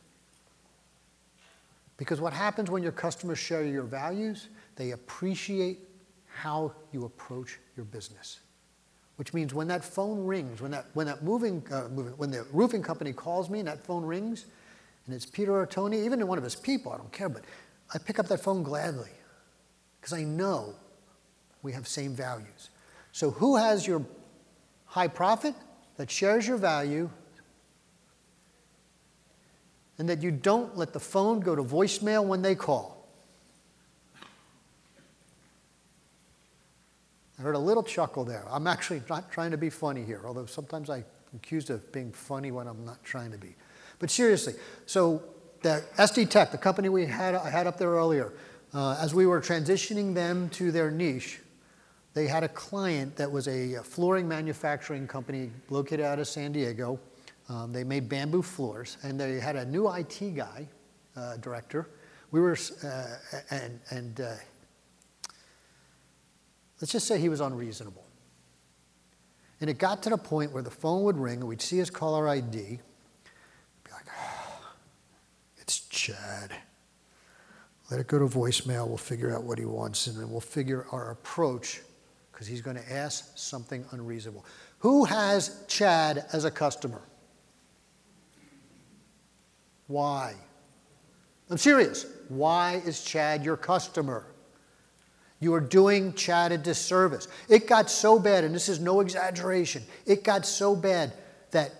Because 1.97 2.21
what 2.21 2.33
happens 2.33 2.69
when 2.69 2.83
your 2.83 2.91
customers 2.91 3.39
share 3.39 3.65
your 3.65 3.83
values, 3.83 4.49
they 4.75 4.91
appreciate 4.91 5.79
how 6.27 6.71
you 6.91 7.05
approach 7.05 7.59
your 7.75 7.85
business. 7.85 8.39
Which 9.15 9.33
means 9.33 9.53
when 9.53 9.67
that 9.69 9.83
phone 9.83 10.25
rings, 10.25 10.61
when 10.61 10.71
that, 10.71 10.85
when 10.93 11.07
that 11.07 11.23
moving, 11.23 11.65
uh, 11.71 11.87
moving, 11.89 12.13
when 12.13 12.29
the 12.29 12.45
roofing 12.53 12.83
company 12.83 13.13
calls 13.13 13.49
me 13.49 13.59
and 13.59 13.67
that 13.67 13.83
phone 13.83 14.05
rings, 14.05 14.45
and 15.07 15.15
it's 15.15 15.25
Peter 15.25 15.53
or 15.53 15.65
Tony, 15.65 16.05
even 16.05 16.25
one 16.27 16.37
of 16.37 16.43
his 16.43 16.55
people, 16.55 16.91
I 16.91 16.97
don't 16.97 17.11
care, 17.11 17.29
but 17.29 17.43
I 17.93 17.97
pick 17.97 18.19
up 18.19 18.27
that 18.27 18.41
phone 18.41 18.61
gladly 18.61 19.09
because 19.99 20.13
I 20.13 20.23
know 20.23 20.75
we 21.63 21.71
have 21.71 21.87
same 21.87 22.13
values. 22.13 22.69
So 23.11 23.31
who 23.31 23.55
has 23.55 23.87
your 23.87 24.05
high 24.85 25.07
profit 25.07 25.55
that 25.95 26.11
shares 26.11 26.47
your 26.47 26.57
value 26.57 27.09
and 29.97 30.07
that 30.09 30.21
you 30.21 30.31
don't 30.31 30.77
let 30.77 30.93
the 30.93 30.99
phone 30.99 31.39
go 31.39 31.55
to 31.55 31.63
voicemail 31.63 32.25
when 32.25 32.41
they 32.41 32.55
call? 32.55 32.97
I 37.39 37.43
heard 37.43 37.55
a 37.55 37.59
little 37.59 37.83
chuckle 37.83 38.25
there. 38.25 38.45
I'm 38.49 38.65
actually 38.65 39.01
not 39.09 39.31
trying 39.31 39.51
to 39.51 39.57
be 39.57 39.69
funny 39.69 40.03
here, 40.03 40.21
although 40.25 40.47
sometimes 40.47 40.89
I'm 40.89 41.05
accused 41.35 41.69
of 41.69 41.91
being 41.91 42.11
funny 42.11 42.51
when 42.51 42.67
I'm 42.67 42.83
not 42.83 43.03
trying 43.03 43.31
to 43.31 43.37
be. 43.37 43.55
But 43.99 44.09
seriously, 44.09 44.53
so 44.85 45.23
the 45.61 45.83
SD 45.97 46.29
Tech, 46.29 46.51
the 46.51 46.57
company 46.57 46.89
we 46.89 47.05
had, 47.05 47.35
I 47.35 47.49
had 47.49 47.67
up 47.67 47.77
there 47.77 47.89
earlier, 47.89 48.33
uh, 48.73 48.97
as 48.99 49.13
we 49.13 49.25
were 49.25 49.39
transitioning 49.39 50.13
them 50.13 50.49
to 50.51 50.71
their 50.71 50.91
niche, 50.91 51.39
they 52.13 52.25
had 52.25 52.43
a 52.43 52.49
client 52.49 53.15
that 53.17 53.31
was 53.31 53.47
a 53.47 53.83
flooring 53.83 54.27
manufacturing 54.27 55.07
company 55.07 55.51
located 55.69 56.01
out 56.01 56.17
of 56.17 56.27
San 56.27 56.51
Diego. 56.51 56.99
Um, 57.49 57.71
they 57.71 57.83
made 57.83 58.09
bamboo 58.09 58.41
floors, 58.41 58.97
and 59.03 59.19
they 59.19 59.39
had 59.39 59.55
a 59.55 59.65
new 59.65 59.89
IT 59.91 60.35
guy, 60.35 60.67
uh, 61.15 61.37
director. 61.37 61.89
We 62.31 62.41
were, 62.41 62.57
uh, 62.83 63.05
and, 63.51 63.79
and 63.89 64.21
uh, 64.21 64.33
Let's 66.81 66.91
just 66.91 67.07
say 67.07 67.19
he 67.19 67.29
was 67.29 67.41
unreasonable. 67.41 68.03
And 69.59 69.69
it 69.69 69.79
got 69.79 70.03
to 70.03 70.09
the 70.11 70.17
point 70.17 70.51
where 70.51 70.61
the 70.61 70.71
phone 70.71 71.03
would 71.03 71.17
ring 71.17 71.39
and 71.39 71.47
we'd 71.47 71.61
see 71.61 71.77
his 71.77 71.89
caller 71.89 72.29
ID. 72.29 72.53
Be 72.53 73.91
like, 73.91 74.05
oh, 74.19 74.73
it's 75.57 75.79
Chad. 75.87 76.53
Let 77.89 77.99
it 77.99 78.07
go 78.07 78.19
to 78.19 78.25
voicemail. 78.25 78.87
We'll 78.87 78.97
figure 78.97 79.35
out 79.35 79.43
what 79.43 79.57
he 79.57 79.65
wants 79.65 80.07
and 80.07 80.19
then 80.19 80.29
we'll 80.29 80.41
figure 80.41 80.85
our 80.91 81.11
approach 81.11 81.81
because 82.31 82.45
he's 82.45 82.61
going 82.61 82.77
to 82.77 82.93
ask 82.93 83.35
something 83.35 83.83
unreasonable. 83.91 84.45
Who 84.79 85.05
has 85.05 85.63
Chad 85.67 86.25
as 86.33 86.45
a 86.45 86.51
customer? 86.51 87.01
Why? 89.87 90.35
I'm 91.49 91.57
serious. 91.57 92.05
Why 92.27 92.81
is 92.85 93.03
Chad 93.03 93.43
your 93.43 93.57
customer? 93.57 94.25
You 95.39 95.53
are 95.53 95.61
doing 95.61 96.13
Chad 96.13 96.51
a 96.51 96.57
disservice. 96.57 97.27
It 97.47 97.67
got 97.67 97.89
so 97.89 98.19
bad, 98.19 98.43
and 98.43 98.53
this 98.53 98.69
is 98.69 98.79
no 98.79 99.01
exaggeration, 99.01 99.83
it 100.05 100.23
got 100.23 100.45
so 100.45 100.75
bad 100.75 101.13
that 101.51 101.71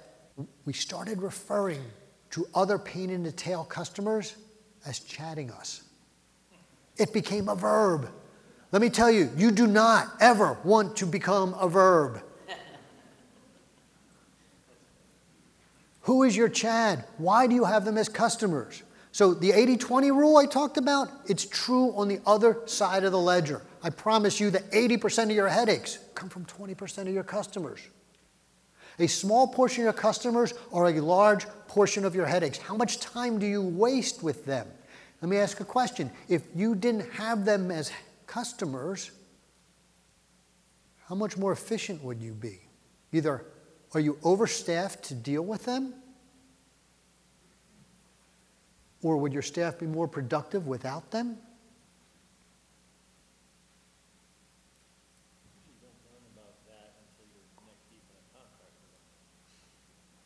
we 0.65 0.74
started 0.74 1.22
referring 1.22 1.84
to 2.32 2.46
other 2.54 2.78
pain 2.78 3.10
in 3.10 3.24
the 3.24 3.32
tail 3.32 3.63
customers 3.63 4.36
as 4.86 5.00
Chadding 5.00 5.52
us. 5.52 5.84
It 6.98 7.13
became 7.13 7.50
a 7.50 7.56
verb. 7.56 8.10
Let 8.72 8.82
me 8.82 8.89
tell 8.89 9.12
you, 9.12 9.30
you 9.36 9.52
do 9.52 9.67
not 9.67 10.08
ever 10.20 10.58
want 10.63 10.96
to 10.98 11.06
become 11.06 11.54
a 11.56 11.67
verb. 11.67 12.22
Who 16.08 16.24
is 16.24 16.38
your 16.38 16.48
Chad? 16.48 17.04
Why 17.17 17.48
do 17.48 17.54
you 17.54 17.65
have 17.65 17.84
them 17.84 17.98
as 17.98 18.08
customers? 18.08 18.82
So 19.12 19.34
the 19.34 19.52
80 19.52 19.76
20 19.76 20.12
rule 20.12 20.38
I 20.38 20.46
talked 20.46 20.78
about, 20.78 21.10
it's 21.28 21.43
true 21.46 21.93
on 21.98 22.08
the 22.08 22.22
other 22.26 22.60
side 22.65 23.04
of 23.04 23.12
the 23.12 23.20
ledger. 23.20 23.62
I 23.84 23.89
promise 23.89 24.39
you 24.39 24.50
that 24.52 24.72
80% 24.72 25.24
of 25.24 25.32
your 25.32 25.50
headaches 25.50 26.00
come 26.15 26.30
from 26.30 26.46
20% 26.46 27.00
of 27.00 27.10
your 27.10 27.26
customers. 27.26 27.82
A 29.00 29.08
small 29.08 29.50
portion 29.50 29.82
of 29.82 29.84
your 29.88 30.02
customers 30.02 30.54
are 30.72 30.88
a 30.88 31.02
large 31.02 31.46
portion 31.67 32.06
of 32.06 32.15
your 32.15 32.26
headaches. 32.26 32.58
How 32.58 32.78
much 32.78 33.02
time 33.02 33.38
do 33.38 33.46
you 33.46 33.62
waste 33.62 34.24
with 34.24 34.46
them? 34.46 34.65
Let 35.22 35.28
me 35.28 35.36
ask 35.36 35.60
a 35.60 35.65
question. 35.65 36.10
If 36.30 36.43
you 36.56 36.74
didn't 36.74 37.12
have 37.12 37.43
them 37.43 37.70
as 37.70 37.91
customers, 38.28 39.12
how 41.10 41.15
much 41.15 41.36
more 41.36 41.52
efficient 41.52 42.02
would 42.02 42.22
you 42.22 42.32
be? 42.32 42.62
Either 43.12 43.43
are 43.98 44.00
you 44.00 44.20
overstaffed 44.24 45.06
to 45.06 45.16
deal 45.16 45.42
with 45.42 45.66
them? 45.66 45.92
Or 49.02 49.18
would 49.18 49.34
your 49.34 49.42
staff 49.42 49.80
be 49.80 49.88
more 49.88 50.08
productive 50.08 50.68
without 50.68 51.10
them? 51.10 51.38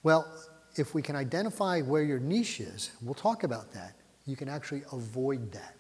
Well, 0.04 0.28
if 0.76 0.94
we 0.94 1.02
can 1.02 1.16
identify 1.16 1.80
where 1.80 2.04
your 2.04 2.20
niche 2.20 2.60
is, 2.60 2.92
we'll 3.02 3.14
talk 3.14 3.46
about 3.46 3.72
that, 3.72 3.94
you 4.26 4.36
can 4.36 4.50
actually 4.50 4.84
avoid 4.92 5.50
that. 5.54 5.76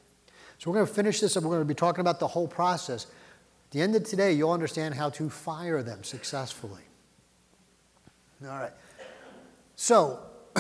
So 0.59 0.71
we're 0.71 0.75
going 0.75 0.87
to 0.87 0.93
finish 0.93 1.19
this 1.19 1.35
and 1.35 1.43
we're 1.43 1.55
going 1.55 1.63
to 1.63 1.65
be 1.65 1.73
talking 1.73 1.99
about 1.99 2.21
the 2.21 2.27
whole 2.27 2.47
process. 2.47 3.05
At 3.05 3.71
the 3.71 3.81
end 3.81 3.95
of 3.97 4.05
today, 4.05 4.31
you'll 4.31 4.51
understand 4.51 4.95
how 4.95 5.09
to 5.09 5.29
fire 5.29 5.83
them 5.83 6.05
successfully. 6.05 6.83
All 8.43 8.57
right. 8.57 8.73
So, 9.75 10.19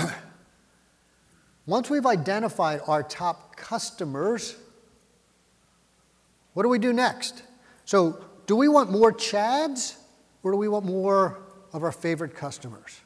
Once 1.65 1.89
we've 1.89 2.05
identified 2.05 2.81
our 2.87 3.03
top 3.03 3.55
customers, 3.55 4.55
what 6.53 6.63
do 6.63 6.69
we 6.69 6.79
do 6.79 6.91
next? 6.91 7.43
So, 7.85 8.25
do 8.47 8.55
we 8.55 8.67
want 8.67 8.91
more 8.91 9.11
Chads 9.13 9.95
or 10.43 10.51
do 10.51 10.57
we 10.57 10.67
want 10.67 10.85
more 10.85 11.39
of 11.71 11.83
our 11.83 11.91
favorite 11.91 12.35
customers? 12.35 12.99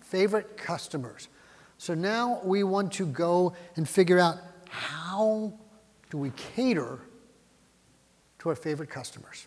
Favorite 0.00 0.56
customers. 0.56 1.28
So 1.78 1.94
now 1.94 2.40
we 2.42 2.64
want 2.64 2.92
to 2.94 3.06
go 3.06 3.54
and 3.76 3.88
figure 3.88 4.18
out 4.18 4.38
how 4.68 5.52
do 6.10 6.18
we 6.18 6.30
cater 6.30 6.98
to 8.38 8.48
our 8.48 8.56
favorite 8.56 8.90
customers? 8.90 9.46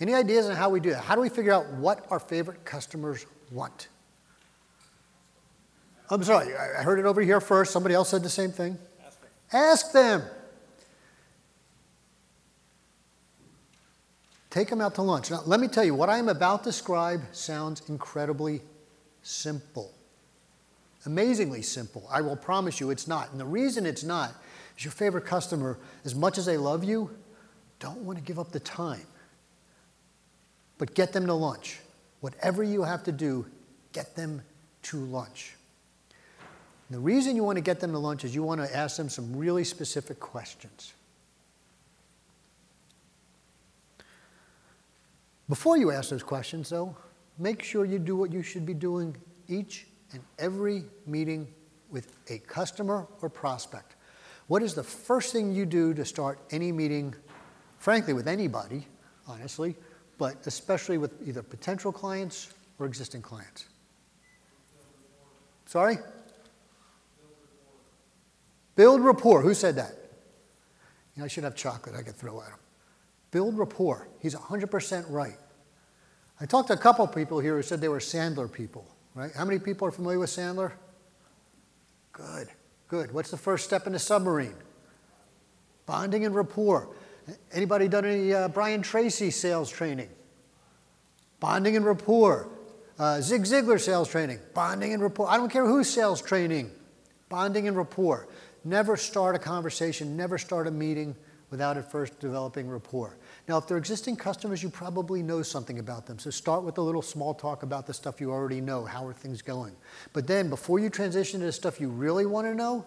Any 0.00 0.14
ideas 0.14 0.46
on 0.48 0.54
how 0.54 0.70
we 0.70 0.80
do 0.80 0.90
that? 0.90 1.02
How 1.02 1.14
do 1.14 1.20
we 1.20 1.28
figure 1.28 1.52
out 1.52 1.68
what 1.74 2.06
our 2.10 2.20
favorite 2.20 2.64
customers 2.64 3.26
want? 3.50 3.88
I'm 6.10 6.22
sorry, 6.22 6.54
I 6.54 6.82
heard 6.82 6.98
it 6.98 7.04
over 7.04 7.20
here 7.20 7.40
first. 7.40 7.72
Somebody 7.72 7.94
else 7.94 8.08
said 8.08 8.22
the 8.22 8.30
same 8.30 8.50
thing. 8.50 8.78
Ask 9.04 9.20
them. 9.20 9.30
Ask 9.52 9.92
them. 9.92 10.22
Take 14.50 14.70
them 14.70 14.80
out 14.80 14.94
to 14.94 15.02
lunch. 15.02 15.30
Now, 15.30 15.42
let 15.44 15.60
me 15.60 15.68
tell 15.68 15.84
you, 15.84 15.94
what 15.94 16.08
I'm 16.08 16.28
about 16.28 16.64
to 16.64 16.70
describe 16.70 17.20
sounds 17.32 17.88
incredibly 17.88 18.62
simple. 19.22 19.92
Amazingly 21.04 21.62
simple. 21.62 22.08
I 22.10 22.22
will 22.22 22.36
promise 22.36 22.80
you 22.80 22.90
it's 22.90 23.06
not. 23.06 23.30
And 23.30 23.38
the 23.38 23.44
reason 23.44 23.84
it's 23.84 24.04
not 24.04 24.32
is 24.76 24.84
your 24.84 24.92
favorite 24.92 25.26
customer, 25.26 25.78
as 26.04 26.14
much 26.14 26.38
as 26.38 26.46
they 26.46 26.56
love 26.56 26.84
you, 26.84 27.10
don't 27.78 27.98
want 27.98 28.18
to 28.18 28.24
give 28.24 28.38
up 28.38 28.50
the 28.50 28.60
time. 28.60 29.06
But 30.78 30.94
get 30.94 31.12
them 31.12 31.26
to 31.26 31.34
lunch. 31.34 31.80
Whatever 32.20 32.62
you 32.62 32.82
have 32.82 33.02
to 33.04 33.12
do, 33.12 33.46
get 33.92 34.16
them 34.16 34.42
to 34.84 34.96
lunch. 34.96 35.54
The 36.90 36.98
reason 36.98 37.36
you 37.36 37.44
want 37.44 37.56
to 37.56 37.62
get 37.62 37.80
them 37.80 37.92
to 37.92 37.98
lunch 37.98 38.24
is 38.24 38.34
you 38.34 38.42
want 38.42 38.60
to 38.62 38.76
ask 38.76 38.96
them 38.96 39.08
some 39.08 39.36
really 39.36 39.64
specific 39.64 40.18
questions. 40.18 40.94
Before 45.48 45.76
you 45.76 45.90
ask 45.90 46.10
those 46.10 46.22
questions, 46.22 46.70
though, 46.70 46.96
make 47.38 47.62
sure 47.62 47.84
you 47.84 47.98
do 47.98 48.16
what 48.16 48.32
you 48.32 48.42
should 48.42 48.64
be 48.64 48.74
doing 48.74 49.16
each 49.48 49.86
and 50.12 50.22
every 50.38 50.84
meeting 51.06 51.48
with 51.90 52.16
a 52.28 52.38
customer 52.38 53.06
or 53.22 53.28
prospect. 53.28 53.96
What 54.46 54.62
is 54.62 54.74
the 54.74 54.82
first 54.82 55.32
thing 55.32 55.54
you 55.54 55.66
do 55.66 55.92
to 55.94 56.04
start 56.04 56.38
any 56.50 56.72
meeting, 56.72 57.14
frankly, 57.78 58.14
with 58.14 58.28
anybody, 58.28 58.86
honestly, 59.26 59.76
but 60.18 60.46
especially 60.46 60.98
with 60.98 61.12
either 61.26 61.42
potential 61.42 61.92
clients 61.92 62.52
or 62.78 62.86
existing 62.86 63.22
clients? 63.22 63.66
Sorry? 65.66 65.98
Build 68.74 69.00
rapport. 69.02 69.42
Who 69.42 69.54
said 69.54 69.76
that? 69.76 69.92
You 71.14 71.20
know, 71.20 71.24
I 71.24 71.28
should 71.28 71.44
have 71.44 71.56
chocolate 71.56 71.96
I 71.96 72.02
could 72.02 72.14
throw 72.14 72.40
at 72.40 72.48
him. 72.48 72.58
Build 73.30 73.58
rapport. 73.58 74.08
He's 74.20 74.34
100% 74.34 75.04
right. 75.08 75.36
I 76.40 76.46
talked 76.46 76.68
to 76.68 76.74
a 76.74 76.78
couple 76.78 77.06
people 77.08 77.40
here 77.40 77.56
who 77.56 77.62
said 77.62 77.80
they 77.80 77.88
were 77.88 77.98
Sandler 77.98 78.50
people, 78.50 78.86
right? 79.14 79.32
How 79.34 79.44
many 79.44 79.58
people 79.58 79.88
are 79.88 79.90
familiar 79.90 80.20
with 80.20 80.30
Sandler? 80.30 80.72
Good, 82.12 82.48
good. 82.86 83.12
What's 83.12 83.30
the 83.30 83.36
first 83.36 83.64
step 83.64 83.86
in 83.86 83.94
a 83.94 83.98
submarine? 83.98 84.54
Bonding 85.86 86.24
and 86.24 86.34
rapport. 86.34 86.88
Anybody 87.52 87.88
done 87.88 88.04
any 88.04 88.32
uh, 88.32 88.48
Brian 88.48 88.82
Tracy 88.82 89.30
sales 89.30 89.70
training? 89.70 90.08
Bonding 91.40 91.76
and 91.76 91.84
rapport. 91.84 92.48
Uh, 92.98 93.20
Zig 93.20 93.42
Ziglar 93.42 93.80
sales 93.80 94.08
training. 94.08 94.40
Bonding 94.54 94.92
and 94.92 95.02
rapport. 95.02 95.28
I 95.28 95.36
don't 95.36 95.50
care 95.50 95.66
who's 95.66 95.88
sales 95.88 96.20
training. 96.20 96.70
Bonding 97.28 97.68
and 97.68 97.76
rapport. 97.76 98.28
Never 98.64 98.96
start 98.96 99.36
a 99.36 99.38
conversation, 99.38 100.16
never 100.16 100.36
start 100.36 100.66
a 100.66 100.70
meeting 100.70 101.14
without 101.50 101.76
at 101.76 101.90
first 101.90 102.18
developing 102.20 102.68
rapport. 102.68 103.16
Now, 103.46 103.56
if 103.56 103.66
they're 103.66 103.78
existing 103.78 104.16
customers, 104.16 104.62
you 104.62 104.68
probably 104.68 105.22
know 105.22 105.42
something 105.42 105.78
about 105.78 106.06
them. 106.06 106.18
So 106.18 106.30
start 106.30 106.64
with 106.64 106.76
a 106.76 106.82
little 106.82 107.00
small 107.00 107.32
talk 107.32 107.62
about 107.62 107.86
the 107.86 107.94
stuff 107.94 108.20
you 108.20 108.30
already 108.30 108.60
know. 108.60 108.84
How 108.84 109.06
are 109.06 109.14
things 109.14 109.40
going? 109.40 109.74
But 110.12 110.26
then, 110.26 110.50
before 110.50 110.78
you 110.78 110.90
transition 110.90 111.40
to 111.40 111.46
the 111.46 111.52
stuff 111.52 111.80
you 111.80 111.88
really 111.88 112.26
want 112.26 112.46
to 112.46 112.54
know, 112.54 112.84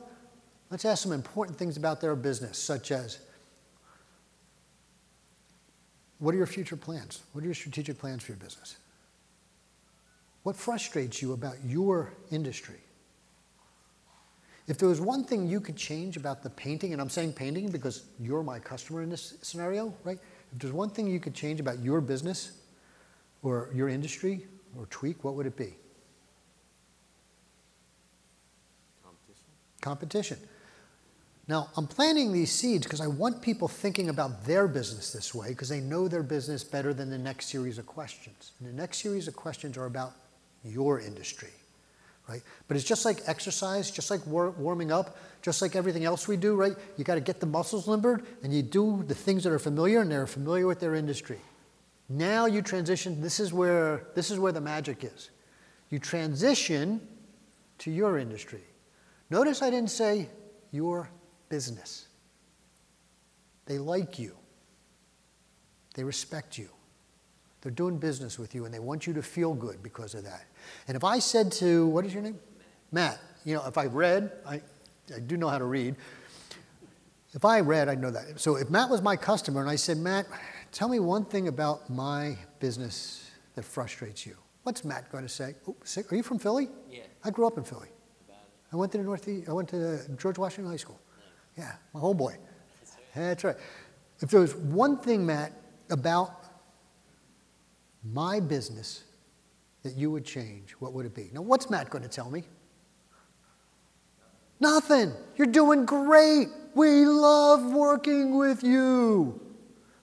let's 0.70 0.86
ask 0.86 1.02
some 1.02 1.12
important 1.12 1.58
things 1.58 1.78
about 1.78 2.02
their 2.02 2.16
business, 2.16 2.58
such 2.58 2.92
as 2.92 3.20
what 6.22 6.36
are 6.36 6.38
your 6.38 6.48
future 6.48 6.76
plans? 6.78 7.24
What 7.34 7.42
are 7.42 7.46
your 7.46 7.56
strategic 7.56 7.98
plans 7.98 8.22
for 8.22 8.34
your 8.34 8.38
business? 8.38 8.78
What 10.44 10.56
frustrates 10.56 11.20
you 11.20 11.34
about 11.34 11.56
your 11.66 12.14
industry? 12.30 12.78
If 14.68 14.78
there 14.78 14.88
was 14.88 15.02
one 15.02 15.24
thing 15.24 15.48
you 15.48 15.60
could 15.60 15.76
change 15.76 16.18
about 16.18 16.44
the 16.44 16.52
painting, 16.52 16.94
and 16.94 17.02
I'm 17.02 17.10
saying 17.10 17.34
painting 17.34 17.72
because 17.72 18.06
you're 18.20 18.44
my 18.44 18.60
customer 18.60 19.02
in 19.02 19.10
this 19.10 19.34
scenario, 19.42 19.96
right? 20.04 20.20
If 20.54 20.60
there's 20.60 20.74
one 20.74 20.92
thing 20.92 21.08
you 21.08 21.20
could 21.20 21.34
change 21.34 21.60
about 21.60 21.80
your 21.80 22.02
business 22.02 22.52
or 23.42 23.72
your 23.74 23.90
industry 23.90 24.46
or 24.78 24.86
tweak, 24.92 25.24
what 25.24 25.34
would 25.34 25.48
it 25.48 25.58
be? 25.58 25.74
Competition. 29.04 29.46
Competition. 29.82 30.38
Now, 31.52 31.68
I'm 31.76 31.86
planting 31.86 32.32
these 32.32 32.50
seeds 32.50 32.86
because 32.86 33.02
I 33.02 33.08
want 33.08 33.42
people 33.42 33.68
thinking 33.68 34.08
about 34.08 34.46
their 34.46 34.70
business 34.70 35.12
this 35.12 35.36
way 35.36 35.50
because 35.50 35.68
they 35.68 35.82
know 35.82 36.08
their 36.08 36.24
business 36.24 36.64
better 36.64 36.94
than 36.94 37.10
the 37.10 37.18
next 37.18 37.48
series 37.50 37.78
of 37.78 37.86
questions. 37.86 38.54
And 38.58 38.70
the 38.70 38.74
next 38.74 39.00
series 39.00 39.28
of 39.28 39.36
questions 39.36 39.76
are 39.76 39.86
about 39.86 40.14
your 40.64 41.02
industry, 41.02 41.50
right? 42.30 42.42
But 42.70 42.78
it's 42.78 42.86
just 42.86 43.04
like 43.04 43.18
exercise, 43.28 43.92
just 43.92 44.10
like 44.10 44.26
war- 44.26 44.52
warming 44.52 44.94
up, 44.94 45.18
just 45.42 45.62
like 45.62 45.76
everything 45.76 46.06
else 46.06 46.26
we 46.26 46.38
do, 46.38 46.56
right? 46.56 46.72
You 46.96 47.04
got 47.04 47.16
to 47.16 47.20
get 47.20 47.42
the 47.42 47.48
muscles 47.48 47.86
limbered 47.86 48.26
and 48.44 48.54
you 48.54 48.62
do 48.62 49.04
the 49.06 49.14
things 49.14 49.44
that 49.44 49.52
are 49.52 49.60
familiar 49.60 50.00
and 50.00 50.10
they're 50.10 50.28
familiar 50.28 50.68
with 50.68 50.80
their 50.80 50.96
industry. 50.96 51.40
Now 52.08 52.46
you 52.46 52.62
transition, 52.62 53.20
this 53.20 53.42
is 53.42 53.52
where 53.52 54.08
this 54.16 54.32
is 54.32 54.40
where 54.40 54.54
the 54.54 54.62
magic 54.62 55.04
is. 55.04 55.32
You 55.90 56.00
transition 56.00 57.06
to 57.80 57.92
your 57.92 58.18
industry. 58.18 58.64
Notice 59.30 59.62
I 59.62 59.70
didn't 59.70 59.92
say 59.92 60.30
your 60.72 61.10
business. 61.52 62.08
They 63.66 63.78
like 63.78 64.18
you. 64.18 64.36
They 65.94 66.04
respect 66.04 66.58
you. 66.58 66.70
They're 67.62 67.72
doing 67.72 67.98
business 68.00 68.40
with 68.40 68.56
you 68.56 68.66
and 68.66 68.74
they 68.74 68.80
want 68.80 69.06
you 69.06 69.14
to 69.14 69.22
feel 69.22 69.54
good 69.54 69.84
because 69.84 70.16
of 70.16 70.24
that. 70.24 70.46
And 70.88 70.96
if 70.96 71.04
I 71.04 71.20
said 71.20 71.52
to, 71.54 71.86
what 71.88 72.06
is 72.06 72.14
your 72.14 72.24
name? 72.24 72.40
Matt. 72.92 73.20
You 73.44 73.56
know, 73.56 73.66
if 73.68 73.78
I 73.78 73.86
read, 73.86 74.32
I, 74.48 74.62
I 75.14 75.20
do 75.20 75.36
know 75.36 75.50
how 75.50 75.58
to 75.58 75.66
read. 75.66 75.96
If 77.34 77.44
I 77.44 77.60
read, 77.60 77.90
I'd 77.90 78.02
know 78.02 78.12
that. 78.12 78.40
So 78.40 78.56
if 78.56 78.70
Matt 78.70 78.90
was 78.90 79.02
my 79.02 79.16
customer 79.16 79.62
and 79.62 79.70
I 79.70 79.76
said, 79.76 79.98
Matt, 79.98 80.28
tell 80.72 80.88
me 80.88 81.00
one 81.00 81.26
thing 81.26 81.48
about 81.50 81.90
my 81.90 82.38
business 82.60 83.30
that 83.56 83.66
frustrates 83.66 84.26
you. 84.26 84.38
What's 84.64 84.86
Matt 84.86 85.12
going 85.12 85.24
to 85.24 85.30
say? 85.30 85.56
Oh, 85.68 85.76
are 86.10 86.16
you 86.16 86.24
from 86.24 86.40
Philly? 86.40 86.70
Yeah. 86.90 87.02
I 87.24 87.30
grew 87.30 87.46
up 87.46 87.58
in 87.58 87.64
Philly. 87.64 87.90
I 88.74 88.78
went 88.78 88.92
to 88.94 88.98
the 89.00 89.04
Northeast, 89.04 89.50
I 89.50 89.54
went 89.54 89.70
to 89.70 90.00
George 90.18 90.38
Washington 90.38 90.72
High 90.72 90.78
School. 90.78 91.00
Yeah, 91.58 91.74
my 91.94 92.00
homeboy. 92.00 92.38
That's 93.16 93.44
right. 93.44 93.56
If 94.20 94.30
there 94.30 94.40
was 94.40 94.56
one 94.56 94.98
thing, 94.98 95.26
Matt, 95.26 95.52
about 95.90 96.46
my 98.04 98.40
business 98.40 99.04
that 99.84 99.96
you 99.96 100.12
would 100.12 100.26
change, 100.26 100.72
what 100.80 100.94
would 100.94 101.06
it 101.06 101.16
be? 101.16 101.30
Now, 101.34 101.42
what's 101.42 101.70
Matt 101.70 101.90
going 101.90 102.04
to 102.04 102.10
tell 102.10 102.30
me? 102.30 102.44
Nothing. 104.60 105.12
You're 105.36 105.48
doing 105.48 105.86
great. 105.86 106.48
We 106.76 107.06
love 107.06 107.74
working 107.74 108.38
with 108.38 108.64
you. 108.64 109.42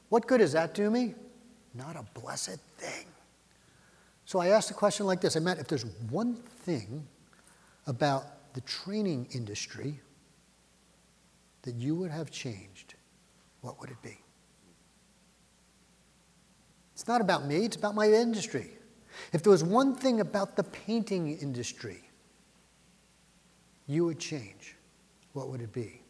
What 0.09 0.27
good 0.27 0.39
does 0.39 0.53
that 0.53 0.75
do 0.75 0.91
me? 0.91 1.15
Not 1.75 1.97
a 1.97 2.05
blessed 2.19 2.59
thing. 2.77 3.07
So 4.25 4.41
I 4.41 4.49
asked 4.49 4.71
a 4.71 4.75
question 4.75 5.07
like 5.07 5.21
this 5.21 5.37
I 5.37 5.41
Matt, 5.41 5.59
if 5.59 5.69
there's 5.69 5.87
one 6.11 6.35
thing 6.65 7.07
about 7.87 8.53
the 8.55 8.61
training 8.63 9.29
industry 9.33 10.01
that 11.63 11.75
you 11.75 11.95
would 11.97 12.11
have 12.11 12.31
changed, 12.31 12.95
what 13.61 13.81
would 13.81 13.91
it 13.91 14.01
be? 14.03 14.19
It's 16.95 17.07
not 17.07 17.21
about 17.21 17.47
me, 17.47 17.65
it's 17.65 17.77
about 17.77 17.95
my 17.95 18.11
industry. 18.11 18.71
If 19.33 19.43
there 19.43 19.51
was 19.51 19.65
one 19.65 19.95
thing 19.95 20.21
about 20.21 20.57
the 20.57 20.65
painting 20.65 21.39
industry 21.39 22.03
you 23.87 24.05
would 24.05 24.19
change, 24.19 24.77
what 25.33 25.49
would 25.49 25.63
it 25.63 25.73
be? 25.73 26.03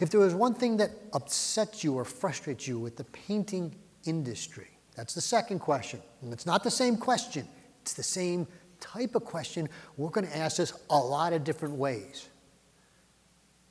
If 0.00 0.10
there 0.10 0.20
was 0.20 0.34
one 0.34 0.54
thing 0.54 0.76
that 0.76 0.90
upsets 1.12 1.82
you 1.82 1.94
or 1.94 2.04
frustrates 2.04 2.68
you 2.68 2.78
with 2.78 2.96
the 2.96 3.04
painting 3.04 3.74
industry, 4.04 4.68
that's 4.94 5.14
the 5.14 5.20
second 5.20 5.60
question. 5.60 6.02
And 6.22 6.32
it's 6.32 6.46
not 6.46 6.62
the 6.62 6.70
same 6.70 6.96
question, 6.96 7.48
it's 7.82 7.94
the 7.94 8.02
same 8.02 8.46
type 8.80 9.14
of 9.14 9.24
question. 9.24 9.68
We're 9.96 10.10
going 10.10 10.26
to 10.26 10.36
ask 10.36 10.58
this 10.58 10.72
a 10.90 10.98
lot 10.98 11.32
of 11.32 11.44
different 11.44 11.74
ways. 11.76 12.28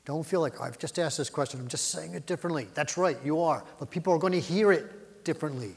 Don't 0.06 0.22
feel 0.22 0.40
like, 0.40 0.60
I've 0.60 0.78
just 0.78 1.00
asked 1.00 1.18
this 1.18 1.28
question, 1.28 1.58
I'm 1.58 1.66
just 1.66 1.90
saying 1.90 2.14
it 2.14 2.26
differently. 2.26 2.68
That's 2.74 2.96
right, 2.96 3.18
you 3.24 3.40
are. 3.40 3.64
But 3.80 3.90
people 3.90 4.12
are 4.12 4.18
going 4.18 4.32
to 4.34 4.40
hear 4.40 4.70
it 4.70 5.24
differently. 5.24 5.74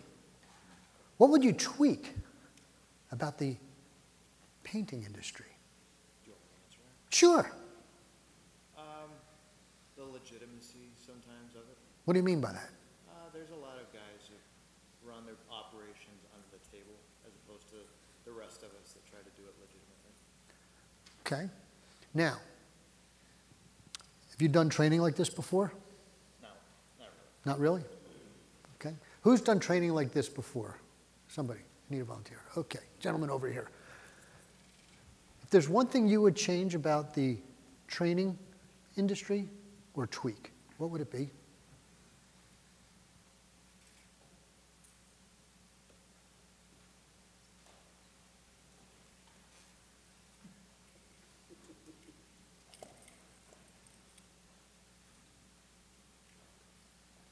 What 1.17 1.31
would 1.31 1.43
you 1.43 1.51
tweak 1.51 2.13
about 3.11 3.39
the 3.39 3.55
painting 4.63 5.03
industry? 5.03 5.47
Sure. 7.09 7.51
Um, 8.77 9.09
the 9.97 10.03
legitimacy 10.03 10.93
sometimes 11.03 11.55
of 11.55 11.61
it. 11.61 11.77
What 12.05 12.13
do 12.13 12.19
you 12.19 12.23
mean 12.23 12.39
by 12.39 12.51
that? 12.51 12.69
Uh, 13.09 13.33
there's 13.33 13.49
a 13.49 13.55
lot 13.55 13.81
of 13.81 13.91
guys 13.91 14.29
who 14.29 14.37
run 15.09 15.25
their 15.25 15.41
operations 15.49 16.21
under 16.29 16.45
the 16.53 16.61
table 16.69 16.93
as 17.25 17.33
opposed 17.43 17.67
to 17.71 17.81
the 18.25 18.31
rest 18.31 18.61
of 18.61 18.69
us 18.77 18.93
that 18.93 19.01
try 19.09 19.17
to 19.25 19.33
do 19.33 19.41
it 19.41 19.57
legitimately. 19.57 20.13
Okay. 21.25 21.49
Now, 22.13 22.37
have 24.39 24.43
you 24.43 24.47
done 24.47 24.69
training 24.69 25.01
like 25.01 25.17
this 25.17 25.29
before? 25.29 25.73
No, 26.41 26.47
not 27.45 27.59
really. 27.59 27.81
Not 27.81 27.83
really? 27.83 27.83
Okay. 28.79 28.95
Who's 29.21 29.41
done 29.41 29.59
training 29.59 29.93
like 29.93 30.13
this 30.13 30.29
before? 30.29 30.77
Somebody. 31.27 31.59
Need 31.89 31.99
a 31.99 32.05
volunteer. 32.05 32.39
Okay. 32.55 32.79
Gentleman 33.01 33.29
over 33.29 33.51
here. 33.51 33.67
If 35.43 35.49
there's 35.49 35.67
one 35.67 35.87
thing 35.87 36.07
you 36.07 36.21
would 36.21 36.37
change 36.37 36.73
about 36.73 37.13
the 37.13 37.35
training 37.89 38.37
industry 38.95 39.49
or 39.93 40.07
tweak, 40.07 40.53
what 40.77 40.89
would 40.89 41.01
it 41.01 41.11
be? 41.11 41.29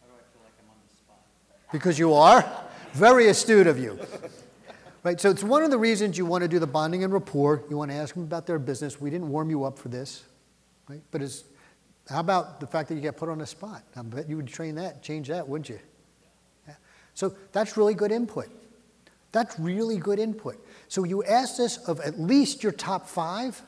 How 0.01 0.07
do 0.07 0.13
I 0.13 0.25
feel 0.31 0.41
like 0.43 0.53
I'm 0.59 0.69
on 0.69 0.77
the 0.83 0.93
spot? 0.95 1.21
Because 1.71 1.99
you 1.99 2.13
are. 2.13 2.49
Very 2.93 3.27
astute 3.27 3.67
of 3.67 3.77
you. 3.79 3.99
Right, 5.03 5.21
so 5.21 5.29
it's 5.29 5.43
one 5.43 5.63
of 5.63 5.71
the 5.71 5.77
reasons 5.77 6.17
you 6.17 6.25
want 6.25 6.41
to 6.41 6.47
do 6.47 6.59
the 6.59 6.67
bonding 6.67 7.03
and 7.03 7.13
rapport. 7.13 7.63
You 7.69 7.77
want 7.77 7.91
to 7.91 7.97
ask 7.97 8.13
them 8.13 8.23
about 8.23 8.45
their 8.45 8.59
business. 8.59 8.99
We 8.99 9.09
didn't 9.09 9.29
warm 9.29 9.49
you 9.49 9.63
up 9.63 9.77
for 9.77 9.89
this, 9.89 10.25
right? 10.89 11.01
But 11.11 11.21
it's, 11.21 11.45
how 12.09 12.19
about 12.19 12.59
the 12.59 12.67
fact 12.67 12.89
that 12.89 12.95
you 12.95 13.01
get 13.01 13.15
put 13.15 13.29
on 13.29 13.37
the 13.37 13.45
spot? 13.45 13.83
I 13.95 14.01
bet 14.01 14.27
you 14.27 14.35
would 14.35 14.47
train 14.47 14.75
that, 14.75 15.01
change 15.01 15.29
that, 15.29 15.47
wouldn't 15.47 15.69
you? 15.69 15.79
Yeah. 16.67 16.73
So 17.13 17.33
that's 17.51 17.77
really 17.77 17.93
good 17.93 18.11
input. 18.11 18.49
That's 19.31 19.57
really 19.59 19.97
good 19.97 20.19
input. 20.19 20.57
So 20.87 21.03
you 21.03 21.23
ask 21.23 21.57
this 21.57 21.77
of 21.87 21.99
at 22.01 22.19
least 22.19 22.63
your 22.63 22.71
top 22.71 23.07
five 23.07 23.61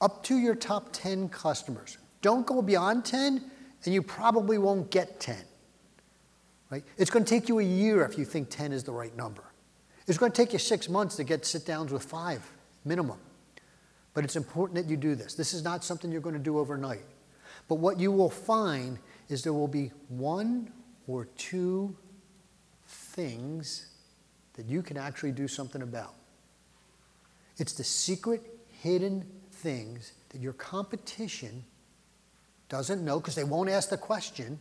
up 0.00 0.24
to 0.24 0.36
your 0.36 0.54
top 0.54 0.88
10 0.92 1.28
customers. 1.28 1.96
Don't 2.20 2.46
go 2.46 2.60
beyond 2.60 3.04
10, 3.04 3.50
and 3.84 3.94
you 3.94 4.02
probably 4.02 4.58
won't 4.58 4.90
get 4.90 5.20
10. 5.20 5.36
Right? 6.72 6.84
It's 6.96 7.10
going 7.10 7.22
to 7.26 7.28
take 7.28 7.50
you 7.50 7.58
a 7.58 7.62
year 7.62 8.02
if 8.02 8.16
you 8.16 8.24
think 8.24 8.48
10 8.48 8.72
is 8.72 8.82
the 8.82 8.92
right 8.92 9.14
number. 9.14 9.44
It's 10.06 10.16
going 10.16 10.32
to 10.32 10.36
take 10.36 10.54
you 10.54 10.58
six 10.58 10.88
months 10.88 11.16
to 11.16 11.24
get 11.24 11.44
sit 11.44 11.66
downs 11.66 11.92
with 11.92 12.02
five 12.02 12.50
minimum. 12.86 13.18
But 14.14 14.24
it's 14.24 14.36
important 14.36 14.76
that 14.76 14.90
you 14.90 14.96
do 14.96 15.14
this. 15.14 15.34
This 15.34 15.52
is 15.52 15.62
not 15.62 15.84
something 15.84 16.10
you're 16.10 16.22
going 16.22 16.32
to 16.32 16.40
do 16.40 16.58
overnight. 16.58 17.02
But 17.68 17.74
what 17.74 18.00
you 18.00 18.10
will 18.10 18.30
find 18.30 18.98
is 19.28 19.42
there 19.42 19.52
will 19.52 19.68
be 19.68 19.90
one 20.08 20.72
or 21.06 21.26
two 21.36 21.94
things 22.86 23.88
that 24.54 24.64
you 24.64 24.80
can 24.80 24.96
actually 24.96 25.32
do 25.32 25.48
something 25.48 25.82
about. 25.82 26.14
It's 27.58 27.74
the 27.74 27.84
secret, 27.84 28.40
hidden 28.80 29.26
things 29.50 30.14
that 30.30 30.40
your 30.40 30.54
competition 30.54 31.64
doesn't 32.70 33.04
know 33.04 33.20
because 33.20 33.34
they 33.34 33.44
won't 33.44 33.68
ask 33.68 33.90
the 33.90 33.98
question 33.98 34.58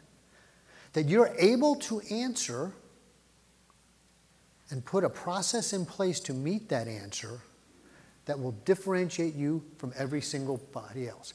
that 0.93 1.07
you're 1.07 1.33
able 1.37 1.75
to 1.75 2.01
answer 2.11 2.73
and 4.69 4.83
put 4.85 5.03
a 5.03 5.09
process 5.09 5.73
in 5.73 5.85
place 5.85 6.19
to 6.21 6.33
meet 6.33 6.69
that 6.69 6.87
answer 6.87 7.39
that 8.25 8.39
will 8.39 8.53
differentiate 8.65 9.35
you 9.35 9.63
from 9.77 9.93
every 9.97 10.21
single 10.21 10.57
body 10.71 11.07
else. 11.07 11.33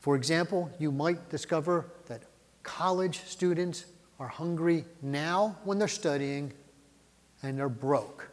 For 0.00 0.14
example, 0.14 0.70
you 0.78 0.92
might 0.92 1.28
discover 1.30 1.86
that 2.06 2.22
college 2.62 3.22
students 3.26 3.86
are 4.20 4.28
hungry 4.28 4.84
now 5.02 5.56
when 5.64 5.78
they're 5.78 5.88
studying 5.88 6.52
and 7.42 7.58
they're 7.58 7.68
broke. 7.68 8.28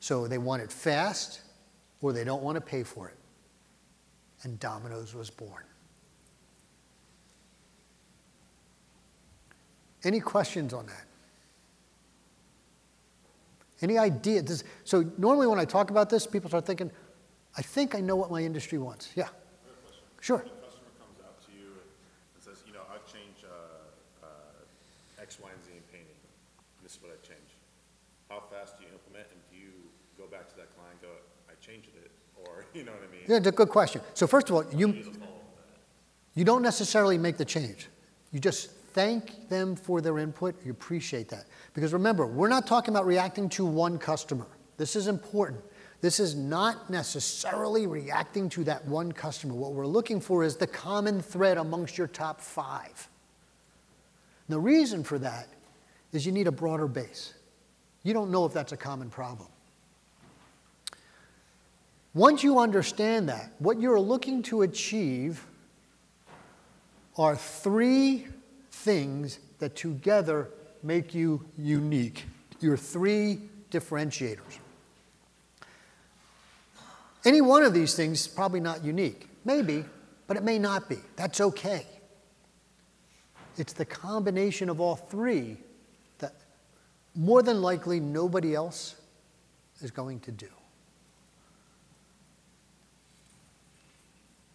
So 0.00 0.26
they 0.26 0.38
want 0.38 0.62
it 0.62 0.72
fast 0.72 1.40
or 2.00 2.12
they 2.12 2.24
don't 2.24 2.42
want 2.42 2.56
to 2.56 2.60
pay 2.60 2.82
for 2.82 3.08
it. 3.08 3.16
And 4.42 4.58
Domino's 4.60 5.14
was 5.14 5.30
born. 5.30 5.64
Any 10.06 10.20
questions 10.20 10.72
on 10.72 10.86
that? 10.86 11.04
Any 13.82 13.98
idea? 13.98 14.40
So 14.84 15.04
normally 15.18 15.48
when 15.48 15.58
I 15.58 15.64
talk 15.64 15.90
about 15.90 16.08
this, 16.08 16.28
people 16.28 16.48
start 16.48 16.64
thinking, 16.64 16.92
I 17.56 17.62
think 17.62 17.96
I 17.96 18.00
know 18.00 18.14
what 18.14 18.30
my 18.30 18.40
industry 18.40 18.78
wants. 18.78 19.10
Yeah. 19.16 19.26
Sure. 20.20 20.38
When 20.38 20.46
a 20.46 20.62
customer 20.62 20.94
comes 21.02 21.18
out 21.26 21.42
to 21.46 21.52
you 21.52 21.74
and 22.34 22.40
says, 22.40 22.62
you 22.68 22.72
know, 22.72 22.86
I've 22.86 23.04
changed 23.12 23.42
uh, 23.44 24.26
uh, 24.26 25.22
X, 25.22 25.38
Y, 25.42 25.48
and 25.52 25.64
Z 25.64 25.72
in 25.74 25.82
painting. 25.90 26.20
This 26.84 26.92
is 26.92 27.02
what 27.02 27.10
I've 27.10 27.26
changed. 27.26 27.58
How 28.30 28.44
fast 28.48 28.78
do 28.78 28.86
you 28.86 28.90
implement, 28.94 29.26
and 29.34 29.40
do 29.50 29.58
you 29.58 29.74
go 30.16 30.30
back 30.30 30.48
to 30.50 30.56
that 30.56 30.70
client 30.78 31.02
and 31.02 31.10
go, 31.10 31.14
I 31.50 31.54
changed 31.58 31.90
it, 31.98 32.12
or 32.38 32.64
you 32.74 32.84
know 32.84 32.92
what 32.92 33.02
I 33.02 33.10
mean? 33.10 33.26
Yeah, 33.26 33.38
it's 33.38 33.48
a 33.48 33.52
good 33.52 33.70
question. 33.70 34.00
So 34.14 34.28
first 34.28 34.50
of 34.50 34.54
all, 34.54 34.64
you 34.72 35.02
you 36.34 36.44
don't 36.44 36.62
necessarily 36.62 37.18
make 37.18 37.38
the 37.38 37.44
change. 37.44 37.88
You 38.30 38.38
just 38.38 38.70
thank 38.96 39.50
them 39.50 39.76
for 39.76 40.00
their 40.00 40.18
input. 40.18 40.56
You 40.64 40.72
appreciate 40.72 41.28
that. 41.28 41.44
Because 41.74 41.92
remember, 41.92 42.26
we're 42.26 42.48
not 42.48 42.66
talking 42.66 42.94
about 42.94 43.04
reacting 43.04 43.50
to 43.50 43.66
one 43.66 43.98
customer. 43.98 44.46
This 44.78 44.96
is 44.96 45.06
important. 45.06 45.60
This 46.00 46.18
is 46.18 46.34
not 46.34 46.88
necessarily 46.88 47.86
reacting 47.86 48.48
to 48.50 48.64
that 48.64 48.86
one 48.86 49.12
customer. 49.12 49.52
What 49.54 49.74
we're 49.74 49.86
looking 49.86 50.18
for 50.18 50.44
is 50.44 50.56
the 50.56 50.66
common 50.66 51.20
thread 51.20 51.58
amongst 51.58 51.98
your 51.98 52.06
top 52.06 52.40
five. 52.40 53.08
The 54.48 54.58
reason 54.58 55.04
for 55.04 55.18
that 55.18 55.48
is 56.12 56.24
you 56.24 56.32
need 56.32 56.46
a 56.46 56.52
broader 56.52 56.88
base. 56.88 57.34
You 58.02 58.14
don't 58.14 58.30
know 58.30 58.46
if 58.46 58.54
that's 58.54 58.72
a 58.72 58.78
common 58.78 59.10
problem. 59.10 59.48
Once 62.14 62.42
you 62.42 62.58
understand 62.58 63.28
that, 63.28 63.52
what 63.58 63.78
you're 63.78 64.00
looking 64.00 64.42
to 64.44 64.62
achieve 64.62 65.46
are 67.18 67.36
three 67.36 68.26
things 68.76 69.38
that 69.58 69.74
together 69.74 70.50
make 70.82 71.14
you 71.14 71.44
unique. 71.56 72.24
Your 72.60 72.76
three 72.76 73.40
differentiators. 73.70 74.58
Any 77.24 77.40
one 77.40 77.64
of 77.64 77.74
these 77.74 77.94
things 77.94 78.20
is 78.20 78.28
probably 78.28 78.60
not 78.60 78.84
unique. 78.84 79.28
Maybe, 79.44 79.84
but 80.26 80.36
it 80.36 80.44
may 80.44 80.58
not 80.58 80.88
be. 80.88 80.98
That's 81.16 81.40
okay. 81.40 81.86
It's 83.56 83.72
the 83.72 83.84
combination 83.84 84.68
of 84.68 84.80
all 84.80 84.96
three 84.96 85.56
that 86.18 86.34
more 87.14 87.42
than 87.42 87.62
likely 87.62 87.98
nobody 87.98 88.54
else 88.54 88.94
is 89.80 89.90
going 89.90 90.20
to 90.20 90.30
do. 90.30 90.48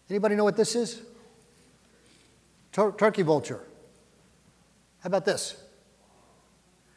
Anybody 0.08 0.36
know 0.36 0.44
what 0.44 0.56
this 0.56 0.76
is? 0.76 1.02
Tur- 2.70 2.92
turkey 2.92 3.22
vulture. 3.22 3.60
How 5.02 5.08
about 5.08 5.24
this? 5.24 5.60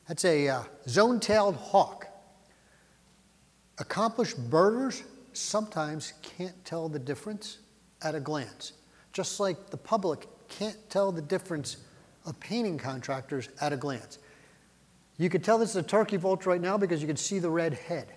That's 0.07 0.25
a 0.25 0.47
uh, 0.47 0.63
zone 0.87 1.19
tailed 1.19 1.55
hawk. 1.55 2.07
Accomplished 3.79 4.37
birders 4.49 5.03
sometimes 5.33 6.13
can't 6.21 6.63
tell 6.63 6.87
the 6.87 6.99
difference 6.99 7.57
at 8.03 8.13
a 8.13 8.19
glance, 8.19 8.73
just 9.11 9.39
like 9.39 9.71
the 9.71 9.77
public 9.77 10.27
can't 10.47 10.77
tell 10.89 11.11
the 11.11 11.21
difference 11.21 11.77
of 12.27 12.39
painting 12.39 12.77
contractors 12.77 13.49
at 13.59 13.73
a 13.73 13.77
glance. 13.77 14.19
You 15.17 15.29
could 15.29 15.43
tell 15.43 15.57
this 15.57 15.71
is 15.71 15.77
a 15.77 15.83
turkey 15.83 16.17
vulture 16.17 16.51
right 16.51 16.61
now 16.61 16.77
because 16.77 17.01
you 17.01 17.07
could 17.07 17.19
see 17.19 17.39
the 17.39 17.49
red 17.49 17.73
head. 17.73 18.13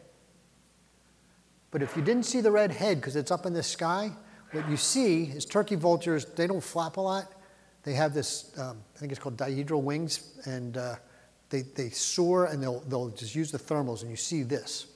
But 1.70 1.82
if 1.82 1.96
you 1.96 2.02
didn't 2.02 2.24
see 2.24 2.42
the 2.42 2.50
red 2.50 2.72
head 2.72 2.98
because 2.98 3.16
it's 3.16 3.30
up 3.30 3.46
in 3.46 3.54
the 3.54 3.62
sky, 3.62 4.10
what 4.52 4.68
you 4.68 4.76
see 4.76 5.24
is 5.24 5.46
turkey 5.46 5.76
vultures, 5.76 6.24
they 6.24 6.46
don't 6.46 6.62
flap 6.62 6.98
a 6.98 7.00
lot. 7.00 7.32
They 7.88 7.94
have 7.94 8.12
this, 8.12 8.52
um, 8.58 8.82
I 8.94 8.98
think 8.98 9.12
it's 9.12 9.18
called 9.18 9.38
dihedral 9.38 9.80
wings, 9.80 10.38
and 10.44 10.76
uh, 10.76 10.96
they, 11.48 11.62
they 11.62 11.88
soar 11.88 12.44
and 12.44 12.62
they'll, 12.62 12.80
they'll 12.80 13.08
just 13.08 13.34
use 13.34 13.50
the 13.50 13.58
thermals, 13.58 14.02
and 14.02 14.10
you 14.10 14.16
see 14.16 14.42
this. 14.42 14.88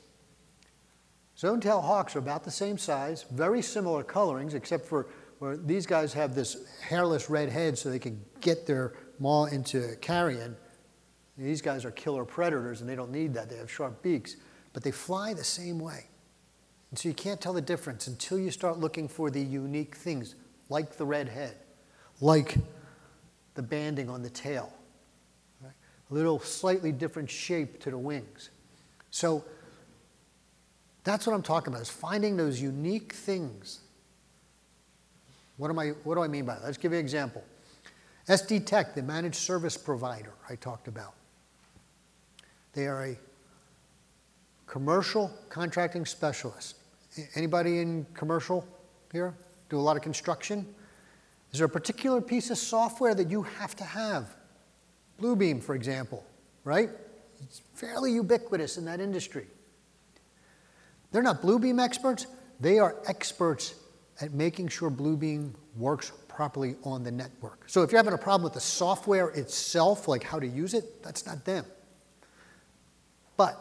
Zone-tail 1.38 1.80
hawks 1.80 2.14
are 2.16 2.18
about 2.18 2.44
the 2.44 2.50
same 2.50 2.76
size, 2.76 3.24
very 3.30 3.62
similar 3.62 4.02
colorings, 4.02 4.52
except 4.52 4.84
for 4.84 5.08
where 5.38 5.56
these 5.56 5.86
guys 5.86 6.12
have 6.12 6.34
this 6.34 6.66
hairless 6.82 7.30
red 7.30 7.48
head 7.48 7.78
so 7.78 7.88
they 7.88 7.98
can 7.98 8.22
get 8.42 8.66
their 8.66 8.92
maw 9.18 9.46
into 9.46 9.96
carrion. 10.02 10.54
These 11.38 11.62
guys 11.62 11.86
are 11.86 11.90
killer 11.92 12.26
predators 12.26 12.82
and 12.82 12.90
they 12.90 12.94
don't 12.94 13.10
need 13.10 13.32
that. 13.32 13.48
They 13.48 13.56
have 13.56 13.70
sharp 13.70 14.02
beaks, 14.02 14.36
but 14.74 14.82
they 14.82 14.90
fly 14.90 15.32
the 15.32 15.44
same 15.44 15.78
way. 15.78 16.08
And 16.90 16.98
so 16.98 17.08
you 17.08 17.14
can't 17.14 17.40
tell 17.40 17.54
the 17.54 17.62
difference 17.62 18.06
until 18.06 18.38
you 18.38 18.50
start 18.50 18.78
looking 18.80 19.08
for 19.08 19.30
the 19.30 19.40
unique 19.40 19.96
things, 19.96 20.34
like 20.68 20.98
the 20.98 21.06
red 21.06 21.30
head, 21.30 21.56
like 22.20 22.58
the 23.54 23.62
banding 23.62 24.08
on 24.08 24.22
the 24.22 24.30
tail, 24.30 24.72
right? 25.62 25.72
a 26.10 26.14
little 26.14 26.38
slightly 26.38 26.92
different 26.92 27.30
shape 27.30 27.80
to 27.80 27.90
the 27.90 27.98
wings. 27.98 28.50
So 29.10 29.44
that's 31.04 31.26
what 31.26 31.34
I'm 31.34 31.42
talking 31.42 31.72
about, 31.72 31.82
is 31.82 31.90
finding 31.90 32.36
those 32.36 32.60
unique 32.60 33.12
things. 33.12 33.80
What, 35.56 35.70
am 35.70 35.78
I, 35.78 35.88
what 36.04 36.14
do 36.14 36.22
I 36.22 36.28
mean 36.28 36.44
by 36.44 36.54
that? 36.54 36.64
Let's 36.64 36.78
give 36.78 36.92
you 36.92 36.98
an 36.98 37.04
example. 37.04 37.44
SD 38.28 38.66
Tech, 38.66 38.94
the 38.94 39.02
managed 39.02 39.36
service 39.36 39.76
provider 39.76 40.32
I 40.48 40.54
talked 40.54 40.88
about. 40.88 41.14
They 42.72 42.86
are 42.86 43.04
a 43.04 43.16
commercial 44.66 45.30
contracting 45.48 46.06
specialist. 46.06 46.76
Anybody 47.34 47.80
in 47.80 48.06
commercial 48.14 48.66
here? 49.12 49.34
Do 49.68 49.78
a 49.78 49.80
lot 49.80 49.96
of 49.96 50.02
construction? 50.02 50.66
Is 51.52 51.58
there 51.58 51.66
a 51.66 51.70
particular 51.70 52.20
piece 52.20 52.50
of 52.50 52.58
software 52.58 53.14
that 53.14 53.30
you 53.30 53.42
have 53.42 53.76
to 53.76 53.84
have? 53.84 54.34
Bluebeam, 55.20 55.62
for 55.62 55.74
example, 55.74 56.24
right? 56.64 56.88
It's 57.42 57.60
fairly 57.74 58.12
ubiquitous 58.12 58.78
in 58.78 58.84
that 58.86 59.00
industry. 59.00 59.46
They're 61.10 61.22
not 61.22 61.42
Bluebeam 61.42 61.82
experts, 61.82 62.26
they 62.58 62.78
are 62.78 62.96
experts 63.06 63.74
at 64.20 64.32
making 64.32 64.68
sure 64.68 64.90
Bluebeam 64.90 65.52
works 65.76 66.12
properly 66.28 66.76
on 66.84 67.02
the 67.04 67.10
network. 67.10 67.64
So 67.66 67.82
if 67.82 67.92
you're 67.92 67.98
having 67.98 68.14
a 68.14 68.18
problem 68.18 68.44
with 68.44 68.54
the 68.54 68.60
software 68.60 69.28
itself, 69.30 70.08
like 70.08 70.22
how 70.22 70.38
to 70.38 70.46
use 70.46 70.72
it, 70.72 71.02
that's 71.02 71.26
not 71.26 71.44
them. 71.44 71.66
But 73.36 73.58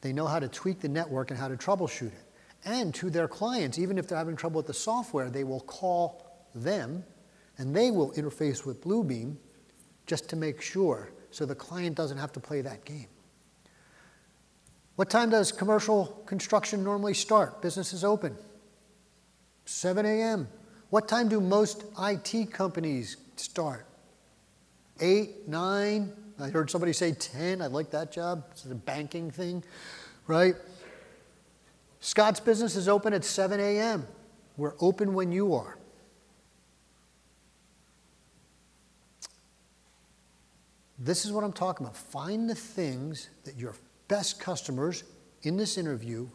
they 0.00 0.12
know 0.12 0.26
how 0.26 0.38
to 0.38 0.48
tweak 0.48 0.80
the 0.80 0.88
network 0.88 1.30
and 1.30 1.40
how 1.40 1.48
to 1.48 1.56
troubleshoot 1.56 2.08
it. 2.08 2.24
And 2.64 2.94
to 2.96 3.10
their 3.10 3.26
clients, 3.26 3.78
even 3.78 3.98
if 3.98 4.06
they're 4.06 4.18
having 4.18 4.36
trouble 4.36 4.58
with 4.58 4.66
the 4.66 4.74
software, 4.74 5.30
they 5.30 5.44
will 5.44 5.60
call 5.60 6.27
them 6.54 7.04
and 7.58 7.74
they 7.74 7.90
will 7.90 8.12
interface 8.12 8.64
with 8.64 8.82
Bluebeam 8.82 9.36
just 10.06 10.28
to 10.30 10.36
make 10.36 10.62
sure 10.62 11.10
so 11.30 11.44
the 11.44 11.54
client 11.54 11.96
doesn't 11.96 12.18
have 12.18 12.32
to 12.32 12.40
play 12.40 12.60
that 12.62 12.84
game. 12.84 13.08
What 14.96 15.10
time 15.10 15.30
does 15.30 15.52
commercial 15.52 16.06
construction 16.26 16.82
normally 16.82 17.14
start? 17.14 17.62
Business 17.62 17.92
is 17.92 18.02
open. 18.02 18.36
7 19.64 20.04
a.m. 20.04 20.48
What 20.90 21.06
time 21.06 21.28
do 21.28 21.40
most 21.40 21.84
IT 22.00 22.50
companies 22.52 23.16
start? 23.36 23.86
8, 25.00 25.46
9? 25.46 26.12
I 26.40 26.48
heard 26.48 26.70
somebody 26.70 26.92
say 26.92 27.12
10. 27.12 27.60
I 27.60 27.66
like 27.66 27.90
that 27.90 28.10
job. 28.10 28.44
It's 28.50 28.64
a 28.64 28.74
banking 28.74 29.30
thing, 29.30 29.62
right? 30.26 30.54
Scott's 32.00 32.40
business 32.40 32.76
is 32.76 32.88
open 32.88 33.12
at 33.12 33.24
7 33.24 33.60
a.m. 33.60 34.06
We're 34.56 34.74
open 34.80 35.14
when 35.14 35.30
you 35.32 35.54
are. 35.54 35.78
This 40.98 41.24
is 41.24 41.30
what 41.30 41.44
I'm 41.44 41.52
talking 41.52 41.86
about. 41.86 41.96
Find 41.96 42.50
the 42.50 42.54
things 42.54 43.28
that 43.44 43.56
your 43.56 43.74
best 44.08 44.40
customers 44.40 45.04
in 45.42 45.56
this 45.56 45.78
interview 45.78 46.26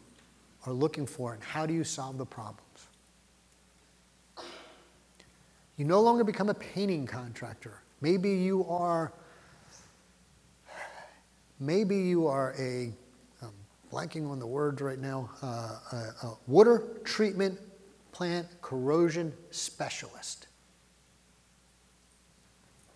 are 0.66 0.72
looking 0.72 1.06
for, 1.06 1.34
and 1.34 1.42
how 1.42 1.66
do 1.66 1.74
you 1.74 1.84
solve 1.84 2.16
the 2.16 2.24
problems? 2.24 2.60
You 5.76 5.84
no 5.84 6.00
longer 6.00 6.24
become 6.24 6.48
a 6.48 6.54
painting 6.54 7.06
contractor. 7.06 7.82
Maybe 8.00 8.30
you 8.30 8.64
are, 8.66 9.12
maybe 11.60 11.98
you 11.98 12.26
are 12.26 12.54
a, 12.58 12.92
I'm 13.42 13.52
blanking 13.92 14.30
on 14.30 14.38
the 14.38 14.46
words 14.46 14.80
right 14.80 14.98
now, 14.98 15.30
uh, 15.42 15.78
a, 15.92 16.26
a 16.26 16.36
water 16.46 16.84
treatment 17.04 17.58
plant 18.12 18.46
corrosion 18.62 19.32
specialist. 19.50 20.43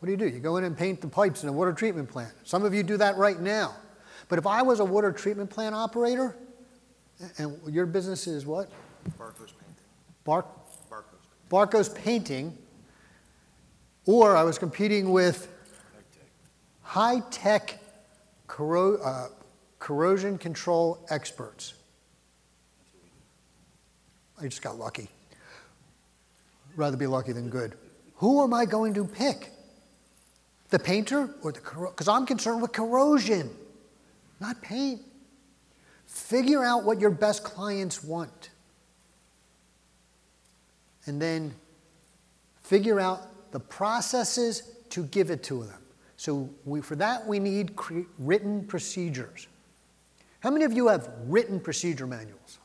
What 0.01 0.07
do 0.07 0.11
you 0.13 0.17
do? 0.17 0.29
You 0.29 0.39
go 0.39 0.57
in 0.57 0.65
and 0.65 0.77
paint 0.77 1.01
the 1.01 1.09
pipes 1.09 1.43
in 1.43 1.49
a 1.49 1.53
water 1.53 1.73
treatment 1.73 2.09
plant. 2.09 2.33
Some 2.45 2.65
of 2.65 2.73
you 2.73 2.83
do 2.83 2.97
that 2.99 3.17
right 3.17 3.41
now. 3.41 3.75
But 4.29 4.39
if 4.39 4.47
I 4.47 4.63
was 4.63 4.81
a 4.81 4.85
water 4.85 5.11
treatment 5.11 5.51
plant 5.51 5.75
operator, 5.75 6.37
and 7.39 7.59
your 7.69 7.87
business 7.87 8.27
is 8.27 8.47
what? 8.47 8.71
Barco's 9.19 9.53
painting. 9.53 9.85
Bar- 10.25 10.45
Barco's 10.89 11.19
Barco's 11.49 11.89
Painting, 11.91 12.57
or 14.07 14.37
I 14.37 14.45
was 14.45 14.59
competing 14.59 15.11
with 15.11 15.49
high 16.83 17.21
tech 17.31 17.79
corro- 18.47 19.05
uh, 19.05 19.29
corrosion 19.79 20.39
control 20.39 21.05
experts. 21.11 21.75
I 24.41 24.45
just 24.45 24.63
got 24.63 24.79
lucky. 24.79 25.09
Rather 26.77 26.97
be 26.97 27.09
lucky 27.09 27.33
than 27.33 27.49
good. 27.49 27.75
Who 28.17 28.45
am 28.45 28.55
I 28.55 28.65
going 28.65 28.95
to 28.95 29.05
pick? 29.05 29.51
The 30.71 30.79
painter 30.79 31.31
or 31.43 31.53
the 31.53 31.61
because 31.61 32.09
I'm 32.09 32.27
concerned 32.27 32.61
with 32.61 32.73
corrosion, 32.73 33.51
not 34.41 34.61
paint. 34.61 35.03
Figure 36.07 36.65
out 36.65 36.85
what 36.85 37.01
your 37.01 37.11
best 37.11 37.45
clients 37.45 38.03
want. 38.03 38.51
And 41.07 41.21
then 41.21 41.55
figure 42.63 43.01
out 43.01 43.53
the 43.53 43.61
processes 43.61 44.63
to 44.91 45.05
give 45.05 45.31
it 45.31 45.43
to 45.45 45.65
them. 45.65 45.79
So 46.17 46.51
we, 46.65 46.81
for 46.81 46.97
that, 46.97 47.27
we 47.27 47.39
need 47.39 47.77
cre- 47.77 48.01
written 48.19 48.65
procedures. 48.67 49.47
How 50.41 50.51
many 50.51 50.65
of 50.65 50.73
you 50.73 50.89
have 50.89 51.09
written 51.27 51.61
procedure 51.61 52.07
manuals? 52.07 52.59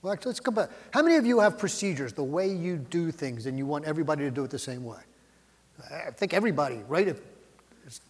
Well, 0.00 0.12
actually, 0.12 0.30
let's 0.30 0.40
come 0.40 0.54
back. 0.54 0.70
How 0.92 1.02
many 1.02 1.16
of 1.16 1.26
you 1.26 1.40
have 1.40 1.58
procedures, 1.58 2.12
the 2.12 2.24
way 2.24 2.48
you 2.48 2.76
do 2.76 3.10
things, 3.10 3.46
and 3.46 3.56
you 3.56 3.66
want 3.66 3.84
everybody 3.84 4.24
to 4.24 4.30
do 4.30 4.44
it 4.44 4.50
the 4.50 4.58
same 4.58 4.84
way? 4.84 4.98
I 5.90 6.10
think 6.10 6.34
everybody, 6.34 6.82
right? 6.88 7.08
If 7.08 7.20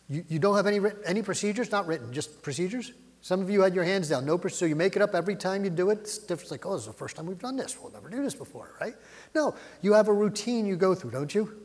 you, 0.08 0.24
you 0.28 0.38
don't 0.38 0.56
have 0.56 0.66
any, 0.66 0.80
any 1.06 1.22
procedures, 1.22 1.70
not 1.70 1.86
written, 1.86 2.12
just 2.12 2.42
procedures? 2.42 2.92
Some 3.20 3.40
of 3.40 3.48
you 3.48 3.62
had 3.62 3.74
your 3.74 3.84
hands 3.84 4.08
down, 4.08 4.26
no, 4.26 4.36
pro- 4.36 4.50
so 4.50 4.64
you 4.64 4.74
make 4.74 4.96
it 4.96 5.02
up 5.02 5.14
every 5.14 5.36
time 5.36 5.62
you 5.62 5.70
do 5.70 5.90
it. 5.90 6.00
It's 6.00 6.18
different. 6.18 6.42
It's 6.42 6.50
like, 6.50 6.66
oh, 6.66 6.72
this 6.72 6.82
is 6.82 6.86
the 6.88 6.92
first 6.92 7.16
time 7.16 7.26
we've 7.26 7.38
done 7.38 7.56
this. 7.56 7.78
We'll 7.80 7.92
never 7.92 8.10
do 8.10 8.20
this 8.20 8.34
before, 8.34 8.72
right? 8.80 8.94
No, 9.34 9.54
you 9.80 9.92
have 9.92 10.08
a 10.08 10.12
routine 10.12 10.66
you 10.66 10.76
go 10.76 10.94
through, 10.94 11.12
don't 11.12 11.32
you? 11.32 11.56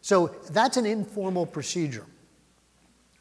So 0.00 0.34
that's 0.50 0.76
an 0.76 0.84
informal 0.84 1.46
procedure. 1.46 2.04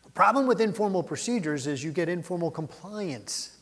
The 0.04 0.12
problem 0.12 0.48
with 0.48 0.60
informal 0.60 1.04
procedures 1.04 1.68
is 1.68 1.84
you 1.84 1.92
get 1.92 2.10
informal 2.10 2.50
compliance. 2.50 3.56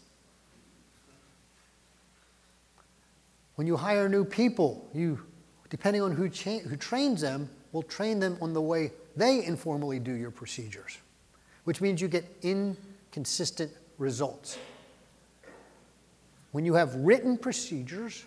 When 3.55 3.67
you 3.67 3.75
hire 3.75 4.07
new 4.07 4.23
people, 4.23 4.89
you, 4.93 5.19
depending 5.69 6.01
on 6.01 6.13
who, 6.13 6.29
cha- 6.29 6.59
who 6.59 6.77
trains 6.77 7.19
them, 7.19 7.49
will 7.72 7.84
train 7.84 8.20
them 8.20 8.38
on 8.41 8.53
the 8.53 8.61
way 8.61 8.91
they 9.15 9.43
informally 9.45 9.99
do 9.99 10.13
your 10.13 10.32
procedures, 10.32 10.97
which 11.63 11.82
means 11.82 12.01
you 12.01 12.07
get 12.07 12.26
inconsistent 12.41 13.72
results. 13.97 14.57
When 16.51 16.65
you 16.65 16.74
have 16.74 16.95
written 16.95 17.38
procedures, 17.38 18.26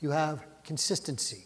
you 0.00 0.10
have 0.10 0.44
consistency. 0.64 1.44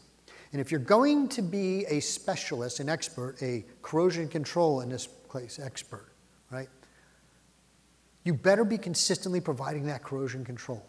And 0.52 0.60
if 0.60 0.70
you're 0.70 0.80
going 0.80 1.28
to 1.30 1.42
be 1.42 1.84
a 1.86 2.00
specialist, 2.00 2.80
an 2.80 2.88
expert, 2.88 3.36
a 3.42 3.64
corrosion 3.82 4.28
control 4.28 4.80
in 4.80 4.88
this 4.88 5.06
place 5.06 5.58
expert, 5.58 6.12
right? 6.50 6.68
You 8.22 8.34
better 8.34 8.64
be 8.64 8.78
consistently 8.78 9.40
providing 9.40 9.86
that 9.86 10.02
corrosion 10.02 10.44
control. 10.44 10.84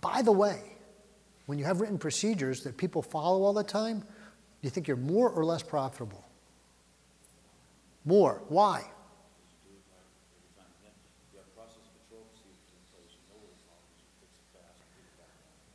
By 0.00 0.22
the 0.22 0.32
way, 0.32 0.60
when 1.48 1.58
you 1.58 1.64
have 1.64 1.80
written 1.80 1.96
procedures 1.96 2.62
that 2.64 2.76
people 2.76 3.00
follow 3.00 3.42
all 3.42 3.54
the 3.54 3.64
time, 3.64 4.00
do 4.00 4.06
you 4.60 4.68
think 4.68 4.86
you're 4.86 4.98
more 4.98 5.30
or 5.30 5.46
less 5.46 5.62
profitable? 5.62 6.22
More. 8.04 8.42
Why? 8.48 8.84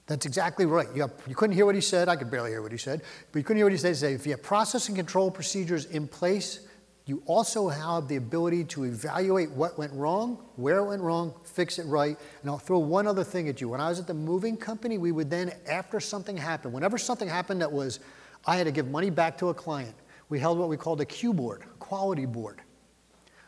That's 0.05 0.27
exactly 0.27 0.67
right. 0.67 0.87
You, 0.93 1.01
have, 1.01 1.13
you 1.27 1.33
couldn't 1.33 1.55
hear 1.55 1.65
what 1.65 1.73
he 1.73 1.81
said. 1.81 2.07
I 2.07 2.17
could 2.17 2.29
barely 2.29 2.51
hear 2.51 2.61
what 2.61 2.71
he 2.71 2.77
said. 2.77 3.01
But 3.31 3.39
you 3.39 3.43
couldn't 3.43 3.57
hear 3.57 3.65
what 3.65 3.71
he 3.71 3.79
said. 3.79 3.89
He 3.89 3.95
said, 3.95 4.11
if 4.11 4.27
you 4.27 4.33
have 4.33 4.43
process 4.43 4.89
and 4.89 4.95
control 4.95 5.31
procedures 5.31 5.85
in 5.85 6.07
place, 6.07 6.67
you 7.05 7.21
also 7.25 7.67
have 7.67 8.07
the 8.07 8.15
ability 8.15 8.63
to 8.63 8.85
evaluate 8.85 9.51
what 9.51 9.77
went 9.77 9.91
wrong, 9.91 10.41
where 10.55 10.77
it 10.77 10.85
went 10.85 11.01
wrong, 11.01 11.33
fix 11.43 11.77
it 11.77 11.83
right. 11.83 12.17
And 12.41 12.49
I'll 12.49 12.57
throw 12.57 12.79
one 12.79 13.07
other 13.07 13.25
thing 13.25 13.49
at 13.49 13.59
you. 13.59 13.67
When 13.67 13.81
I 13.81 13.89
was 13.89 13.99
at 13.99 14.07
the 14.07 14.13
moving 14.13 14.55
company, 14.55 14.97
we 14.97 15.11
would 15.11 15.29
then, 15.29 15.51
after 15.69 15.99
something 15.99 16.37
happened, 16.37 16.73
whenever 16.73 16.97
something 16.97 17.27
happened 17.27 17.61
that 17.61 17.71
was, 17.71 17.99
I 18.45 18.55
had 18.55 18.65
to 18.65 18.71
give 18.71 18.89
money 18.89 19.09
back 19.09 19.37
to 19.39 19.49
a 19.49 19.53
client, 19.53 19.95
we 20.29 20.39
held 20.39 20.57
what 20.57 20.69
we 20.69 20.77
called 20.77 21.01
a 21.01 21.05
Q 21.05 21.33
board, 21.33 21.63
a 21.63 21.77
quality 21.77 22.25
board, 22.25 22.61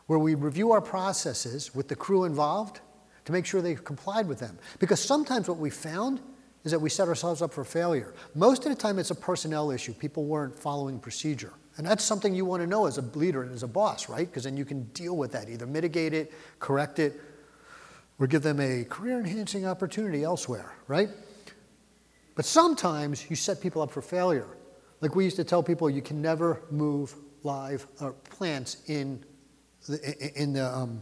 where 0.08 0.20
we 0.20 0.36
review 0.36 0.74
our 0.74 0.82
processes 0.82 1.74
with 1.74 1.88
the 1.88 1.95
crew 1.95 2.26
involved 2.26 2.82
to 3.24 3.32
make 3.32 3.45
sure 3.45 3.62
they 3.62 3.76
complied 3.76 4.28
with 4.28 4.39
them. 4.39 4.60
Because 4.80 4.99
sometimes 4.99 5.47
what 5.47 5.58
we 5.58 5.70
found 5.70 6.20
is 6.66 6.72
that 6.72 6.80
we 6.80 6.89
set 6.89 7.08
ourselves 7.08 7.41
up 7.41 7.53
for 7.53 7.64
failure. 7.64 8.14
Most 8.34 8.66
of 8.66 8.70
the 8.70 8.76
time, 8.76 8.99
it's 8.99 9.12
a 9.12 9.16
personnel 9.16 9.72
issue. 9.72 9.93
People 9.93 10.26
weren't 10.26 10.58
following 10.58 10.99
procedure. 10.99 11.53
And 11.78 11.86
that's 11.86 12.03
something 12.03 12.34
you 12.34 12.45
want 12.45 12.61
to 12.61 12.67
know 12.67 12.86
as 12.86 12.97
a 12.97 13.01
leader 13.01 13.43
and 13.43 13.53
as 13.53 13.63
a 13.63 13.67
boss, 13.67 14.07
right? 14.07 14.28
Because 14.28 14.45
then 14.45 14.55
you 14.55 14.65
can 14.65 14.84
deal 14.93 15.17
with 15.17 15.32
that, 15.34 15.49
either 15.49 15.65
mitigate 15.65 16.13
it, 16.13 16.32
correct 16.59 16.99
it, 16.99 17.19
or 18.17 18.28
give 18.28 18.43
them 18.43 18.59
a 18.61 18.86
career 18.86 19.19
enhancing 19.19 19.65
opportunity 19.65 20.23
elsewhere, 20.23 20.73
right? 20.88 21.09
But 22.36 22.45
sometimes 22.45 23.30
you 23.30 23.36
set 23.36 23.59
people 23.59 23.82
up 23.82 23.91
for 23.91 24.01
failure. 24.01 24.47
Like 25.01 25.15
we 25.15 25.26
used 25.26 25.36
to 25.36 25.43
tell 25.43 25.61
people, 25.61 25.89
you 25.89 26.01
can 26.01 26.21
never 26.21 26.61
move 26.71 27.13
live 27.43 27.86
or 27.99 28.13
plants 28.13 28.78
in 28.88 29.23
the, 29.88 30.41
in 30.41 30.53
the 30.53 30.65
um, 30.65 31.01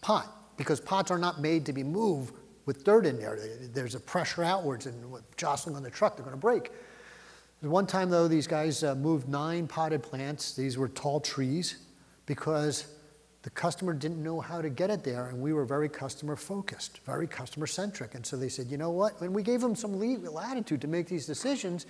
pot 0.00 0.54
because 0.56 0.80
pots 0.80 1.10
are 1.10 1.18
not 1.18 1.40
made 1.40 1.64
to 1.66 1.72
be 1.72 1.84
moved 1.84 2.34
with 2.66 2.84
dirt 2.84 3.06
in 3.06 3.18
there. 3.18 3.38
There's 3.72 3.94
a 3.94 4.00
pressure 4.00 4.44
outwards, 4.44 4.86
and 4.86 5.14
jostling 5.36 5.76
on 5.76 5.82
the 5.82 5.90
truck, 5.90 6.16
they're 6.16 6.24
going 6.24 6.36
to 6.36 6.40
break. 6.40 6.70
One 7.60 7.86
time, 7.86 8.08
though, 8.08 8.26
these 8.26 8.46
guys 8.46 8.82
uh, 8.82 8.94
moved 8.94 9.28
nine 9.28 9.66
potted 9.66 10.02
plants. 10.02 10.54
These 10.54 10.78
were 10.78 10.88
tall 10.88 11.20
trees 11.20 11.76
because 12.24 12.86
the 13.42 13.50
customer 13.50 13.92
didn't 13.92 14.22
know 14.22 14.40
how 14.40 14.62
to 14.62 14.70
get 14.70 14.88
it 14.88 15.04
there, 15.04 15.26
and 15.26 15.40
we 15.40 15.52
were 15.52 15.66
very 15.66 15.88
customer 15.88 16.36
focused, 16.36 17.00
very 17.04 17.26
customer 17.26 17.66
centric. 17.66 18.14
And 18.14 18.24
so 18.24 18.36
they 18.36 18.48
said, 18.48 18.68
you 18.68 18.78
know 18.78 18.90
what? 18.90 19.20
And 19.20 19.34
we 19.34 19.42
gave 19.42 19.60
them 19.60 19.74
some 19.74 19.98
latitude 19.98 20.80
to 20.80 20.88
make 20.88 21.06
these 21.06 21.26
decisions. 21.26 21.84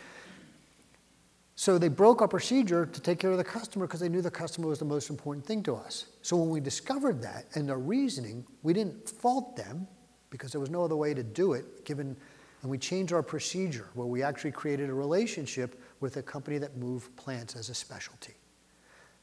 So 1.54 1.78
they 1.78 1.88
broke 1.88 2.20
our 2.20 2.28
procedure 2.28 2.86
to 2.86 3.00
take 3.00 3.18
care 3.18 3.30
of 3.30 3.38
the 3.38 3.44
customer 3.44 3.86
because 3.86 4.00
they 4.00 4.08
knew 4.08 4.22
the 4.22 4.30
customer 4.30 4.66
was 4.66 4.78
the 4.78 4.84
most 4.84 5.10
important 5.10 5.44
thing 5.44 5.62
to 5.64 5.74
us. 5.74 6.06
So 6.22 6.36
when 6.36 6.50
we 6.50 6.58
discovered 6.58 7.22
that 7.22 7.44
and 7.54 7.68
their 7.68 7.78
reasoning, 7.78 8.44
we 8.62 8.72
didn't 8.72 9.08
fault 9.08 9.56
them 9.56 9.86
because 10.30 10.52
there 10.52 10.60
was 10.60 10.70
no 10.70 10.84
other 10.84 10.96
way 10.96 11.14
to 11.14 11.22
do 11.22 11.52
it, 11.52 11.84
given, 11.84 12.16
and 12.62 12.70
we 12.70 12.78
changed 12.78 13.12
our 13.12 13.22
procedure 13.22 13.88
where 13.94 14.06
we 14.06 14.22
actually 14.22 14.52
created 14.52 14.90
a 14.90 14.94
relationship 14.94 15.80
with 16.00 16.16
a 16.16 16.22
company 16.22 16.58
that 16.58 16.76
moved 16.76 17.14
plants 17.16 17.56
as 17.56 17.68
a 17.68 17.74
specialty. 17.74 18.34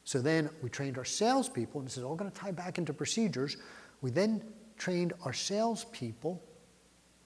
So 0.03 0.21
then 0.21 0.49
we 0.61 0.69
trained 0.69 0.97
our 0.97 1.05
salespeople, 1.05 1.81
and 1.81 1.87
this 1.87 1.97
is 1.97 2.03
all 2.03 2.15
going 2.15 2.31
to 2.31 2.37
tie 2.37 2.51
back 2.51 2.77
into 2.77 2.93
procedures. 2.93 3.57
We 4.01 4.09
then 4.09 4.41
trained 4.77 5.13
our 5.23 5.33
salespeople 5.33 6.41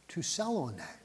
to 0.10 0.22
sell 0.22 0.58
on 0.58 0.78
that, 0.78 1.00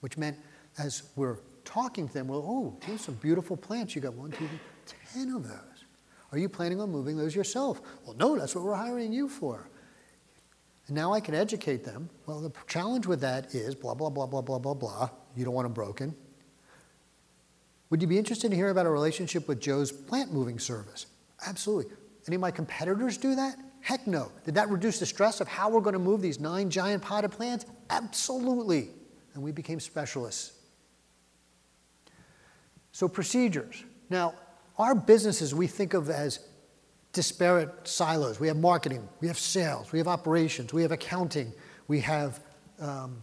which 0.00 0.16
meant 0.16 0.36
as 0.78 1.02
we're 1.16 1.38
talking 1.64 2.08
to 2.08 2.14
them, 2.14 2.28
well, 2.28 2.44
oh, 2.44 2.78
here's 2.84 3.02
some 3.02 3.14
beautiful 3.16 3.56
plants. 3.56 3.94
You 3.94 4.00
got 4.00 4.14
one, 4.14 4.30
two, 4.30 4.48
ten 5.12 5.30
of 5.32 5.46
those. 5.46 5.84
Are 6.32 6.38
you 6.38 6.48
planning 6.48 6.80
on 6.80 6.90
moving 6.90 7.16
those 7.16 7.34
yourself? 7.34 7.80
Well, 8.04 8.16
no, 8.16 8.38
that's 8.38 8.54
what 8.54 8.64
we're 8.64 8.74
hiring 8.74 9.12
you 9.12 9.28
for. 9.28 9.68
And 10.90 10.96
now 10.96 11.12
I 11.12 11.20
can 11.20 11.36
educate 11.36 11.84
them. 11.84 12.10
Well, 12.26 12.40
the 12.40 12.50
challenge 12.66 13.06
with 13.06 13.20
that 13.20 13.54
is 13.54 13.76
blah, 13.76 13.94
blah, 13.94 14.10
blah, 14.10 14.26
blah, 14.26 14.40
blah, 14.40 14.58
blah, 14.58 14.74
blah. 14.74 15.08
You 15.36 15.44
don't 15.44 15.54
want 15.54 15.66
them 15.66 15.72
broken. 15.72 16.16
Would 17.90 18.02
you 18.02 18.08
be 18.08 18.18
interested 18.18 18.50
in 18.50 18.56
hearing 18.56 18.72
about 18.72 18.86
a 18.86 18.90
relationship 18.90 19.46
with 19.46 19.60
Joe's 19.60 19.92
plant 19.92 20.32
moving 20.32 20.58
service? 20.58 21.06
Absolutely. 21.46 21.92
Any 22.26 22.34
of 22.34 22.40
my 22.40 22.50
competitors 22.50 23.18
do 23.18 23.36
that? 23.36 23.54
Heck 23.82 24.08
no. 24.08 24.32
Did 24.44 24.56
that 24.56 24.68
reduce 24.68 24.98
the 24.98 25.06
stress 25.06 25.40
of 25.40 25.46
how 25.46 25.70
we're 25.70 25.80
going 25.80 25.92
to 25.92 26.00
move 26.00 26.22
these 26.22 26.40
nine 26.40 26.68
giant 26.70 27.04
potted 27.04 27.30
plants? 27.30 27.66
Absolutely. 27.88 28.88
And 29.34 29.44
we 29.44 29.52
became 29.52 29.78
specialists. 29.78 30.54
So, 32.90 33.06
procedures. 33.06 33.84
Now, 34.08 34.34
our 34.76 34.96
businesses 34.96 35.54
we 35.54 35.68
think 35.68 35.94
of 35.94 36.10
as 36.10 36.40
disparate 37.12 37.86
silos. 37.86 38.38
We 38.38 38.48
have 38.48 38.56
marketing, 38.56 39.08
we 39.20 39.28
have 39.28 39.38
sales, 39.38 39.92
we 39.92 39.98
have 39.98 40.08
operations, 40.08 40.72
we 40.72 40.82
have 40.82 40.92
accounting, 40.92 41.52
we 41.88 42.00
have 42.00 42.40
um, 42.80 43.22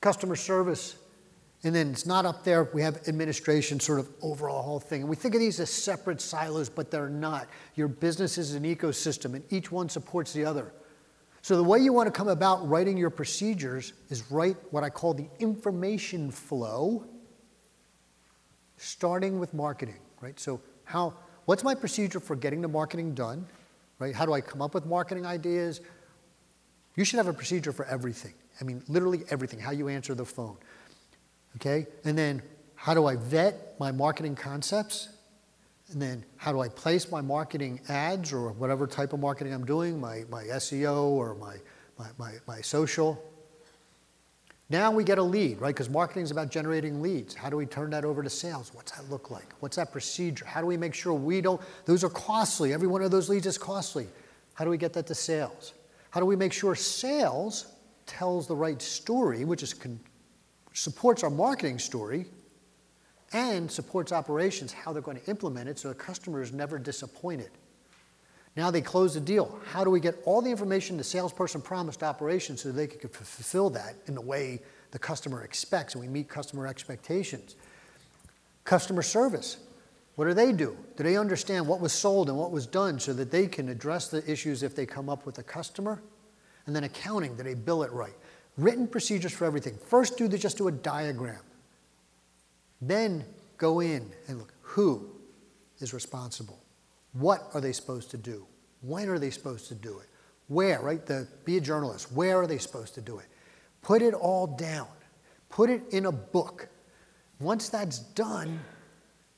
customer 0.00 0.36
service, 0.36 0.96
and 1.64 1.74
then 1.74 1.90
it's 1.90 2.06
not 2.06 2.26
up 2.26 2.44
there. 2.44 2.64
We 2.72 2.82
have 2.82 3.08
administration 3.08 3.80
sort 3.80 3.98
of 3.98 4.08
overall 4.22 4.62
whole 4.62 4.78
thing. 4.78 5.00
And 5.00 5.10
we 5.10 5.16
think 5.16 5.34
of 5.34 5.40
these 5.40 5.58
as 5.58 5.70
separate 5.70 6.20
silos, 6.20 6.68
but 6.68 6.90
they're 6.90 7.08
not. 7.08 7.48
Your 7.74 7.88
business 7.88 8.38
is 8.38 8.54
an 8.54 8.62
ecosystem, 8.62 9.34
and 9.34 9.42
each 9.50 9.72
one 9.72 9.88
supports 9.88 10.32
the 10.32 10.44
other. 10.44 10.72
So 11.42 11.56
the 11.56 11.64
way 11.64 11.78
you 11.78 11.92
want 11.92 12.08
to 12.08 12.12
come 12.12 12.28
about 12.28 12.68
writing 12.68 12.96
your 12.96 13.10
procedures 13.10 13.92
is 14.10 14.30
write 14.30 14.56
what 14.70 14.84
I 14.84 14.90
call 14.90 15.14
the 15.14 15.28
information 15.38 16.30
flow 16.30 17.04
starting 18.76 19.38
with 19.38 19.54
marketing, 19.54 19.98
right? 20.20 20.38
So 20.38 20.60
how, 20.84 21.14
what's 21.46 21.64
my 21.64 21.74
procedure 21.74 22.20
for 22.20 22.36
getting 22.36 22.60
the 22.60 22.68
marketing 22.68 23.14
done, 23.14 23.46
right? 23.98 24.14
How 24.14 24.26
do 24.26 24.32
I 24.32 24.40
come 24.40 24.60
up 24.60 24.74
with 24.74 24.84
marketing 24.84 25.24
ideas? 25.24 25.80
You 26.96 27.04
should 27.04 27.16
have 27.16 27.28
a 27.28 27.32
procedure 27.32 27.72
for 27.72 27.84
everything. 27.86 28.34
I 28.60 28.64
mean, 28.64 28.82
literally 28.88 29.24
everything, 29.30 29.58
how 29.58 29.70
you 29.70 29.88
answer 29.88 30.14
the 30.14 30.24
phone, 30.24 30.56
okay? 31.56 31.86
And 32.04 32.16
then 32.16 32.42
how 32.74 32.94
do 32.94 33.06
I 33.06 33.16
vet 33.16 33.78
my 33.80 33.90
marketing 33.92 34.34
concepts? 34.34 35.08
And 35.92 36.02
then 36.02 36.24
how 36.36 36.52
do 36.52 36.60
I 36.60 36.68
place 36.68 37.10
my 37.10 37.20
marketing 37.20 37.80
ads 37.88 38.32
or 38.32 38.52
whatever 38.52 38.86
type 38.86 39.12
of 39.12 39.20
marketing 39.20 39.54
I'm 39.54 39.64
doing, 39.64 40.00
my, 40.00 40.24
my 40.28 40.44
SEO 40.44 41.02
or 41.02 41.34
my, 41.34 41.56
my, 41.98 42.06
my, 42.18 42.32
my 42.46 42.60
social? 42.60 43.22
Now 44.68 44.90
we 44.90 45.04
get 45.04 45.18
a 45.18 45.22
lead, 45.22 45.60
right? 45.60 45.74
Because 45.74 45.88
marketing 45.88 46.24
is 46.24 46.32
about 46.32 46.50
generating 46.50 47.00
leads. 47.00 47.34
How 47.34 47.48
do 47.48 47.56
we 47.56 47.66
turn 47.66 47.90
that 47.90 48.04
over 48.04 48.22
to 48.22 48.30
sales? 48.30 48.72
What's 48.74 48.92
that 48.92 49.08
look 49.08 49.30
like? 49.30 49.54
What's 49.60 49.76
that 49.76 49.92
procedure? 49.92 50.44
How 50.44 50.60
do 50.60 50.66
we 50.66 50.76
make 50.76 50.92
sure 50.92 51.14
we 51.14 51.40
don't, 51.40 51.60
those 51.84 52.02
are 52.02 52.10
costly. 52.10 52.72
Every 52.72 52.88
one 52.88 53.02
of 53.02 53.12
those 53.12 53.28
leads 53.28 53.46
is 53.46 53.58
costly. 53.58 54.08
How 54.54 54.64
do 54.64 54.70
we 54.70 54.76
get 54.76 54.92
that 54.94 55.06
to 55.06 55.14
sales? 55.14 55.74
How 56.10 56.18
do 56.18 56.26
we 56.26 56.34
make 56.34 56.52
sure 56.52 56.74
sales 56.74 57.74
tells 58.06 58.48
the 58.48 58.56
right 58.56 58.80
story, 58.82 59.44
which 59.44 59.62
is 59.62 59.72
con- 59.72 60.00
supports 60.72 61.22
our 61.22 61.30
marketing 61.30 61.78
story, 61.78 62.26
and 63.32 63.70
supports 63.70 64.12
operations, 64.12 64.72
how 64.72 64.92
they're 64.92 65.02
going 65.02 65.18
to 65.18 65.30
implement 65.30 65.68
it 65.68 65.78
so 65.78 65.88
the 65.88 65.94
customer 65.94 66.42
is 66.42 66.52
never 66.52 66.78
disappointed. 66.78 67.50
Now 68.56 68.70
they 68.70 68.80
close 68.80 69.14
the 69.14 69.20
deal. 69.20 69.58
How 69.66 69.84
do 69.84 69.90
we 69.90 70.00
get 70.00 70.16
all 70.24 70.40
the 70.40 70.50
information 70.50 70.96
the 70.96 71.04
salesperson 71.04 71.60
promised 71.60 72.02
operations 72.02 72.62
so 72.62 72.72
they 72.72 72.86
can 72.86 73.10
fulfill 73.10 73.68
that 73.70 73.96
in 74.06 74.14
the 74.14 74.20
way 74.20 74.60
the 74.92 74.98
customer 74.98 75.42
expects 75.42 75.94
and 75.94 76.02
we 76.02 76.08
meet 76.08 76.28
customer 76.28 76.66
expectations? 76.66 77.56
Customer 78.64 79.02
service. 79.02 79.58
What 80.14 80.24
do 80.24 80.32
they 80.32 80.52
do? 80.52 80.74
Do 80.96 81.04
they 81.04 81.18
understand 81.18 81.66
what 81.66 81.80
was 81.80 81.92
sold 81.92 82.30
and 82.30 82.38
what 82.38 82.50
was 82.50 82.66
done 82.66 82.98
so 82.98 83.12
that 83.12 83.30
they 83.30 83.46
can 83.46 83.68
address 83.68 84.08
the 84.08 84.28
issues 84.30 84.62
if 84.62 84.74
they 84.74 84.86
come 84.86 85.10
up 85.10 85.26
with 85.26 85.36
a 85.38 85.42
customer? 85.42 86.02
And 86.64 86.74
then 86.74 86.84
accounting, 86.84 87.36
do 87.36 87.42
they 87.42 87.54
bill 87.54 87.82
it 87.82 87.92
right? 87.92 88.14
Written 88.56 88.88
procedures 88.88 89.32
for 89.32 89.44
everything. 89.44 89.76
First, 89.86 90.16
do 90.16 90.26
the, 90.26 90.38
just 90.38 90.56
do 90.56 90.68
a 90.68 90.72
diagram. 90.72 91.42
Then 92.80 93.26
go 93.58 93.80
in 93.80 94.10
and 94.28 94.38
look 94.38 94.54
who 94.62 95.06
is 95.80 95.92
responsible. 95.92 96.58
What 97.18 97.48
are 97.54 97.60
they 97.60 97.72
supposed 97.72 98.10
to 98.10 98.18
do? 98.18 98.46
When 98.82 99.08
are 99.08 99.18
they 99.18 99.30
supposed 99.30 99.68
to 99.68 99.74
do 99.74 99.98
it? 99.98 100.08
Where, 100.48 100.80
right? 100.80 101.04
The, 101.04 101.26
be 101.44 101.56
a 101.56 101.60
journalist. 101.60 102.12
Where 102.12 102.36
are 102.40 102.46
they 102.46 102.58
supposed 102.58 102.94
to 102.94 103.00
do 103.00 103.18
it? 103.18 103.26
Put 103.82 104.02
it 104.02 104.14
all 104.14 104.46
down. 104.46 104.88
Put 105.48 105.70
it 105.70 105.82
in 105.90 106.06
a 106.06 106.12
book. 106.12 106.68
Once 107.40 107.68
that's 107.68 107.98
done, 107.98 108.60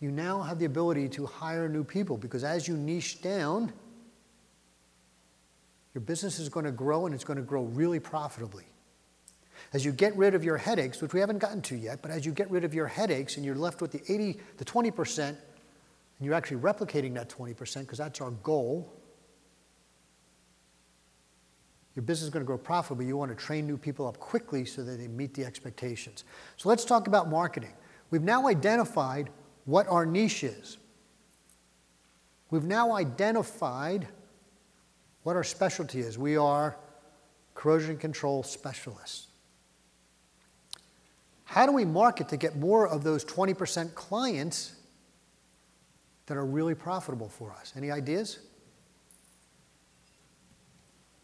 you 0.01 0.11
now 0.11 0.43
have 0.43 0.59
the 0.59 0.65
ability 0.65 1.09
to 1.11 1.27
hire 1.27 1.69
new 1.69 1.85
people 1.85 2.17
because 2.17 2.45
as 2.45 2.67
you 2.67 2.77
niche 2.77 3.23
down, 3.23 3.73
your 5.95 6.03
business 6.03 6.39
is 6.39 6.49
going 6.49 6.67
to 6.67 6.73
grow 6.73 7.07
and 7.07 7.15
it's 7.15 7.25
going 7.25 7.39
to 7.39 7.43
grow 7.43 7.63
really 7.63 8.01
profitably. 8.01 8.65
As 9.73 9.85
you 9.85 9.93
get 9.93 10.17
rid 10.17 10.35
of 10.35 10.45
your 10.45 10.57
headaches, 10.57 11.03
which 11.03 11.13
we 11.13 11.21
haven't 11.21 11.39
gotten 11.39 11.63
to 11.63 11.77
yet, 11.77 12.01
but 12.01 12.11
as 12.11 12.25
you 12.25 12.33
get 12.33 12.51
rid 12.51 12.65
of 12.65 12.73
your 12.73 12.87
headaches 12.87 13.37
and 13.37 13.45
you're 13.45 13.57
left 13.57 13.81
with 13.81 13.91
the 13.91 14.01
80, 14.13 14.39
the 14.57 14.65
20%, 14.65 15.37
and 16.19 16.27
you're 16.27 16.35
actually 16.35 16.59
replicating 16.59 17.15
that 17.15 17.29
20% 17.29 17.81
because 17.81 17.99
that's 17.99 18.21
our 18.21 18.31
goal, 18.31 18.93
your 21.95 22.03
business 22.05 22.25
is 22.25 22.31
going 22.31 22.45
to 22.45 22.47
grow 22.47 22.59
profitably. 22.59 23.07
You 23.07 23.17
want 23.17 23.37
to 23.37 23.45
train 23.45 23.67
new 23.67 23.77
people 23.77 24.07
up 24.07 24.19
quickly 24.19 24.65
so 24.65 24.85
that 24.85 24.99
they 24.99 25.09
meet 25.09 25.35
the 25.35 25.45
expectations. 25.45 26.25
So 26.57 26.69
let's 26.69 26.85
talk 26.85 27.09
about 27.09 27.29
marketing. 27.29 27.73
We've 28.11 28.23
now 28.23 28.47
identified 28.47 29.31
what 29.65 29.89
our 29.89 30.07
niche 30.07 30.45
is. 30.45 30.79
We've 32.51 32.65
now 32.65 32.93
identified 32.93 34.07
what 35.25 35.37
our 35.37 35.45
specialty 35.45 36.01
is. 36.01 36.17
We 36.17 36.37
are 36.37 36.79
corrosion 37.55 37.99
control 37.99 38.43
specialists. 38.43 39.27
How 41.45 41.67
do 41.67 41.73
we 41.73 41.85
market 41.85 42.29
to 42.29 42.37
get 42.37 42.57
more 42.57 42.87
of 42.87 43.03
those 43.03 43.25
20% 43.25 43.95
clients 43.95 44.78
that 46.29 46.37
are 46.37 46.47
really 46.47 46.75
profitable 46.75 47.29
for 47.29 47.51
us? 47.53 47.73
Any 47.77 47.91
ideas? 47.91 48.39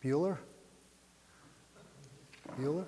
Bueller? 0.02 0.38
Bueller? 2.58 2.84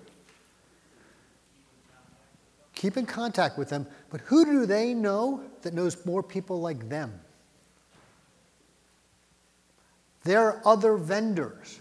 Keep 2.74 2.96
in 2.96 3.06
contact 3.06 3.56
with 3.56 3.68
them, 3.70 3.86
but 4.10 4.20
who 4.22 4.44
do 4.44 4.66
they 4.66 4.92
know 4.92 5.42
that 5.62 5.72
knows 5.72 6.04
more 6.04 6.22
people 6.22 6.60
like 6.60 6.88
them? 6.88 7.18
There 10.24 10.40
are 10.40 10.60
other 10.64 10.96
vendors. 10.96 11.80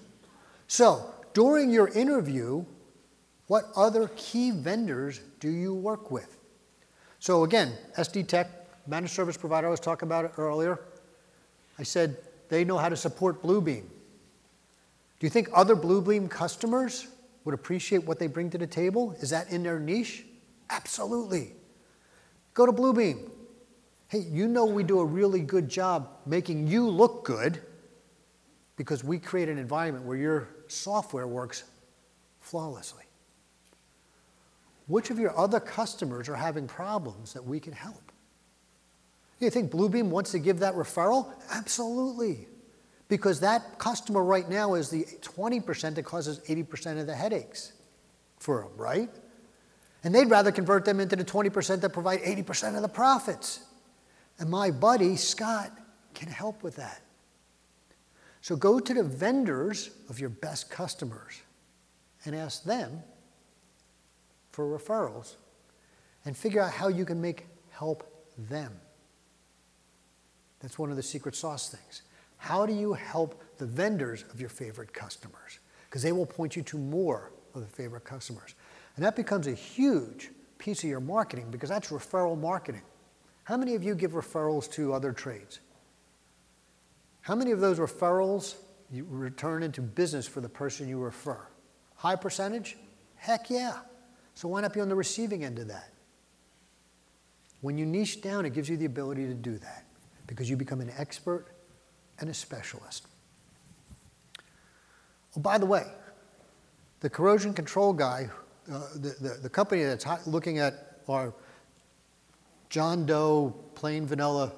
So, 0.68 1.14
during 1.34 1.70
your 1.72 1.88
interview, 1.90 2.64
what 3.48 3.66
other 3.76 4.10
key 4.16 4.52
vendors 4.52 5.20
do 5.40 5.50
you 5.50 5.74
work 5.74 6.12
with? 6.12 6.38
So 7.20 7.44
again, 7.44 7.74
SD 7.98 8.28
Tech, 8.28 8.65
managed 8.88 9.14
service 9.14 9.38
provider, 9.38 9.68
I 9.68 9.72
was 9.72 9.80
talking 9.80 10.08
about 10.08 10.26
it 10.26 10.32
earlier. 10.38 10.80
I 11.78 11.84
said 11.84 12.18
they 12.50 12.64
know 12.64 12.78
how 12.78 12.90
to 12.90 12.98
support 12.98 13.42
Bluebeam. 13.42 13.84
Do 15.20 15.26
you 15.26 15.30
think 15.30 15.50
other 15.54 15.76
Bluebeam 15.76 16.30
customers 16.30 17.08
would 17.44 17.56
appreciate 17.56 18.04
what 18.04 18.20
they 18.20 18.28
bring 18.28 18.50
to 18.52 18.58
the 18.58 18.68
table? 18.68 19.16
Is 19.20 19.30
that 19.30 19.50
in 19.50 19.64
their 19.64 19.80
niche? 19.80 20.26
Absolutely. 20.70 21.54
Go 22.54 22.66
to 22.66 22.72
Bluebeam. 22.72 23.30
Hey, 24.08 24.20
you 24.20 24.48
know 24.48 24.66
we 24.66 24.84
do 24.84 25.00
a 25.00 25.06
really 25.06 25.42
good 25.42 25.68
job 25.70 26.10
making 26.26 26.68
you 26.68 26.88
look 26.88 27.26
good 27.26 27.62
because 28.78 29.04
we 29.04 29.20
create 29.20 29.50
an 29.50 29.58
environment 29.58 30.06
where 30.06 30.18
your 30.18 30.50
software 30.68 31.28
works 31.28 31.64
flawlessly. 32.40 33.04
Which 34.88 35.10
of 35.10 35.18
your 35.18 35.38
other 35.38 35.60
customers 35.60 36.30
are 36.30 36.36
having 36.36 36.68
problems 36.68 37.34
that 37.34 37.44
we 37.44 37.60
can 37.60 37.74
help? 37.74 38.05
You 39.46 39.52
think 39.52 39.72
Bluebeam 39.72 40.10
wants 40.10 40.32
to 40.32 40.40
give 40.40 40.60
that 40.60 40.74
referral? 40.74 41.32
Absolutely. 41.52 42.48
Because 43.08 43.40
that 43.42 43.78
customer 43.78 44.24
right 44.24 44.50
now 44.50 44.74
is 44.74 44.90
the 44.90 45.06
20% 45.22 45.96
that 45.96 46.04
causes 46.04 46.40
80% 46.40 47.00
of 47.00 47.06
the 47.06 47.16
headaches 47.16 47.74
for 48.40 48.62
them, 48.62 48.72
right? 48.76 49.10
And 50.04 50.14
they'd 50.14 50.30
rather 50.30 50.52
convert 50.52 50.84
them 50.84 51.00
into 51.00 51.16
the 51.16 51.24
20% 51.24 51.82
that 51.82 51.90
provide 51.92 52.22
80% 52.22 52.76
of 52.76 52.82
the 52.82 52.88
profits. 52.88 53.64
And 54.40 54.50
my 54.50 54.72
buddy, 54.72 55.16
Scott, 55.16 55.72
can 56.16 56.28
help 56.28 56.64
with 56.64 56.78
that. 56.78 57.02
So 58.42 58.56
go 58.56 58.80
to 58.80 58.94
the 58.94 59.04
vendors 59.04 59.92
of 60.10 60.20
your 60.20 60.30
best 60.30 60.72
customers 60.72 61.40
and 62.26 62.36
ask 62.36 62.64
them 62.64 63.04
for 64.52 64.66
referrals 64.66 65.36
and 66.26 66.36
figure 66.36 66.62
out 66.62 66.72
how 66.72 66.88
you 66.88 67.06
can 67.06 67.22
make 67.22 67.46
help 67.70 68.04
them. 68.38 68.72
That's 70.66 70.80
one 70.80 70.90
of 70.90 70.96
the 70.96 71.04
secret 71.04 71.36
sauce 71.36 71.70
things. 71.70 72.02
How 72.38 72.66
do 72.66 72.74
you 72.74 72.94
help 72.94 73.40
the 73.60 73.68
vendors 73.68 74.26
of 74.34 74.40
your 74.40 74.50
favorite 74.50 74.92
customers? 74.94 75.60
Because 75.88 76.02
they 76.02 76.12
will 76.12 76.26
point 76.26 76.56
you 76.56 76.64
to 76.64 76.78
more 76.80 77.32
of 77.54 77.62
the 77.62 77.68
favorite 77.68 78.04
customers. 78.04 78.56
And 78.96 79.06
that 79.06 79.16
becomes 79.16 79.46
a 79.46 79.54
huge 79.54 80.32
piece 80.58 80.84
of 80.84 80.90
your 80.90 81.02
marketing 81.02 81.52
because 81.52 81.70
that's 81.70 81.92
referral 81.92 82.36
marketing. 82.36 82.82
How 83.44 83.58
many 83.58 83.76
of 83.76 83.84
you 83.84 83.94
give 83.94 84.14
referrals 84.14 84.72
to 84.72 84.92
other 84.92 85.14
trades? 85.14 85.60
How 87.22 87.36
many 87.36 87.52
of 87.52 87.60
those 87.60 87.78
referrals 87.78 88.56
you 88.90 89.06
return 89.08 89.62
into 89.62 89.84
business 89.84 90.28
for 90.28 90.42
the 90.42 90.50
person 90.50 90.90
you 90.90 90.98
refer? 90.98 91.46
High 91.94 92.16
percentage? 92.16 92.76
Heck 93.18 93.52
yeah. 93.52 93.82
So 94.34 94.48
why 94.48 94.62
not 94.62 94.74
be 94.74 94.80
on 94.80 94.90
the 94.90 94.96
receiving 94.96 95.44
end 95.44 95.60
of 95.60 95.68
that? 95.68 95.92
When 97.62 97.78
you 97.78 97.86
niche 97.86 98.24
down, 98.24 98.48
it 98.48 98.56
gives 98.56 98.68
you 98.68 98.78
the 98.78 98.86
ability 98.86 99.28
to 99.28 99.36
do 99.36 99.60
that 99.60 99.85
because 100.28 100.50
you 100.50 100.58
become 100.58 100.82
an 100.82 100.92
expert 100.98 101.48
and 102.20 102.30
a 102.30 102.34
specialist. 102.34 103.08
Oh, 105.38 105.42
by 105.42 105.58
the 105.58 105.66
way, 105.66 105.86
the 107.02 107.10
corrosion 107.10 107.54
control 107.54 107.94
guy, 107.94 108.30
uh, 108.72 108.82
the, 108.96 109.16
the, 109.20 109.30
the, 109.44 109.50
company 109.50 109.84
that's 109.84 110.06
looking 110.26 110.60
at 110.60 111.00
our 111.08 111.34
John 112.70 113.06
Doe, 113.06 113.54
plain 113.76 114.08
vanilla, 114.08 114.52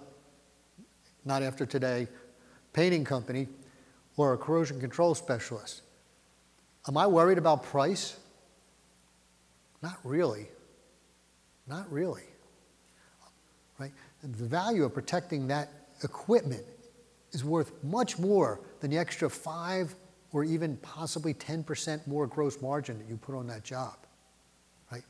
not 1.26 1.44
after 1.44 1.66
today, 1.66 2.08
painting 2.74 3.04
company, 3.04 3.48
or 4.16 4.34
a 4.34 4.38
corrosion 4.38 4.80
control 4.80 5.14
specialist. 5.14 5.82
Am 6.88 6.96
I 6.96 7.06
worried 7.08 7.38
about 7.38 7.64
price? 7.64 8.18
Not 9.82 9.98
really. 10.04 10.48
Not 11.68 11.92
really. 11.92 12.24
The 14.22 14.46
value 14.46 14.84
of 14.84 14.94
protecting 14.94 15.48
that 15.48 15.70
equipment 16.04 16.64
is 17.32 17.44
worth 17.44 17.72
much 17.84 18.18
more 18.18 18.62
than 18.80 18.92
the 18.92 18.98
extra 18.98 19.30
five 19.30 19.96
or 20.32 20.44
even 20.44 20.78
possibly 20.78 21.34
10% 21.34 22.06
more 22.08 22.28
gross 22.28 22.62
margin 22.62 22.98
that 22.98 23.08
you 23.08 23.18
put 23.18 23.36
on 23.36 23.48
that 23.48 23.64
job. 23.64 23.96
Right? 24.92 25.04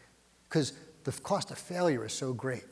Because 0.48 0.74
the 1.04 1.12
cost 1.12 1.52
of 1.52 1.58
failure 1.58 2.06
is 2.06 2.14
so 2.14 2.34
great. 2.34 2.64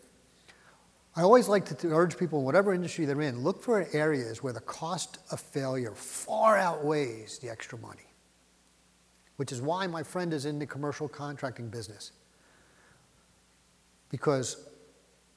I 1.15 1.21
always 1.21 1.47
like 1.47 1.65
to 1.65 1.87
urge 1.95 2.17
people 2.17 2.39
in 2.39 2.45
whatever 2.45 2.73
industry 2.73 3.05
they're 3.05 3.21
in, 3.21 3.39
look 3.39 3.63
for 3.63 3.87
areas 3.93 4.43
where 4.43 4.51
the 4.51 4.59
cost 4.59 5.19
of 5.31 5.39
failure 5.39 5.93
far 5.95 6.57
outweighs 6.57 7.39
the 7.39 7.49
extra 7.49 7.77
money, 7.79 8.13
which 9.37 9.53
is 9.53 9.61
why 9.61 9.87
my 9.87 10.03
friend 10.03 10.33
is 10.33 10.45
in 10.45 10.59
the 10.59 10.65
commercial 10.65 11.07
contracting 11.07 11.69
business. 11.69 12.11
Because 14.09 14.67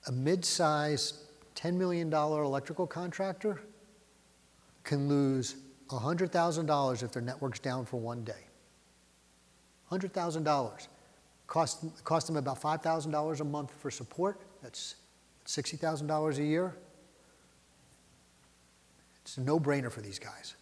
a 0.09 0.13
mid 0.13 0.45
sized 0.45 1.17
$10 1.55 1.75
million 1.75 2.13
electrical 2.13 2.87
contractor 2.87 3.61
can 4.85 5.09
lose 5.09 5.57
$100,000 5.89 7.03
if 7.03 7.13
their 7.13 7.23
network's 7.23 7.59
down 7.59 7.85
for 7.85 7.99
one 7.99 8.25
day. 8.25 8.47
$100,000. 9.91 10.89
Cost, 11.47 12.05
cost 12.05 12.27
them 12.27 12.37
about 12.37 12.61
$5,000 12.61 13.41
a 13.41 13.45
month 13.45 13.73
for 13.79 13.91
support. 13.91 14.41
That's 14.63 14.97
$60,000 15.47 16.39
a 16.39 16.45
year. 16.45 16.75
It's 19.23 19.37
a 19.37 19.41
no 19.41 19.59
brainer 19.59 19.91
for 19.91 20.01
these 20.01 20.19
guys. 20.19 20.55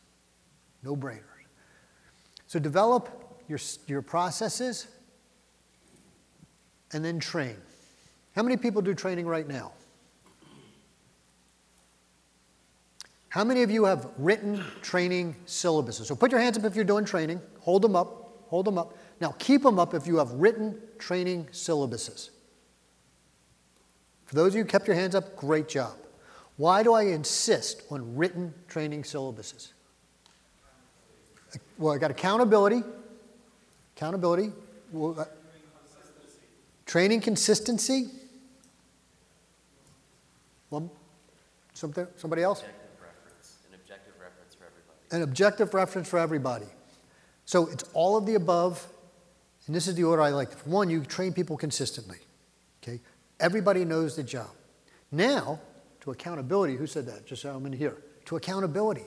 No 0.82 0.96
brainer. 0.96 1.22
So 2.46 2.58
develop 2.58 3.42
your, 3.48 3.58
your 3.86 4.02
processes 4.02 4.88
and 6.92 7.04
then 7.04 7.18
train. 7.18 7.56
How 8.36 8.42
many 8.42 8.58
people 8.58 8.82
do 8.82 8.94
training 8.94 9.26
right 9.26 9.48
now? 9.48 9.72
How 13.30 13.44
many 13.44 13.62
of 13.62 13.70
you 13.70 13.84
have 13.84 14.08
written 14.18 14.62
training 14.82 15.36
syllabuses? 15.46 16.04
So 16.04 16.14
put 16.14 16.30
your 16.30 16.40
hands 16.40 16.58
up 16.58 16.64
if 16.64 16.76
you're 16.76 16.84
doing 16.84 17.06
training. 17.06 17.40
Hold 17.60 17.80
them 17.80 17.96
up. 17.96 18.44
Hold 18.48 18.66
them 18.66 18.76
up. 18.76 18.96
Now 19.20 19.34
keep 19.38 19.62
them 19.62 19.78
up 19.78 19.94
if 19.94 20.06
you 20.06 20.18
have 20.18 20.30
written 20.32 20.78
training 20.98 21.48
syllabuses. 21.50 22.28
For 24.26 24.34
those 24.34 24.48
of 24.48 24.56
you 24.56 24.62
who 24.64 24.68
kept 24.68 24.86
your 24.86 24.96
hands 24.96 25.14
up, 25.14 25.34
great 25.36 25.68
job. 25.68 25.94
Why 26.58 26.82
do 26.82 26.92
I 26.92 27.04
insist 27.04 27.82
on 27.90 28.16
written 28.16 28.52
training 28.68 29.02
syllabuses? 29.02 29.72
Well, 31.78 31.94
I 31.94 31.98
got 31.98 32.10
accountability. 32.10 32.82
Accountability. 33.96 34.52
Well, 34.92 35.20
uh, 35.20 35.24
training 36.84 37.22
consistency. 37.22 38.10
Well, 40.70 40.90
something, 41.74 42.06
somebody 42.16 42.42
else? 42.42 42.60
Objective 42.60 43.00
reference, 43.00 43.56
an 43.68 43.74
objective 43.74 44.14
reference 44.20 44.54
for 44.54 44.64
everybody. 44.64 45.16
An 45.16 45.22
objective 45.22 45.74
reference 45.74 46.08
for 46.08 46.18
everybody. 46.18 46.66
So 47.44 47.68
it's 47.68 47.84
all 47.94 48.16
of 48.16 48.26
the 48.26 48.34
above, 48.34 48.86
and 49.66 49.76
this 49.76 49.86
is 49.86 49.94
the 49.94 50.04
order 50.04 50.22
I 50.22 50.30
like. 50.30 50.52
One, 50.62 50.90
you 50.90 51.02
train 51.02 51.32
people 51.32 51.56
consistently. 51.56 52.18
Okay? 52.82 53.00
Everybody 53.38 53.84
knows 53.84 54.16
the 54.16 54.22
job. 54.22 54.50
Now, 55.12 55.60
to 56.00 56.10
accountability, 56.10 56.76
who 56.76 56.86
said 56.86 57.06
that? 57.06 57.26
Just 57.26 57.42
so 57.42 57.54
I'm 57.54 57.66
in 57.66 57.72
here. 57.72 57.96
To 58.26 58.36
accountability, 58.36 59.04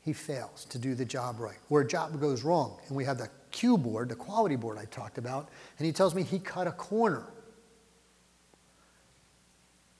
he 0.00 0.12
fails 0.12 0.64
to 0.66 0.78
do 0.78 0.94
the 0.94 1.04
job 1.04 1.40
right. 1.40 1.58
Where 1.68 1.82
a 1.82 1.86
job 1.86 2.18
goes 2.20 2.44
wrong, 2.44 2.78
and 2.88 2.96
we 2.96 3.04
have 3.04 3.18
the 3.18 3.28
Q 3.50 3.76
board, 3.76 4.08
the 4.08 4.14
quality 4.14 4.56
board 4.56 4.78
I 4.78 4.84
talked 4.86 5.18
about, 5.18 5.48
and 5.78 5.86
he 5.86 5.92
tells 5.92 6.14
me 6.14 6.22
he 6.22 6.38
cut 6.38 6.66
a 6.66 6.72
corner. 6.72 7.24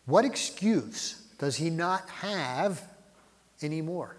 What 0.07 0.25
excuse 0.25 1.23
does 1.39 1.57
he 1.57 1.69
not 1.69 2.09
have 2.09 2.83
anymore? 3.63 4.17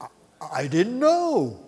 I, 0.00 0.06
I 0.52 0.66
didn't 0.66 0.98
know. 0.98 1.60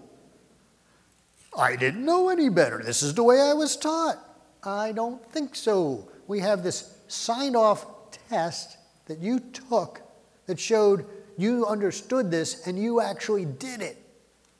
I 1.57 1.77
didn't 1.77 2.05
know 2.05 2.29
any 2.29 2.49
better. 2.49 2.83
This 2.83 3.03
is 3.03 3.15
the 3.15 3.23
way 3.23 3.41
I 3.41 3.53
was 3.53 3.77
taught. 3.77 4.19
I 4.65 4.93
don't 4.93 5.25
think 5.31 5.55
so. 5.55 6.09
We 6.27 6.41
have 6.41 6.63
this 6.63 6.95
signed 7.09 7.57
off 7.57 7.87
test 8.29 8.77
that 9.07 9.19
you 9.19 9.41
took 9.41 10.01
that 10.47 10.59
showed 10.59 11.07
you 11.37 11.67
understood 11.67 12.31
this 12.31 12.67
and 12.67 12.79
you 12.79 13.01
actually 13.01 13.45
did 13.45 13.81
it. 13.81 13.97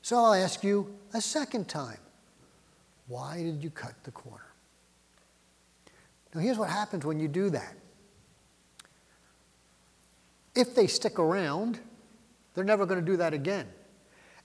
So 0.01 0.17
I'll 0.17 0.33
ask 0.33 0.63
you 0.63 0.95
a 1.13 1.21
second 1.21 1.67
time 1.67 1.97
why 3.07 3.41
did 3.41 3.63
you 3.63 3.71
cut 3.71 3.93
the 4.03 4.11
corner? 4.11 4.48
Now, 6.39 6.45
here's 6.45 6.57
what 6.57 6.69
happens 6.69 7.05
when 7.05 7.19
you 7.19 7.27
do 7.27 7.49
that. 7.49 7.75
If 10.55 10.73
they 10.73 10.87
stick 10.87 11.19
around, 11.19 11.81
they're 12.53 12.63
never 12.63 12.85
going 12.85 13.01
to 13.01 13.05
do 13.05 13.17
that 13.17 13.33
again. 13.33 13.67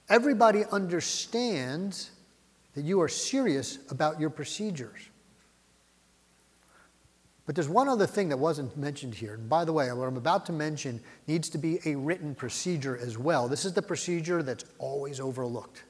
Everybody 0.09 0.65
understands 0.73 2.11
that 2.73 2.83
you 2.83 2.99
are 2.99 3.07
serious 3.07 3.79
about 3.91 4.19
your 4.19 4.29
procedures. 4.29 5.07
But 7.45 7.55
there's 7.55 7.69
one 7.69 7.87
other 7.87 8.07
thing 8.07 8.27
that 8.27 8.37
wasn't 8.39 8.75
mentioned 8.75 9.15
here. 9.15 9.35
And 9.35 9.47
by 9.47 9.63
the 9.63 9.71
way, 9.71 9.89
what 9.93 10.09
I'm 10.09 10.17
about 10.17 10.45
to 10.47 10.51
mention 10.51 10.99
needs 11.27 11.47
to 11.51 11.57
be 11.57 11.79
a 11.85 11.95
written 11.95 12.35
procedure 12.35 12.97
as 12.97 13.17
well. 13.17 13.47
This 13.47 13.63
is 13.63 13.71
the 13.71 13.81
procedure 13.81 14.43
that's 14.43 14.65
always 14.79 15.21
overlooked. 15.21 15.85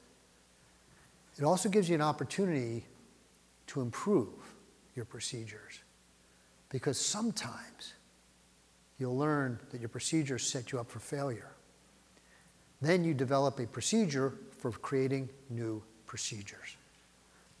It 1.36 1.42
also 1.42 1.68
gives 1.68 1.88
you 1.88 1.96
an 1.96 2.02
opportunity 2.02 2.86
to 3.66 3.80
improve 3.80 4.28
your 4.94 5.04
procedures. 5.04 5.80
Because 6.68 6.98
sometimes 6.98 7.94
you'll 8.98 9.16
learn 9.16 9.58
that 9.70 9.80
your 9.80 9.88
procedures 9.88 10.46
set 10.46 10.72
you 10.72 10.80
up 10.80 10.90
for 10.90 10.98
failure. 10.98 11.52
Then 12.80 13.04
you 13.04 13.14
develop 13.14 13.58
a 13.58 13.66
procedure 13.66 14.34
for 14.58 14.70
creating 14.72 15.28
new 15.48 15.82
procedures 16.06 16.76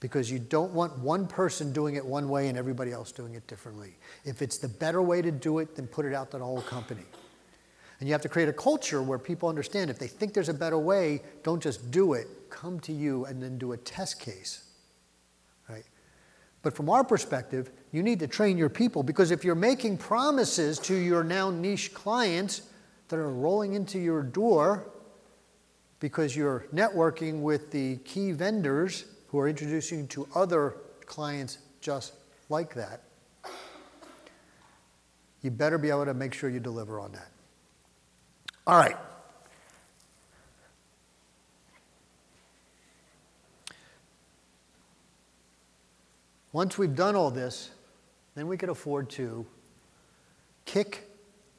because 0.00 0.30
you 0.30 0.38
don't 0.38 0.72
want 0.72 0.98
one 0.98 1.26
person 1.26 1.72
doing 1.72 1.94
it 1.94 2.04
one 2.04 2.28
way 2.28 2.48
and 2.48 2.58
everybody 2.58 2.92
else 2.92 3.12
doing 3.12 3.34
it 3.34 3.46
differently. 3.46 3.96
If 4.24 4.42
it's 4.42 4.58
the 4.58 4.68
better 4.68 5.00
way 5.00 5.22
to 5.22 5.30
do 5.30 5.58
it, 5.58 5.74
then 5.74 5.86
put 5.86 6.04
it 6.04 6.12
out 6.12 6.30
to 6.32 6.38
the 6.38 6.44
whole 6.44 6.62
company. 6.62 7.04
And 7.98 8.08
you 8.08 8.12
have 8.12 8.22
to 8.22 8.28
create 8.28 8.48
a 8.48 8.52
culture 8.52 9.02
where 9.02 9.18
people 9.18 9.48
understand 9.48 9.88
if 9.88 9.98
they 9.98 10.06
think 10.06 10.34
there's 10.34 10.50
a 10.50 10.54
better 10.54 10.78
way, 10.78 11.22
don't 11.42 11.62
just 11.62 11.90
do 11.90 12.12
it, 12.12 12.28
come 12.50 12.78
to 12.80 12.92
you 12.92 13.24
and 13.24 13.42
then 13.42 13.56
do 13.56 13.72
a 13.72 13.76
test 13.78 14.20
case. 14.20 14.64
But 16.66 16.74
from 16.74 16.90
our 16.90 17.04
perspective, 17.04 17.70
you 17.92 18.02
need 18.02 18.18
to 18.18 18.26
train 18.26 18.58
your 18.58 18.68
people 18.68 19.04
because 19.04 19.30
if 19.30 19.44
you're 19.44 19.54
making 19.54 19.98
promises 19.98 20.80
to 20.80 20.96
your 20.96 21.22
now 21.22 21.48
niche 21.48 21.94
clients 21.94 22.62
that 23.06 23.20
are 23.20 23.30
rolling 23.30 23.74
into 23.74 24.00
your 24.00 24.24
door 24.24 24.88
because 26.00 26.34
you're 26.34 26.66
networking 26.74 27.40
with 27.40 27.70
the 27.70 27.98
key 27.98 28.32
vendors 28.32 29.04
who 29.28 29.38
are 29.38 29.46
introducing 29.46 30.00
you 30.00 30.06
to 30.08 30.26
other 30.34 30.78
clients 31.04 31.58
just 31.80 32.14
like 32.48 32.74
that, 32.74 33.02
you 35.42 35.52
better 35.52 35.78
be 35.78 35.88
able 35.88 36.06
to 36.06 36.14
make 36.14 36.34
sure 36.34 36.50
you 36.50 36.58
deliver 36.58 36.98
on 36.98 37.12
that. 37.12 37.28
All 38.66 38.76
right. 38.76 38.96
Once 46.56 46.78
we've 46.78 46.96
done 46.96 47.14
all 47.14 47.30
this, 47.30 47.70
then 48.34 48.48
we 48.48 48.56
can 48.56 48.70
afford 48.70 49.10
to 49.10 49.44
kick 50.64 51.06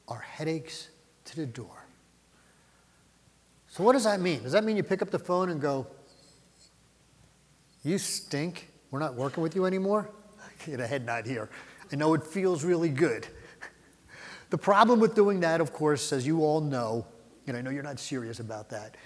our 0.08 0.18
headaches 0.18 0.88
to 1.24 1.36
the 1.36 1.46
door. 1.46 1.86
So, 3.68 3.84
what 3.84 3.92
does 3.92 4.02
that 4.02 4.20
mean? 4.20 4.42
Does 4.42 4.50
that 4.50 4.64
mean 4.64 4.76
you 4.76 4.82
pick 4.82 5.00
up 5.00 5.12
the 5.12 5.18
phone 5.20 5.50
and 5.50 5.60
go, 5.60 5.86
You 7.84 7.96
stink. 7.96 8.70
We're 8.90 8.98
not 8.98 9.14
working 9.14 9.40
with 9.40 9.54
you 9.54 9.66
anymore? 9.66 10.10
Get 10.66 10.80
a 10.80 10.86
head 10.88 11.06
nod 11.06 11.26
here. 11.26 11.48
I 11.92 11.94
know 11.94 12.12
it 12.14 12.26
feels 12.26 12.64
really 12.64 12.88
good. 12.88 13.28
The 14.50 14.58
problem 14.58 14.98
with 14.98 15.14
doing 15.14 15.38
that, 15.40 15.60
of 15.60 15.72
course, 15.72 16.12
as 16.12 16.26
you 16.26 16.42
all 16.42 16.60
know, 16.60 17.06
and 17.46 17.56
I 17.56 17.60
know 17.60 17.70
you're 17.70 17.84
not 17.84 18.00
serious 18.00 18.40
about 18.40 18.70
that, 18.70 18.96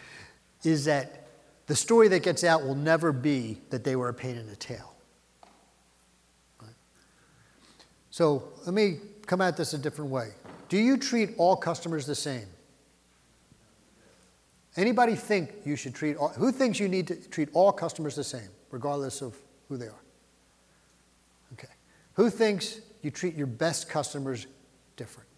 is 0.63 0.87
that 0.87 1.27
the 1.67 1.77
story 1.77 2.09
that 2.09 2.23
gets 2.23 2.45
out 2.45 2.65
will 2.65 2.77
never 2.77 3.13
be 3.13 3.59
that 3.69 3.85
they 3.85 3.95
were 3.95 4.09
a 4.09 4.15
pain 4.15 4.37
in 4.37 4.47
the 4.47 4.57
tail. 4.57 4.93
Right? 6.61 6.71
So 8.13 8.51
let 8.67 8.75
me 8.75 8.99
come 9.27 9.41
at 9.41 9.57
this 9.57 9.73
a 9.73 9.79
different 9.79 10.11
way. 10.11 10.29
Do 10.69 10.77
you 10.77 10.99
treat 10.99 11.31
all 11.39 11.57
customers 11.57 12.05
the 12.05 12.15
same? 12.15 12.47
Anybody 14.77 15.15
think 15.15 15.51
you 15.65 15.77
should 15.77 15.95
treat 15.95 16.17
all, 16.17 16.29
who 16.29 16.53
thinks 16.53 16.79
you 16.79 16.89
need 16.89 17.09
to 17.09 17.17
treat 17.17 17.49
all 17.55 17.73
customers 17.73 18.15
the 18.15 18.23
same, 18.23 18.49
regardless 18.71 19.23
of 19.23 19.35
who 19.69 19.79
they 19.79 19.87
are? 19.87 20.03
Okay. 21.55 21.73
Who 22.15 22.29
thinks 22.29 22.81
you 23.01 23.11
treat 23.11 23.35
your 23.35 23.47
best 23.47 23.89
customers 23.89 24.47
different? 24.97 25.29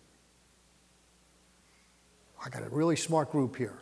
I 2.44 2.48
got 2.48 2.64
a 2.64 2.68
really 2.70 2.96
smart 2.96 3.30
group 3.30 3.56
here. 3.56 3.78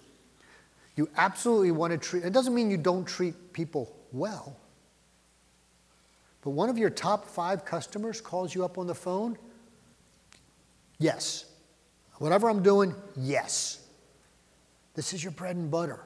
You 0.96 1.08
absolutely 1.16 1.70
want 1.70 1.92
to 1.92 1.98
treat, 1.98 2.24
it 2.24 2.34
doesn't 2.34 2.54
mean 2.54 2.70
you 2.70 2.76
don't 2.76 3.06
treat 3.06 3.54
people 3.54 3.96
well. 4.12 4.54
But 6.42 6.50
one 6.50 6.68
of 6.68 6.76
your 6.76 6.90
top 6.90 7.24
five 7.26 7.64
customers 7.64 8.20
calls 8.20 8.54
you 8.54 8.64
up 8.64 8.76
on 8.76 8.86
the 8.86 8.94
phone? 8.94 9.38
Yes. 10.98 11.46
Whatever 12.18 12.50
I'm 12.50 12.62
doing, 12.62 12.94
yes. 13.16 13.86
This 14.94 15.12
is 15.12 15.22
your 15.24 15.32
bread 15.32 15.56
and 15.56 15.70
butter. 15.70 16.00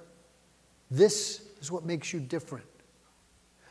This 0.91 1.43
is 1.61 1.73
what 1.73 1.85
makes 1.85 2.13
you 2.13 2.21
different. 2.21 2.67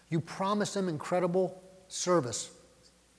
You 0.09 0.20
promise 0.20 0.74
them 0.74 0.89
incredible 0.89 1.61
service. 1.88 2.51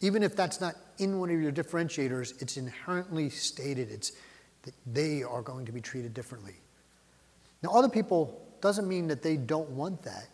Even 0.01 0.23
if 0.23 0.37
that's 0.37 0.61
not 0.61 0.75
in 0.99 1.19
one 1.19 1.31
of 1.31 1.41
your 1.41 1.53
differentiators, 1.53 2.41
it's 2.43 2.57
inherently 2.57 3.31
stated 3.31 3.91
it's 3.91 4.13
that 4.63 4.75
they 4.87 5.23
are 5.23 5.43
going 5.43 5.65
to 5.65 5.73
be 5.73 5.81
treated 5.81 6.13
differently. 6.13 6.55
Now, 7.63 7.71
other 7.71 7.89
people 7.89 8.47
doesn't 8.61 8.87
mean 8.87 9.07
that 9.09 9.23
they 9.23 9.37
don't 9.37 9.71
want 9.71 10.03
that. 10.03 10.29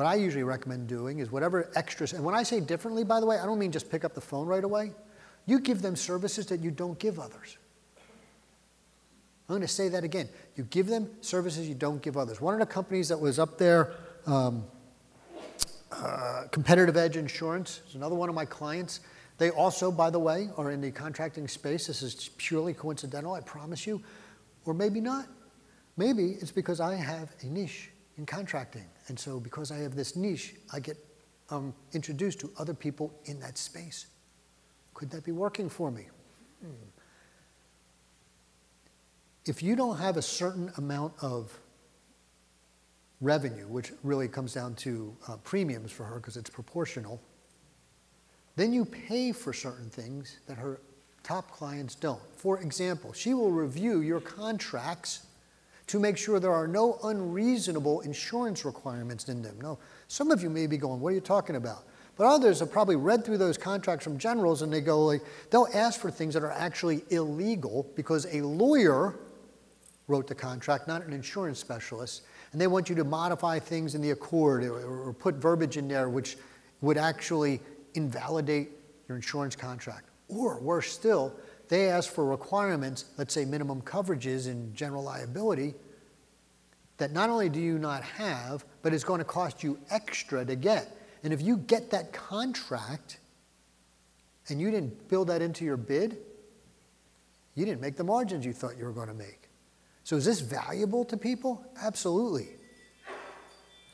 What 0.00 0.06
I 0.06 0.14
usually 0.14 0.44
recommend 0.44 0.86
doing 0.86 1.18
is 1.18 1.30
whatever 1.30 1.70
extras, 1.74 2.14
and 2.14 2.24
when 2.24 2.34
I 2.34 2.42
say 2.42 2.58
differently, 2.58 3.04
by 3.04 3.20
the 3.20 3.26
way, 3.26 3.38
I 3.38 3.44
don't 3.44 3.58
mean 3.58 3.70
just 3.70 3.90
pick 3.90 4.02
up 4.02 4.14
the 4.14 4.20
phone 4.22 4.46
right 4.46 4.64
away. 4.64 4.92
You 5.44 5.60
give 5.60 5.82
them 5.82 5.94
services 5.94 6.46
that 6.46 6.60
you 6.60 6.70
don't 6.70 6.98
give 6.98 7.18
others. 7.18 7.58
I'm 9.46 9.56
going 9.56 9.60
to 9.60 9.68
say 9.68 9.90
that 9.90 10.02
again. 10.02 10.30
You 10.56 10.64
give 10.64 10.86
them 10.86 11.10
services 11.20 11.68
you 11.68 11.74
don't 11.74 12.00
give 12.00 12.16
others. 12.16 12.40
One 12.40 12.54
of 12.54 12.60
the 12.60 12.72
companies 12.72 13.10
that 13.10 13.20
was 13.20 13.38
up 13.38 13.58
there, 13.58 13.92
um, 14.24 14.64
uh, 15.92 16.44
Competitive 16.50 16.96
Edge 16.96 17.18
Insurance, 17.18 17.82
is 17.86 17.94
another 17.94 18.14
one 18.14 18.30
of 18.30 18.34
my 18.34 18.46
clients. 18.46 19.00
They 19.36 19.50
also, 19.50 19.92
by 19.92 20.08
the 20.08 20.18
way, 20.18 20.48
are 20.56 20.70
in 20.70 20.80
the 20.80 20.92
contracting 20.92 21.46
space. 21.46 21.88
This 21.88 22.00
is 22.00 22.30
purely 22.38 22.72
coincidental, 22.72 23.34
I 23.34 23.40
promise 23.42 23.86
you. 23.86 24.02
Or 24.64 24.72
maybe 24.72 25.02
not. 25.02 25.26
Maybe 25.98 26.38
it's 26.40 26.52
because 26.52 26.80
I 26.80 26.94
have 26.94 27.34
a 27.42 27.46
niche 27.48 27.89
in 28.18 28.26
contracting. 28.26 28.86
And 29.08 29.18
so, 29.18 29.40
because 29.40 29.70
I 29.70 29.78
have 29.78 29.94
this 29.94 30.16
niche, 30.16 30.54
I 30.72 30.80
get 30.80 30.96
um, 31.50 31.74
introduced 31.92 32.40
to 32.40 32.50
other 32.58 32.74
people 32.74 33.12
in 33.24 33.40
that 33.40 33.58
space. 33.58 34.06
Could 34.94 35.10
that 35.10 35.24
be 35.24 35.32
working 35.32 35.68
for 35.68 35.90
me? 35.90 36.08
Hmm. 36.62 36.70
If 39.46 39.62
you 39.62 39.74
don't 39.74 39.96
have 39.96 40.16
a 40.16 40.22
certain 40.22 40.70
amount 40.76 41.14
of 41.22 41.58
revenue, 43.20 43.66
which 43.66 43.92
really 44.02 44.28
comes 44.28 44.54
down 44.54 44.74
to 44.74 45.16
uh, 45.28 45.36
premiums 45.38 45.92
for 45.92 46.04
her 46.04 46.16
because 46.16 46.36
it's 46.36 46.50
proportional, 46.50 47.20
then 48.56 48.72
you 48.72 48.84
pay 48.84 49.32
for 49.32 49.52
certain 49.52 49.88
things 49.88 50.38
that 50.46 50.58
her 50.58 50.80
top 51.22 51.50
clients 51.50 51.94
don't. 51.94 52.20
For 52.36 52.60
example, 52.60 53.12
she 53.12 53.34
will 53.34 53.50
review 53.50 54.00
your 54.00 54.20
contracts 54.20 55.26
to 55.90 55.98
make 55.98 56.16
sure 56.16 56.38
there 56.38 56.52
are 56.52 56.68
no 56.68 57.00
unreasonable 57.02 58.00
insurance 58.02 58.64
requirements 58.64 59.28
in 59.28 59.42
them. 59.42 59.60
Now, 59.60 59.78
some 60.06 60.30
of 60.30 60.40
you 60.40 60.48
may 60.48 60.68
be 60.68 60.76
going, 60.76 61.00
What 61.00 61.08
are 61.08 61.14
you 61.14 61.20
talking 61.20 61.56
about? 61.56 61.84
But 62.16 62.26
others 62.26 62.60
have 62.60 62.70
probably 62.70 62.94
read 62.94 63.24
through 63.24 63.38
those 63.38 63.58
contracts 63.58 64.04
from 64.04 64.16
generals 64.16 64.62
and 64.62 64.72
they 64.72 64.82
go, 64.82 65.04
like, 65.04 65.22
they'll 65.50 65.68
ask 65.74 65.98
for 65.98 66.10
things 66.10 66.34
that 66.34 66.44
are 66.44 66.52
actually 66.52 67.02
illegal 67.10 67.90
because 67.96 68.26
a 68.32 68.42
lawyer 68.42 69.16
wrote 70.06 70.28
the 70.28 70.34
contract, 70.34 70.86
not 70.86 71.04
an 71.04 71.12
insurance 71.12 71.58
specialist. 71.58 72.22
And 72.52 72.60
they 72.60 72.66
want 72.68 72.88
you 72.88 72.94
to 72.96 73.04
modify 73.04 73.58
things 73.58 73.94
in 73.94 74.02
the 74.02 74.10
ACORD 74.10 74.64
or, 74.68 75.08
or 75.08 75.12
put 75.12 75.36
verbiage 75.36 75.76
in 75.76 75.88
there 75.88 76.08
which 76.08 76.36
would 76.82 76.98
actually 76.98 77.60
invalidate 77.94 78.70
your 79.08 79.16
insurance 79.16 79.56
contract. 79.56 80.08
Or 80.28 80.60
worse 80.60 80.92
still, 80.92 81.34
they 81.70 81.88
ask 81.88 82.12
for 82.12 82.26
requirements, 82.26 83.06
let's 83.16 83.32
say 83.32 83.44
minimum 83.44 83.80
coverages 83.80 84.48
in 84.48 84.74
general 84.74 85.04
liability, 85.04 85.74
that 86.98 87.12
not 87.12 87.30
only 87.30 87.48
do 87.48 87.60
you 87.60 87.78
not 87.78 88.02
have, 88.02 88.66
but 88.82 88.92
it's 88.92 89.04
going 89.04 89.20
to 89.20 89.24
cost 89.24 89.62
you 89.62 89.78
extra 89.88 90.44
to 90.44 90.56
get. 90.56 90.96
And 91.22 91.32
if 91.32 91.40
you 91.40 91.56
get 91.56 91.90
that 91.92 92.12
contract 92.12 93.18
and 94.48 94.60
you 94.60 94.70
didn't 94.72 95.08
build 95.08 95.28
that 95.28 95.42
into 95.42 95.64
your 95.64 95.76
bid, 95.76 96.18
you 97.54 97.64
didn't 97.64 97.80
make 97.80 97.96
the 97.96 98.04
margins 98.04 98.44
you 98.44 98.52
thought 98.52 98.76
you 98.76 98.84
were 98.84 98.92
going 98.92 99.08
to 99.08 99.14
make. 99.14 99.48
So 100.02 100.16
is 100.16 100.24
this 100.24 100.40
valuable 100.40 101.04
to 101.04 101.16
people? 101.16 101.64
Absolutely. 101.80 102.48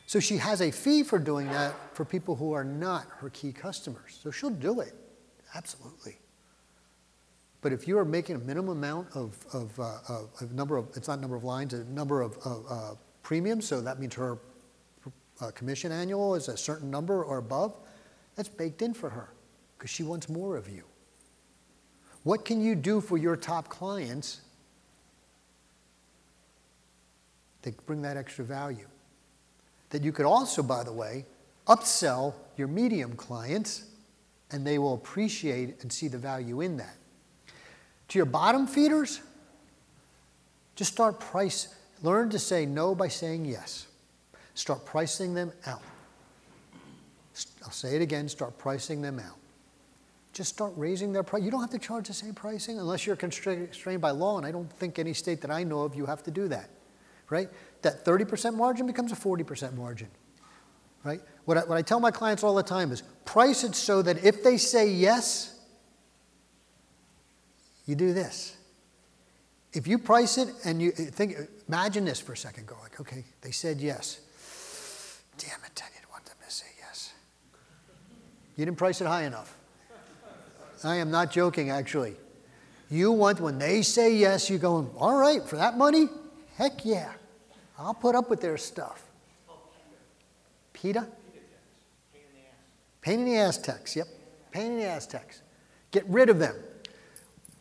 So 0.07 0.19
she 0.19 0.39
has 0.39 0.63
a 0.63 0.71
fee 0.71 1.03
for 1.03 1.19
doing 1.19 1.49
that 1.49 1.75
for 1.95 2.07
people 2.07 2.37
who 2.37 2.53
are 2.53 2.65
not 2.65 3.07
her 3.19 3.29
key 3.29 3.53
customers. 3.53 4.19
So 4.23 4.31
she'll 4.31 4.49
do 4.49 4.81
it. 4.81 4.95
Absolutely. 5.55 6.17
But 7.61 7.73
if 7.73 7.89
you 7.89 7.99
are 7.99 8.05
making 8.05 8.37
a 8.37 8.39
minimum 8.41 8.77
amount 8.77 9.09
of, 9.15 9.37
of, 9.53 9.79
uh, 9.81 9.99
of, 10.09 10.31
of 10.41 10.53
number 10.53 10.77
of, 10.77 10.89
it's 10.95 11.09
not 11.09 11.21
number 11.21 11.37
of 11.37 11.45
lines, 11.45 11.75
a 11.75 11.85
number 11.85 12.21
of, 12.21 12.37
of 12.45 12.65
uh, 12.69 12.95
premiums, 13.23 13.67
so 13.67 13.81
that 13.81 13.99
means 13.99 14.15
her 14.15 14.39
uh, 15.41 15.51
commission 15.51 15.93
annual 15.93 16.35
is 16.35 16.49
a 16.49 16.57
certain 16.57 16.91
number 16.91 17.25
or 17.25 17.39
above, 17.39 17.77
that's 18.35 18.49
baked 18.49 18.83
in 18.83 18.95
for 18.95 19.11
her 19.11 19.33
because 19.77 19.91
she 19.91 20.03
wants 20.03 20.29
more 20.29 20.57
of 20.57 20.69
you. 20.69 20.85
What 22.23 22.45
can 22.45 22.61
you 22.61 22.75
do 22.75 23.01
for 23.01 23.17
your 23.17 23.37
top 23.37 23.69
clients 23.69 24.41
that 27.63 27.85
bring 27.87 28.03
that 28.03 28.17
extra 28.17 28.45
value? 28.45 28.89
That 29.91 30.03
you 30.03 30.13
could 30.13 30.27
also, 30.27 30.63
by 30.63 30.83
the 30.83 30.93
way, 30.93 31.25
upsell 31.67 32.35
your 32.57 32.69
medium 32.69 33.15
clients 33.15 33.85
and 34.51 34.67
they 34.67 34.79
will 34.79 34.95
appreciate 34.95 35.83
and 35.83 35.93
see 35.93 36.09
the 36.09 36.19
value 36.19 36.61
in 36.61 36.77
that. 36.79 36.97
To 38.09 38.19
your 38.19 38.27
bottom 38.27 38.67
feeders, 38.67 39.21
just 40.75 40.93
start 40.93 41.19
price. 41.19 41.75
Learn 42.03 42.31
to 42.31 42.39
say 42.39 42.67
no 42.67 42.95
by 42.95 43.09
saying 43.09 43.47
yes. 43.47 43.87
Start 44.55 44.85
pricing 44.85 45.35
them 45.35 45.53
out. 45.67 45.83
I'll 47.65 47.73
say 47.73 47.97
it 47.97 48.03
again 48.03 48.29
start 48.29 48.57
pricing 48.59 49.03
them 49.03 49.19
out. 49.19 49.37
Just 50.33 50.53
start 50.53 50.73
raising 50.77 51.13
their 51.13 51.23
price. 51.23 51.43
You 51.43 51.51
don't 51.51 51.63
have 51.63 51.71
to 51.71 51.79
charge 51.79 52.09
the 52.09 52.15
same 52.15 52.35
pricing 52.35 52.79
unless 52.79 53.07
you're 53.07 53.17
constrained 53.17 54.01
by 54.01 54.11
law, 54.11 54.37
and 54.37 54.47
I 54.47 54.53
don't 54.53 54.71
think 54.71 54.99
any 54.99 55.15
state 55.15 55.41
that 55.41 55.51
I 55.51 55.65
know 55.65 55.81
of 55.81 55.95
you 55.95 56.07
have 56.07 56.23
to 56.25 56.31
do 56.31 56.47
that. 56.49 56.69
Right? 57.29 57.49
That 57.83 58.05
30% 58.05 58.55
margin 58.55 58.87
becomes 58.87 59.13
a 59.13 59.17
40% 59.17 59.75
margin. 59.75 60.09
Right? 61.03 61.21
What 61.45 61.57
I, 61.57 61.61
what 61.63 61.79
I 61.79 61.83
tell 61.83 62.01
my 62.01 62.11
clients 62.11 62.45
all 62.45 62.55
the 62.55 62.63
time 62.63 62.93
is 62.93 63.03
price 63.25 63.65
it 63.65 63.75
so 63.75 64.03
that 64.03 64.25
if 64.25 64.45
they 64.45 64.59
say 64.59 64.89
yes, 64.89 65.56
you 67.87 67.95
do 67.95 68.13
this. 68.13 68.57
If 69.73 69.87
you 69.87 69.99
price 69.99 70.39
it 70.39 70.49
and 70.65 70.81
you 70.81 70.91
think, 70.91 71.37
imagine 71.69 72.05
this 72.05 72.21
for 72.21 72.33
a 72.33 72.37
second. 72.37 72.67
Go 72.67 72.77
like, 72.83 73.01
okay, 73.01 73.25
they 73.43 73.51
said 73.51 73.81
yes. 73.81 74.21
Damn 75.39 75.61
it, 75.65 75.83
I 75.85 75.89
didn't 75.95 76.11
want 76.11 76.25
them 76.25 76.37
to 76.45 76.51
say 76.51 76.67
yes. 76.79 77.13
You 78.57 78.65
didn't 78.65 78.79
price 78.79 79.01
it 79.01 79.07
high 79.07 79.25
enough. 79.25 79.57
I 80.83 80.97
am 80.97 81.11
not 81.11 81.31
joking, 81.31 81.71
actually. 81.71 82.17
You 82.91 83.13
want, 83.13 83.41
when 83.41 83.59
they 83.59 83.83
say 83.83 84.15
yes, 84.15 84.49
you 84.49 84.59
go, 84.59 84.91
all 84.97 85.17
right, 85.17 85.43
for 85.43 85.57
that 85.57 85.77
money? 85.77 86.09
Heck 86.57 86.85
yeah. 86.85 87.13
I'll 87.79 87.95
put 87.95 88.15
up 88.15 88.31
with 88.31 88.41
their 88.41 88.57
stuff. 88.57 89.03
PITA? 90.73 91.07
Pain 93.01 93.21
in 93.21 93.27
the 93.27 93.37
ass 93.37 93.59
tax, 93.59 93.95
yep. 93.95 94.07
Pain 94.51 94.73
in 94.73 94.79
the 94.79 94.85
ass 94.85 95.07
tax. 95.07 95.43
Get 95.91 96.07
rid 96.09 96.29
of 96.29 96.39
them. 96.39 96.55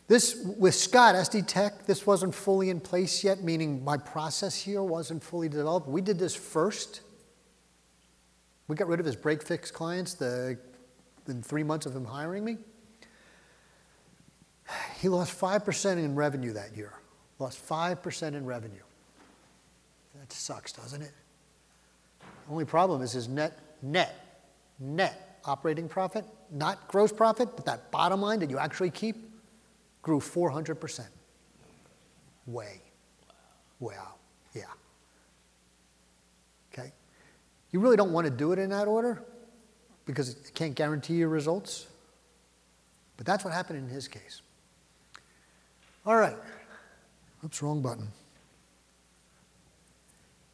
This, 0.08 0.40
with 0.58 0.74
Scott, 0.74 1.16
SD 1.16 1.46
Tech, 1.46 1.84
this 1.86 2.06
wasn't 2.06 2.34
fully 2.34 2.70
in 2.70 2.78
place 2.78 3.24
yet, 3.24 3.42
meaning 3.42 3.82
my 3.84 3.96
process 3.96 4.54
here 4.54 4.82
wasn't 4.82 5.22
fully 5.22 5.48
developed. 5.48 5.88
We 5.88 6.00
did 6.00 6.18
this 6.18 6.34
first. 6.34 7.00
We 8.68 8.76
got 8.76 8.86
rid 8.86 9.00
of 9.00 9.06
his 9.06 9.16
break 9.16 9.42
fix 9.42 9.70
clients 9.70 10.14
the, 10.14 10.58
in 11.26 11.42
three 11.42 11.64
months 11.64 11.86
of 11.86 11.96
him 11.96 12.04
hiring 12.04 12.44
me. 12.44 12.58
He 15.00 15.08
lost 15.08 15.38
5% 15.38 15.92
in 15.98 16.14
revenue 16.14 16.52
that 16.52 16.76
year. 16.76 16.92
Lost 17.38 17.66
5% 17.68 18.34
in 18.34 18.46
revenue. 18.46 18.82
That 20.14 20.32
sucks, 20.32 20.72
doesn't 20.72 21.02
it? 21.02 21.12
The 22.20 22.52
only 22.52 22.64
problem 22.64 23.02
is 23.02 23.12
his 23.12 23.28
net, 23.28 23.58
net, 23.82 24.44
net 24.78 25.40
operating 25.44 25.88
profit, 25.88 26.24
not 26.50 26.88
gross 26.88 27.12
profit, 27.12 27.56
but 27.56 27.64
that 27.66 27.90
bottom 27.90 28.20
line 28.20 28.40
that 28.40 28.50
you 28.50 28.58
actually 28.58 28.90
keep, 28.90 29.16
grew 30.06 30.20
400%. 30.20 31.04
Way. 32.46 32.80
Wow. 33.80 34.14
Yeah. 34.54 34.62
Okay? 36.72 36.92
You 37.72 37.80
really 37.80 37.96
don't 37.96 38.12
want 38.12 38.24
to 38.24 38.30
do 38.30 38.52
it 38.52 38.60
in 38.60 38.70
that 38.70 38.86
order 38.86 39.24
because 40.04 40.28
it 40.28 40.52
can't 40.54 40.76
guarantee 40.76 41.14
your 41.14 41.28
results. 41.28 41.88
But 43.16 43.26
that's 43.26 43.44
what 43.44 43.52
happened 43.52 43.80
in 43.80 43.88
his 43.88 44.06
case. 44.06 44.42
All 46.06 46.16
right. 46.16 46.36
Oops, 47.44 47.60
wrong 47.60 47.82
button. 47.82 48.06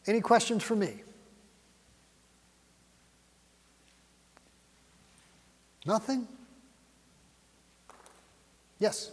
Any 0.07 0.23
questions 0.23 0.63
for 0.63 0.77
me? 0.77 1.03
Nothing? 5.85 6.27
Yes. 8.79 9.11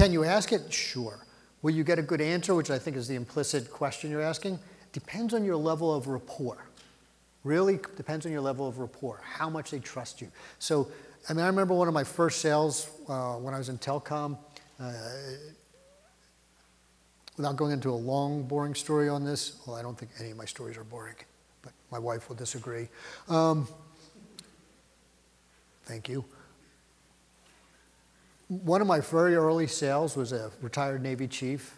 Can 0.00 0.14
you 0.14 0.24
ask 0.24 0.50
it? 0.50 0.72
Sure. 0.72 1.26
Will 1.60 1.72
you 1.72 1.84
get 1.84 1.98
a 1.98 2.02
good 2.02 2.22
answer, 2.22 2.54
which 2.54 2.70
I 2.70 2.78
think 2.78 2.96
is 2.96 3.06
the 3.06 3.16
implicit 3.16 3.70
question 3.70 4.10
you're 4.10 4.22
asking? 4.22 4.58
Depends 4.92 5.34
on 5.34 5.44
your 5.44 5.56
level 5.56 5.94
of 5.94 6.06
rapport. 6.06 6.56
Really 7.44 7.78
depends 7.98 8.24
on 8.24 8.32
your 8.32 8.40
level 8.40 8.66
of 8.66 8.78
rapport, 8.78 9.20
how 9.22 9.50
much 9.50 9.72
they 9.72 9.78
trust 9.78 10.22
you. 10.22 10.28
So 10.58 10.88
I 11.28 11.34
mean, 11.34 11.44
I 11.44 11.48
remember 11.48 11.74
one 11.74 11.86
of 11.86 11.92
my 11.92 12.04
first 12.04 12.40
sales 12.40 12.88
uh, 13.10 13.34
when 13.34 13.52
I 13.52 13.58
was 13.58 13.68
in 13.68 13.76
telecom. 13.76 14.38
Uh, 14.80 14.90
without 17.36 17.56
going 17.56 17.72
into 17.72 17.90
a 17.90 17.92
long, 17.92 18.44
boring 18.44 18.74
story 18.74 19.10
on 19.10 19.22
this, 19.22 19.60
well, 19.66 19.76
I 19.76 19.82
don't 19.82 19.98
think 19.98 20.12
any 20.18 20.30
of 20.30 20.38
my 20.38 20.46
stories 20.46 20.78
are 20.78 20.84
boring, 20.84 21.16
but 21.60 21.72
my 21.92 21.98
wife 21.98 22.30
will 22.30 22.36
disagree. 22.36 22.88
Um, 23.28 23.68
thank 25.84 26.08
you. 26.08 26.24
One 28.50 28.80
of 28.80 28.88
my 28.88 28.98
very 28.98 29.36
early 29.36 29.68
sales 29.68 30.16
was 30.16 30.32
a 30.32 30.50
retired 30.60 31.04
Navy 31.04 31.28
chief, 31.28 31.76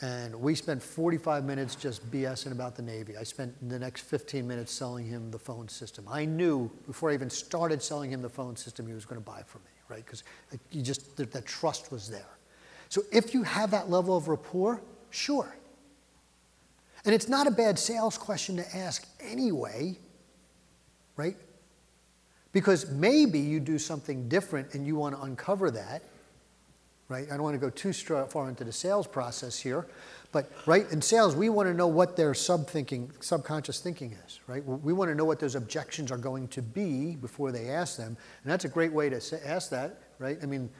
and 0.00 0.34
we 0.40 0.54
spent 0.54 0.80
45 0.80 1.44
minutes 1.44 1.74
just 1.74 2.08
BSing 2.12 2.52
about 2.52 2.76
the 2.76 2.82
Navy. 2.82 3.16
I 3.16 3.24
spent 3.24 3.52
the 3.68 3.76
next 3.76 4.02
15 4.02 4.46
minutes 4.46 4.72
selling 4.72 5.04
him 5.04 5.32
the 5.32 5.38
phone 5.38 5.66
system. 5.68 6.06
I 6.08 6.24
knew 6.24 6.70
before 6.86 7.10
I 7.10 7.14
even 7.14 7.28
started 7.28 7.82
selling 7.82 8.10
him 8.10 8.22
the 8.22 8.28
phone 8.28 8.54
system 8.54 8.86
he 8.86 8.94
was 8.94 9.04
going 9.04 9.20
to 9.20 9.24
buy 9.24 9.42
from 9.44 9.62
me, 9.64 9.70
right? 9.88 10.04
Because 10.04 10.22
you 10.70 10.80
just, 10.80 11.16
the, 11.16 11.24
the 11.24 11.40
trust 11.40 11.90
was 11.90 12.08
there. 12.08 12.38
So 12.88 13.02
if 13.10 13.34
you 13.34 13.42
have 13.42 13.72
that 13.72 13.90
level 13.90 14.16
of 14.16 14.28
rapport, 14.28 14.80
Sure. 15.12 15.54
And 17.04 17.14
it's 17.14 17.28
not 17.28 17.46
a 17.46 17.50
bad 17.50 17.78
sales 17.78 18.16
question 18.16 18.56
to 18.56 18.76
ask 18.76 19.06
anyway, 19.20 19.98
right? 21.16 21.36
Because 22.52 22.90
maybe 22.90 23.38
you 23.38 23.60
do 23.60 23.78
something 23.78 24.28
different 24.28 24.74
and 24.74 24.86
you 24.86 24.96
want 24.96 25.14
to 25.14 25.22
uncover 25.22 25.70
that, 25.72 26.02
right? 27.12 27.26
I 27.30 27.34
don't 27.34 27.42
want 27.42 27.54
to 27.54 27.60
go 27.60 27.70
too 27.70 27.92
far 27.92 28.48
into 28.48 28.64
the 28.64 28.72
sales 28.72 29.06
process 29.06 29.60
here, 29.60 29.86
but 30.32 30.50
right 30.66 30.90
in 30.90 31.02
sales, 31.02 31.36
we 31.36 31.50
want 31.50 31.68
to 31.68 31.74
know 31.74 31.86
what 31.86 32.16
their 32.16 32.32
sub 32.32 32.66
thinking, 32.66 33.12
subconscious 33.20 33.80
thinking 33.80 34.16
is, 34.26 34.40
right? 34.46 34.64
We 34.64 34.94
want 34.94 35.10
to 35.10 35.14
know 35.14 35.26
what 35.26 35.38
those 35.38 35.54
objections 35.54 36.10
are 36.10 36.16
going 36.16 36.48
to 36.48 36.62
be 36.62 37.16
before 37.16 37.52
they 37.52 37.68
ask 37.68 37.98
them, 37.98 38.16
and 38.42 38.50
that's 38.50 38.64
a 38.64 38.68
great 38.68 38.92
way 38.92 39.10
to 39.10 39.16
ask 39.46 39.70
that, 39.70 40.00
right? 40.18 40.38
I 40.42 40.46
mean, 40.46 40.70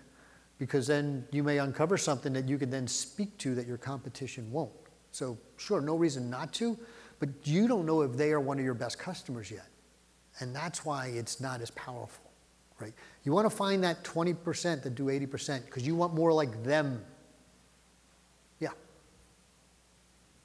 because 0.59 0.87
then 0.87 1.26
you 1.33 1.43
may 1.43 1.59
uncover 1.59 1.99
something 1.99 2.33
that 2.33 2.49
you 2.49 2.57
can 2.57 2.70
then 2.70 2.87
speak 2.87 3.37
to 3.39 3.55
that 3.57 3.66
your 3.66 3.78
competition 3.78 4.51
won't. 4.51 4.70
So, 5.11 5.37
sure, 5.57 5.80
no 5.80 5.97
reason 5.97 6.30
not 6.30 6.53
to, 6.55 6.78
but 7.18 7.28
you 7.45 7.68
don't 7.68 7.85
know 7.85 8.01
if 8.01 8.16
they 8.16 8.33
are 8.33 8.41
one 8.41 8.59
of 8.59 8.64
your 8.64 8.74
best 8.74 8.99
customers 8.99 9.51
yet. 9.51 9.66
And 10.41 10.57
that's 10.57 10.85
why 10.85 11.09
it's 11.09 11.41
not 11.41 11.61
as 11.61 11.70
powerful, 11.72 12.22
right? 12.83 12.93
You 13.22 13.33
want 13.33 13.49
to 13.49 13.57
find 13.57 13.85
that 13.85 14.03
20% 14.03 14.83
that 14.83 14.95
do 14.95 15.05
80% 15.05 15.64
because 15.66 15.87
you 15.87 15.95
want 15.95 16.14
more 16.14 16.33
like 16.33 16.64
them. 16.64 17.03
Yeah. 18.59 18.68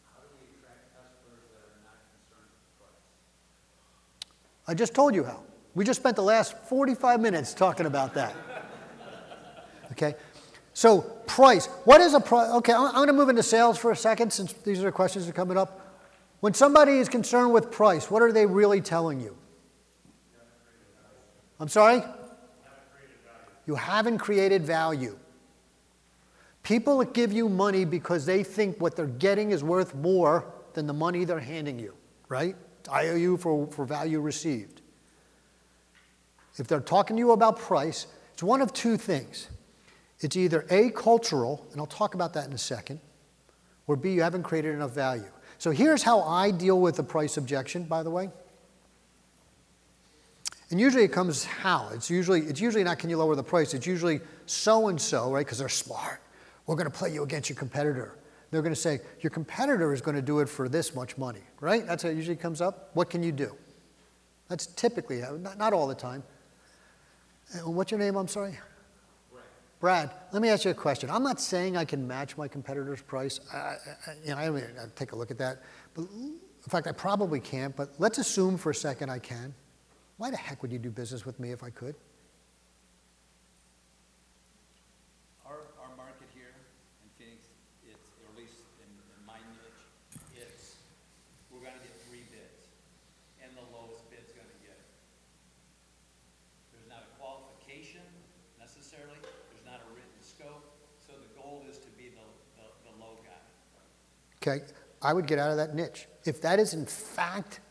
How 0.03 0.21
do 0.21 0.27
we 0.39 0.47
attract 0.55 0.93
customers 0.93 1.41
that 1.51 1.65
are 1.65 1.81
not 1.83 1.97
concerned 2.13 2.51
with 2.53 2.79
price? 2.79 4.67
I 4.67 4.73
just 4.75 4.93
told 4.93 5.15
you 5.15 5.23
how. 5.23 5.41
We 5.73 5.83
just 5.83 5.99
spent 5.99 6.15
the 6.15 6.23
last 6.23 6.55
45 6.69 7.19
minutes 7.19 7.53
talking 7.53 7.85
about 7.85 8.13
that. 8.13 8.35
Okay? 9.93 10.15
So, 10.73 11.01
price. 11.25 11.67
What 11.85 12.01
is 12.01 12.13
a 12.13 12.19
price? 12.19 12.51
Okay, 12.55 12.73
I'm 12.73 12.93
going 12.93 13.07
to 13.07 13.13
move 13.13 13.29
into 13.29 13.41
sales 13.41 13.79
for 13.79 13.89
a 13.89 13.95
second 13.95 14.31
since 14.31 14.51
these 14.53 14.83
are 14.83 14.91
questions 14.91 15.25
that 15.25 15.31
are 15.31 15.33
coming 15.33 15.57
up. 15.57 15.97
When 16.41 16.53
somebody 16.53 16.99
is 16.99 17.09
concerned 17.09 17.51
with 17.51 17.71
price, 17.71 18.11
what 18.11 18.21
are 18.21 18.31
they 18.31 18.45
really 18.45 18.81
telling 18.81 19.19
you? 19.19 19.35
I'm 21.59 21.69
sorry? 21.69 22.03
You 23.67 23.75
haven't 23.75 24.17
created 24.17 24.63
value. 24.65 25.17
People 26.63 27.03
give 27.03 27.31
you 27.31 27.47
money 27.47 27.85
because 27.85 28.25
they 28.25 28.43
think 28.43 28.81
what 28.81 28.95
they're 28.95 29.05
getting 29.05 29.51
is 29.51 29.63
worth 29.63 29.93
more 29.93 30.45
than 30.73 30.87
the 30.87 30.93
money 30.93 31.25
they're 31.25 31.39
handing 31.39 31.77
you, 31.77 31.93
right? 32.29 32.55
IOU 32.91 33.37
for, 33.37 33.67
for 33.67 33.85
value 33.85 34.19
received. 34.19 34.81
If 36.57 36.67
they're 36.67 36.79
talking 36.79 37.15
to 37.17 37.19
you 37.19 37.31
about 37.31 37.59
price, 37.59 38.07
it's 38.33 38.41
one 38.41 38.61
of 38.61 38.73
two 38.73 38.97
things. 38.97 39.47
It's 40.21 40.35
either 40.35 40.65
A, 40.71 40.89
cultural, 40.89 41.67
and 41.71 41.79
I'll 41.79 41.85
talk 41.85 42.15
about 42.15 42.33
that 42.33 42.47
in 42.47 42.53
a 42.53 42.57
second, 42.57 42.99
or 43.85 43.95
B, 43.95 44.11
you 44.13 44.23
haven't 44.23 44.43
created 44.43 44.73
enough 44.73 44.91
value. 44.91 45.29
So 45.59 45.71
here's 45.71 46.03
how 46.03 46.21
I 46.21 46.51
deal 46.51 46.79
with 46.79 46.95
the 46.95 47.03
price 47.03 47.37
objection, 47.37 47.83
by 47.83 48.01
the 48.03 48.09
way. 48.09 48.29
And 50.69 50.79
usually 50.79 51.03
it 51.03 51.11
comes 51.13 51.45
how? 51.45 51.89
It's 51.93 52.09
usually, 52.09 52.41
it's 52.41 52.59
usually 52.59 52.83
not 52.83 52.99
can 52.99 53.09
you 53.09 53.17
lower 53.17 53.35
the 53.35 53.43
price, 53.43 53.73
it's 53.73 53.87
usually 53.87 54.19
so 54.45 54.89
and 54.89 54.99
so, 54.99 55.31
right? 55.31 55.45
Because 55.45 55.59
they're 55.59 55.69
smart. 55.69 56.21
We're 56.65 56.75
going 56.75 56.91
to 56.91 56.97
play 56.97 57.13
you 57.13 57.23
against 57.23 57.49
your 57.49 57.57
competitor. 57.57 58.17
They're 58.51 58.61
going 58.61 58.73
to 58.73 58.79
say, 58.79 58.99
your 59.21 59.29
competitor 59.29 59.93
is 59.93 60.01
going 60.01 60.15
to 60.15 60.21
do 60.21 60.39
it 60.39 60.49
for 60.49 60.67
this 60.67 60.93
much 60.95 61.17
money, 61.17 61.41
right? 61.59 61.85
That's 61.85 62.03
how 62.03 62.09
it 62.09 62.15
usually 62.15 62.35
comes 62.35 62.61
up. 62.61 62.91
What 62.93 63.09
can 63.09 63.23
you 63.23 63.31
do? 63.31 63.55
That's 64.49 64.67
typically, 64.67 65.21
not, 65.39 65.57
not 65.57 65.73
all 65.73 65.87
the 65.87 65.95
time. 65.95 66.23
Uh, 67.53 67.69
what's 67.69 67.91
your 67.91 67.99
name? 67.99 68.15
I'm 68.15 68.27
sorry? 68.27 68.57
Brad, 69.79 70.11
let 70.31 70.41
me 70.41 70.49
ask 70.49 70.65
you 70.65 70.71
a 70.71 70.73
question. 70.73 71.09
I'm 71.09 71.23
not 71.23 71.39
saying 71.39 71.77
I 71.77 71.85
can 71.85 72.07
match 72.07 72.35
my 72.35 72.47
competitor's 72.47 73.01
price. 73.01 73.39
I, 73.53 73.57
I, 73.57 73.75
you 74.23 74.31
know, 74.31 74.37
I 74.37 74.83
I'd 74.83 74.95
take 74.95 75.11
a 75.11 75.15
look 75.15 75.29
at 75.29 75.37
that. 75.37 75.61
But 75.93 76.05
in 76.11 76.39
fact, 76.67 76.87
I 76.87 76.91
probably 76.91 77.39
can't, 77.39 77.75
but 77.75 77.93
let's 77.99 78.17
assume 78.17 78.57
for 78.57 78.71
a 78.71 78.75
second 78.75 79.11
I 79.11 79.19
can. 79.19 79.53
Why 80.17 80.31
the 80.31 80.37
heck 80.37 80.61
would 80.63 80.71
you 80.71 80.79
do 80.79 80.89
business 80.89 81.25
with 81.25 81.39
me 81.39 81.51
if 81.51 81.63
I 81.63 81.69
could? 81.69 81.95
our 85.45 85.95
market 85.95 86.27
here 86.33 86.51
in 87.05 87.07
phoenix, 87.15 87.47
it's 87.85 88.09
at 88.25 88.33
least 88.35 88.65
in 88.81 88.89
my 89.29 89.37
niche, 89.37 89.85
we're 91.53 91.61
going 91.61 91.77
to 91.77 91.85
get 91.85 91.93
three 92.09 92.25
bids, 92.33 92.65
and 93.45 93.53
the 93.53 93.65
lowest 93.69 94.09
bid's 94.09 94.33
going 94.33 94.49
to 94.49 94.59
get 94.65 94.73
it. 94.73 94.89
there's 96.73 96.89
not 96.89 97.05
a 97.05 97.11
qualification 97.21 98.01
necessarily, 98.57 99.21
there's 99.53 99.65
not 99.69 99.85
a 99.85 99.89
written 99.93 100.17
scope, 100.25 100.65
so 100.97 101.13
the 101.13 101.29
goal 101.37 101.61
is 101.69 101.77
to 101.77 101.89
be 101.93 102.09
the 102.09 102.93
low 102.97 103.21
guy. 103.21 103.41
Okay, 104.41 104.65
I 105.01 105.13
would 105.13 105.29
get 105.29 105.37
out 105.37 105.51
of 105.51 105.57
that 105.57 105.77
niche. 105.77 106.09
If 106.25 106.41
that 106.41 106.59
is 106.59 106.73
in 106.73 106.85
fact, 106.85 107.61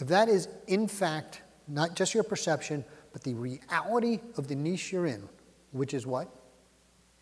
if 0.00 0.08
that 0.08 0.28
is 0.32 0.48
in 0.66 0.88
fact 0.88 1.42
not 1.68 1.94
just 1.94 2.14
your 2.14 2.24
perception, 2.24 2.84
but 3.12 3.22
the 3.22 3.34
reality 3.34 4.20
of 4.36 4.48
the 4.48 4.54
niche 4.54 4.92
you're 4.92 5.06
in, 5.06 5.28
which 5.72 5.94
is 5.94 6.06
what? 6.06 6.28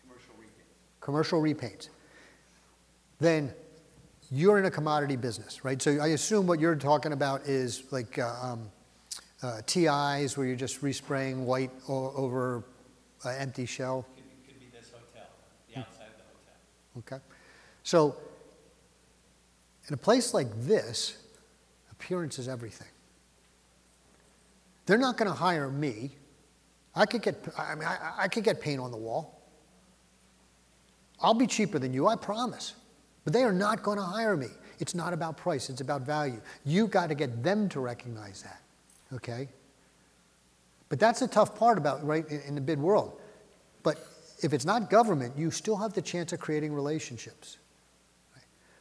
Commercial 0.01 0.33
repaints. 0.39 1.01
Commercial 1.01 1.41
repaints. 1.41 1.89
Then 3.19 3.53
you're 4.31 4.59
in 4.59 4.65
a 4.65 4.71
commodity 4.71 5.15
business, 5.15 5.63
right? 5.63 5.81
So 5.81 5.99
I 5.99 6.07
assume 6.07 6.47
what 6.47 6.59
you're 6.59 6.75
talking 6.75 7.13
about 7.13 7.45
is 7.45 7.83
like 7.91 8.19
uh, 8.19 8.33
um, 8.41 8.71
uh, 9.41 9.61
TIs 9.65 10.37
where 10.37 10.45
you're 10.45 10.55
just 10.55 10.81
respraying 10.81 11.43
white 11.43 11.71
o- 11.87 12.11
over 12.15 12.63
an 13.23 13.35
empty 13.39 13.65
shell. 13.65 14.05
Could, 14.15 14.23
could 14.47 14.59
be 14.59 14.67
this 14.77 14.91
hotel, 14.91 15.27
the 15.73 15.79
outside 15.79 16.07
of 16.07 16.17
the 16.17 17.01
hotel. 17.01 17.17
Okay. 17.19 17.23
So 17.83 18.15
in 19.87 19.93
a 19.93 19.97
place 19.97 20.33
like 20.33 20.47
this, 20.61 21.17
appearance 21.91 22.39
is 22.39 22.47
everything. 22.47 22.87
They're 24.87 24.97
not 24.97 25.17
going 25.17 25.29
to 25.29 25.37
hire 25.37 25.69
me. 25.69 26.15
I 26.95 27.05
could 27.05 27.21
get, 27.21 27.45
I 27.57 27.75
mean, 27.75 27.83
I, 27.87 28.13
I 28.17 28.27
could 28.27 28.43
get 28.43 28.59
paint 28.59 28.81
on 28.81 28.89
the 28.89 28.97
wall. 28.97 29.39
I'll 31.21 31.35
be 31.35 31.45
cheaper 31.45 31.77
than 31.77 31.93
you, 31.93 32.07
I 32.07 32.15
promise. 32.15 32.73
But 33.23 33.33
they 33.33 33.43
are 33.43 33.53
not 33.53 33.83
going 33.83 33.97
to 33.97 34.03
hire 34.03 34.35
me. 34.35 34.47
It's 34.79 34.95
not 34.95 35.13
about 35.13 35.37
price, 35.37 35.69
it's 35.69 35.81
about 35.81 36.01
value. 36.01 36.39
You've 36.65 36.89
got 36.89 37.09
to 37.09 37.15
get 37.15 37.43
them 37.43 37.67
to 37.69 37.79
recognize 37.79 38.43
that, 38.43 38.61
okay? 39.13 39.49
But 40.89 40.99
that's 40.99 41.19
the 41.19 41.27
tough 41.27 41.55
part 41.55 41.77
about, 41.77 42.05
right, 42.05 42.27
in, 42.29 42.41
in 42.41 42.55
the 42.55 42.61
bid 42.61 42.79
world. 42.79 43.19
But 43.83 43.97
if 44.41 44.53
it's 44.53 44.65
not 44.65 44.89
government, 44.89 45.37
you 45.37 45.51
still 45.51 45.75
have 45.75 45.93
the 45.93 46.01
chance 46.01 46.31
of 46.31 46.39
creating 46.39 46.73
relationships. 46.73 47.57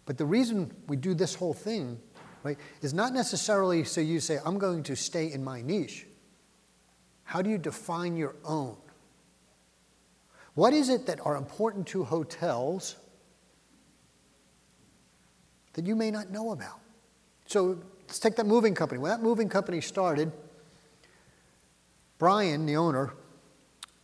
But 0.05 0.19
the 0.19 0.27
reason 0.27 0.70
we 0.87 0.97
do 0.97 1.15
this 1.15 1.35
whole 1.35 1.55
thing, 1.55 1.99
right, 2.42 2.58
is 2.82 2.94
not 2.94 3.12
necessarily 3.12 3.84
so 3.84 4.00
you 4.00 4.20
say, 4.20 4.38
I'm 4.44 4.58
going 4.58 4.82
to 4.84 4.96
stay 4.96 5.32
in 5.32 5.42
my 5.42 5.62
niche. 5.62 6.06
How 7.24 7.42
do 7.42 7.50
you 7.50 7.58
define 7.58 8.16
your 8.16 8.36
own? 8.44 8.76
What 10.54 10.72
is 10.72 10.88
it 10.88 11.06
that 11.06 11.20
are 11.24 11.36
important 11.36 11.86
to 11.88 12.04
hotels 12.04 12.96
that 15.74 15.86
you 15.86 15.94
may 15.94 16.10
not 16.10 16.30
know 16.30 16.52
about? 16.52 16.80
So 17.46 17.78
let's 18.06 18.18
take 18.18 18.36
that 18.36 18.46
moving 18.46 18.74
company. 18.74 19.00
When 19.00 19.10
that 19.10 19.22
moving 19.22 19.48
company 19.48 19.80
started, 19.80 20.32
Brian, 22.18 22.64
the 22.64 22.76
owner, 22.76 23.12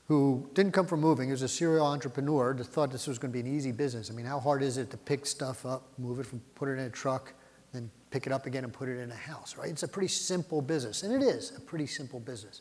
who 0.09 0.47
didn't 0.53 0.73
come 0.73 0.87
from 0.87 1.01
moving, 1.01 1.29
he 1.29 1.33
was 1.33 1.41
a 1.41 1.49
serial 1.49 1.87
entrepreneur, 1.87 2.53
just 2.53 2.71
thought 2.71 2.91
this 2.93 3.07
was 3.07 3.19
going 3.19 3.33
to 3.33 3.33
be 3.33 3.41
an 3.41 3.57
easy 3.57 3.73
business. 3.73 4.11
I 4.11 4.15
mean, 4.15 4.27
how 4.27 4.39
hard 4.39 4.63
is 4.63 4.77
it 4.77 4.91
to 4.91 4.99
pick 4.99 5.25
stuff 5.25 5.65
up, 5.65 5.89
move 5.97 6.21
it 6.21 6.27
from, 6.27 6.41
put 6.55 6.69
it 6.69 6.73
in 6.73 6.81
a 6.81 6.91
truck, 6.91 7.33
then 7.73 7.91
pick 8.11 8.27
it 8.27 8.33
up 8.33 8.47
again 8.47 8.65
and 8.65 8.73
put 8.73 8.89
it 8.89 8.99
in 8.99 9.11
a 9.11 9.17
house, 9.17 9.57
right? 9.57 9.71
It's 9.71 9.83
a 9.83 9.89
pretty 9.89 10.09
simple 10.09 10.61
business, 10.61 11.03
and 11.03 11.13
it 11.15 11.25
is 11.25 11.57
a 11.57 11.61
pretty 11.61 11.87
simple 11.87 12.21
business. 12.21 12.61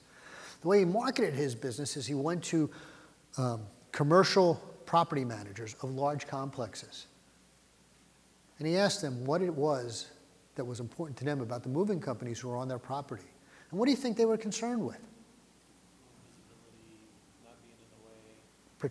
The 0.62 0.68
way 0.68 0.80
he 0.80 0.86
marketed 0.86 1.34
his 1.34 1.56
business 1.56 1.98
is 1.98 2.06
he 2.06 2.14
went 2.14 2.44
to 2.46 2.70
um, 3.38 3.62
commercial 3.92 4.56
property 4.86 5.26
managers 5.26 5.76
of 5.82 5.92
large 5.92 6.28
complexes. 6.28 7.08
And 8.60 8.68
he 8.68 8.78
asked 8.78 9.02
them 9.02 9.26
what 9.26 9.42
it 9.42 9.54
was 9.54 10.12
that 10.56 10.66
was 10.66 10.80
important 10.80 11.18
to 11.18 11.26
them 11.26 11.42
about 11.42 11.64
the 11.64 11.70
moving 11.70 12.00
companies 12.00 12.40
who 12.40 12.50
were 12.50 12.58
on 12.58 12.68
their 12.68 12.78
property. 12.78 13.26
And 13.70 13.80
what 13.80 13.86
do 13.86 13.92
you 13.92 13.98
think 13.98 14.18
they 14.18 14.26
were 14.26 14.38
concerned 14.38 14.86
with? 14.86 15.00
Not, 17.44 17.56
Pro- 18.78 18.90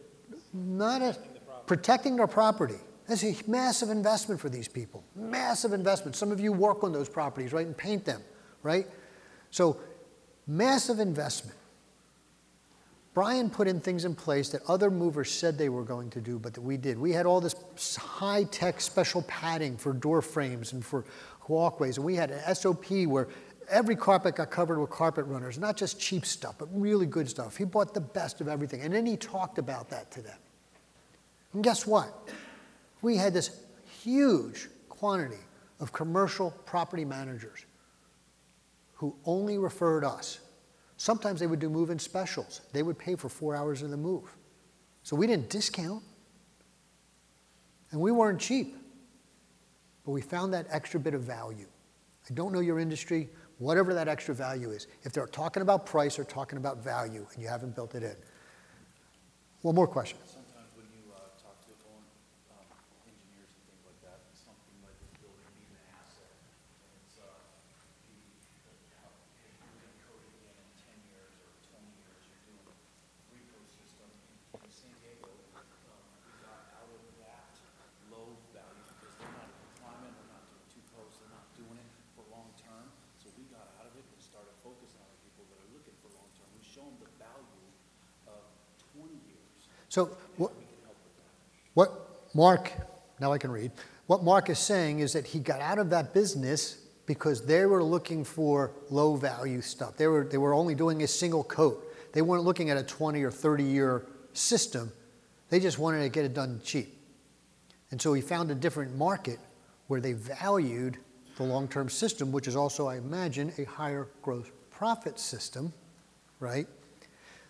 not 0.55 1.03
a, 1.03 1.13
the 1.13 1.41
protecting 1.67 2.17
their 2.17 2.27
property. 2.27 2.81
That's 3.11 3.25
a 3.25 3.35
massive 3.49 3.91
investment 3.91 4.41
for 4.41 4.49
these 4.49 4.69
people. 4.69 5.03
Massive 5.17 5.73
investment. 5.73 6.15
Some 6.15 6.31
of 6.31 6.39
you 6.39 6.53
work 6.53 6.85
on 6.85 6.93
those 6.93 7.09
properties, 7.09 7.53
right, 7.53 7.67
and 7.67 7.77
paint 7.77 8.05
them, 8.05 8.23
right? 8.63 8.87
So, 9.51 9.81
massive 10.47 11.01
investment. 11.01 11.59
Brian 13.13 13.51
put 13.51 13.67
in 13.67 13.81
things 13.81 14.05
in 14.05 14.15
place 14.15 14.51
that 14.51 14.63
other 14.69 14.93
movers 14.93 15.29
said 15.29 15.59
they 15.59 15.69
were 15.69 15.83
going 15.83 16.09
to 16.11 16.21
do, 16.21 16.39
but 16.39 16.55
that 16.55 16.61
we 16.61 16.77
did. 16.77 16.97
We 16.97 17.11
had 17.11 17.27
all 17.27 17.41
this 17.41 17.97
high 17.97 18.45
tech 18.45 18.81
special 18.81 19.23
padding 19.23 19.77
for 19.77 19.93
door 19.93 20.23
frames 20.23 20.73
and 20.73 20.85
for 20.85 21.05
walkways, 21.49 21.97
and 21.97 22.07
we 22.07 22.15
had 22.15 22.31
an 22.31 22.55
SOP 22.55 22.93
where 23.07 23.27
every 23.69 23.97
carpet 23.97 24.37
got 24.37 24.53
covered 24.53 24.79
with 24.79 24.91
carpet 24.91 25.25
runners, 25.27 25.59
not 25.59 25.77
just 25.77 25.99
cheap 25.99 26.25
stuff, 26.25 26.55
but 26.59 26.69
really 26.73 27.07
good 27.07 27.29
stuff. 27.29 27.57
He 27.57 27.65
bought 27.65 27.93
the 27.93 28.01
best 28.01 28.41
of 28.41 28.47
everything, 28.47 28.83
and 28.83 28.95
then 28.95 29.05
he 29.05 29.17
talked 29.17 29.59
about 29.59 29.91
that 29.91 30.13
to 30.13 30.23
them. 30.23 30.39
And 31.55 31.65
guess 31.65 31.89
what? 31.89 32.31
We 33.03 33.17
had 33.17 33.33
this 33.33 33.63
huge 34.03 34.69
quantity 34.89 35.41
of 35.81 35.93
commercial 35.93 36.51
property 36.67 37.05
managers 37.05 37.65
who 38.95 39.17
only 39.25 39.57
referred 39.59 40.05
us 40.05 40.41
Sometimes 41.01 41.41
they 41.41 41.47
would 41.47 41.61
do 41.61 41.71
move 41.71 41.89
in 41.89 41.99
specials. 41.99 42.61
They 42.75 42.83
would 42.83 42.99
pay 42.99 43.17
for 43.17 43.31
four 43.31 43.57
hours 43.57 43.81
in 43.81 43.91
the 43.91 43.97
move. 43.97 44.37
So 45.03 45.17
we 45.17 45.27
didn't 45.27 45.49
discount. 45.49 46.03
And 47.91 47.99
we 47.99 48.13
weren't 48.13 48.39
cheap. 48.39 48.77
But 50.05 50.11
we 50.11 50.21
found 50.21 50.53
that 50.53 50.67
extra 50.69 51.01
bit 51.01 51.15
of 51.15 51.23
value. 51.23 51.69
I 52.29 52.35
don't 52.35 52.53
know 52.53 52.61
your 52.61 52.79
industry, 52.79 53.31
whatever 53.57 53.95
that 53.95 54.09
extra 54.09 54.35
value 54.35 54.73
is. 54.73 54.89
If 55.03 55.15
they're 55.15 55.27
talking 55.27 55.63
about 55.63 55.87
price 55.87 56.19
or 56.19 56.25
talking 56.25 56.59
about 56.59 56.85
value 56.85 57.27
and 57.33 57.43
you 57.43 57.49
haven't 57.49 57.75
built 57.75 57.95
it 57.95 58.03
in. 58.03 58.17
One 59.63 59.75
more 59.75 59.87
question. 59.89 60.19
Sometimes 60.27 60.69
when 60.77 60.85
you 60.93 61.01
uh, 61.17 61.21
talk 61.41 61.57
to 61.65 61.73
own, 61.89 62.05
um, 62.61 62.69
engineers 63.09 63.49
and 63.57 63.65
things 63.73 63.89
like 63.89 64.01
that, 64.05 64.21
something 64.37 64.77
like 64.85 65.01
this 65.01 65.17
building 65.17 65.49
being 65.57 65.73
an 65.81 65.97
asset, 65.97 66.29
and 66.85 66.93
it's 66.93 67.17
uh, 67.17 67.25
the, 68.09 68.21
how, 69.01 69.09
if 69.49 69.53
you're 69.65 69.81
going 69.81 69.97
to 69.97 70.05
code 70.05 70.29
it 70.29 70.33
again 70.45 70.61
in 70.61 70.69
ten 70.77 70.97
years 71.09 71.33
or 71.45 71.53
twenty 71.73 71.93
years, 71.93 72.21
you're 72.29 72.41
doing 72.49 72.65
a 72.65 72.77
repo 73.37 73.61
system. 73.69 74.09
In 74.65 74.73
San 74.73 74.97
Diego, 75.05 75.29
um, 75.29 76.01
we 76.25 76.41
got 76.41 76.73
out 76.73 76.89
of 76.89 77.05
that 77.21 77.53
low 78.09 78.33
value 78.57 78.85
because 78.97 79.13
they're 79.21 79.37
not 79.37 79.53
climbing, 79.77 80.09
they're 80.17 80.33
not 80.33 80.45
doing 80.49 80.65
two 80.73 80.85
posts, 80.97 81.21
they're 81.21 81.37
not 81.37 81.45
doing 81.53 81.77
it 81.77 81.91
for 82.17 82.25
long 82.33 82.49
term. 82.57 82.89
So 83.21 83.29
we 83.37 83.45
got 83.53 83.77
out 83.77 83.93
of 83.93 83.93
it 83.93 84.09
and 84.09 84.17
started 84.25 84.57
focusing 84.65 85.05
on 85.05 85.11
the 85.13 85.21
people 85.21 85.45
that 85.53 85.61
are 85.61 85.71
looking 85.77 85.93
for 86.01 86.09
long 86.17 86.33
term. 86.33 86.49
We 86.57 86.65
show 86.65 86.89
them 86.89 86.97
the 87.05 87.13
value 87.21 87.69
of 88.25 88.41
twenty 88.97 89.21
years. 89.29 89.69
So, 89.91 90.17
what, 90.37 90.53
what 91.75 91.91
Mark, 92.33 92.73
now 93.21 93.33
I 93.33 93.39
can 93.39 93.51
read, 93.51 93.73
what 94.07 94.23
Mark 94.23 94.49
is 94.49 94.61
saying 94.61 95.01
is 95.01 95.13
that 95.13 95.27
he 95.27 95.41
got 95.41 95.61
out 95.61 95.81
of 95.81 95.91
that 95.91 96.15
business 96.15 96.79
because 97.07 97.45
they 97.45 97.67
were 97.67 97.83
looking 97.83 98.23
for 98.23 98.71
low 98.89 99.17
value 99.17 99.61
stuff. 99.61 99.97
They 99.97 100.07
were, 100.07 100.25
they 100.25 100.39
were 100.39 100.55
only 100.55 100.77
doing 100.77 101.03
a 101.03 101.09
single 101.09 101.43
coat. 101.43 101.93
They 102.13 102.23
weren't 102.23 102.45
looking 102.45 102.71
at 102.71 102.77
a 102.77 102.85
20 102.85 103.21
or 103.25 103.33
30 103.33 103.65
year 103.65 104.07
system. 104.33 104.93
They 105.49 105.59
just 105.59 105.81
wanted 105.81 106.03
to 106.05 106.09
get 106.09 106.25
it 106.25 106.35
done 106.35 106.61
cheap. 106.63 106.97
And 107.91 108.01
so 108.01 108.13
he 108.13 108.23
found 108.23 108.53
a 108.53 108.55
different 108.55 108.97
market 108.97 109.41
where 109.89 110.01
they 110.01 110.13
valued 110.13 110.99
the 111.37 111.43
long 111.43 111.67
term 111.67 111.89
system, 111.89 112.31
which 112.31 112.47
is 112.47 112.55
also, 112.55 112.87
I 112.87 112.97
imagine, 112.99 113.53
a 113.59 113.65
higher 113.65 114.07
gross 114.23 114.47
profit 114.71 115.19
system, 115.19 115.73
right? 116.39 116.69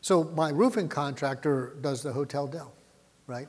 So 0.01 0.25
my 0.25 0.51
roofing 0.51 0.89
contractor 0.89 1.77
does 1.81 2.03
the 2.03 2.13
Hotel 2.13 2.47
Del, 2.47 2.73
right? 3.27 3.49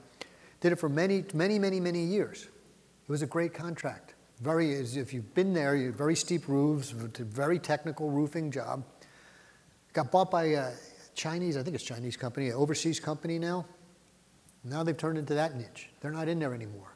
Did 0.59 0.73
it 0.73 0.75
for 0.75 0.89
many, 0.89 1.23
many, 1.33 1.57
many, 1.57 1.79
many 1.79 2.03
years. 2.03 2.43
It 2.43 3.09
was 3.11 3.21
a 3.21 3.27
great 3.27 3.53
contract. 3.53 4.15
Very, 4.41 4.73
if 4.73 5.13
you've 5.13 5.33
been 5.33 5.53
there, 5.53 5.75
you 5.75 5.91
very 5.91 6.15
steep 6.15 6.47
roofs, 6.47 6.91
very 6.91 7.59
technical 7.59 8.09
roofing 8.09 8.51
job. 8.51 8.83
Got 9.93 10.11
bought 10.11 10.31
by 10.31 10.43
a 10.45 10.71
Chinese, 11.15 11.57
I 11.57 11.63
think 11.63 11.75
it's 11.75 11.83
Chinese 11.83 12.17
company, 12.17 12.49
an 12.49 12.55
overseas 12.55 12.99
company 12.99 13.37
now. 13.37 13.65
Now 14.63 14.83
they've 14.83 14.97
turned 14.97 15.17
into 15.17 15.33
that 15.35 15.55
niche. 15.55 15.89
They're 15.99 16.11
not 16.11 16.27
in 16.27 16.39
there 16.39 16.53
anymore. 16.53 16.95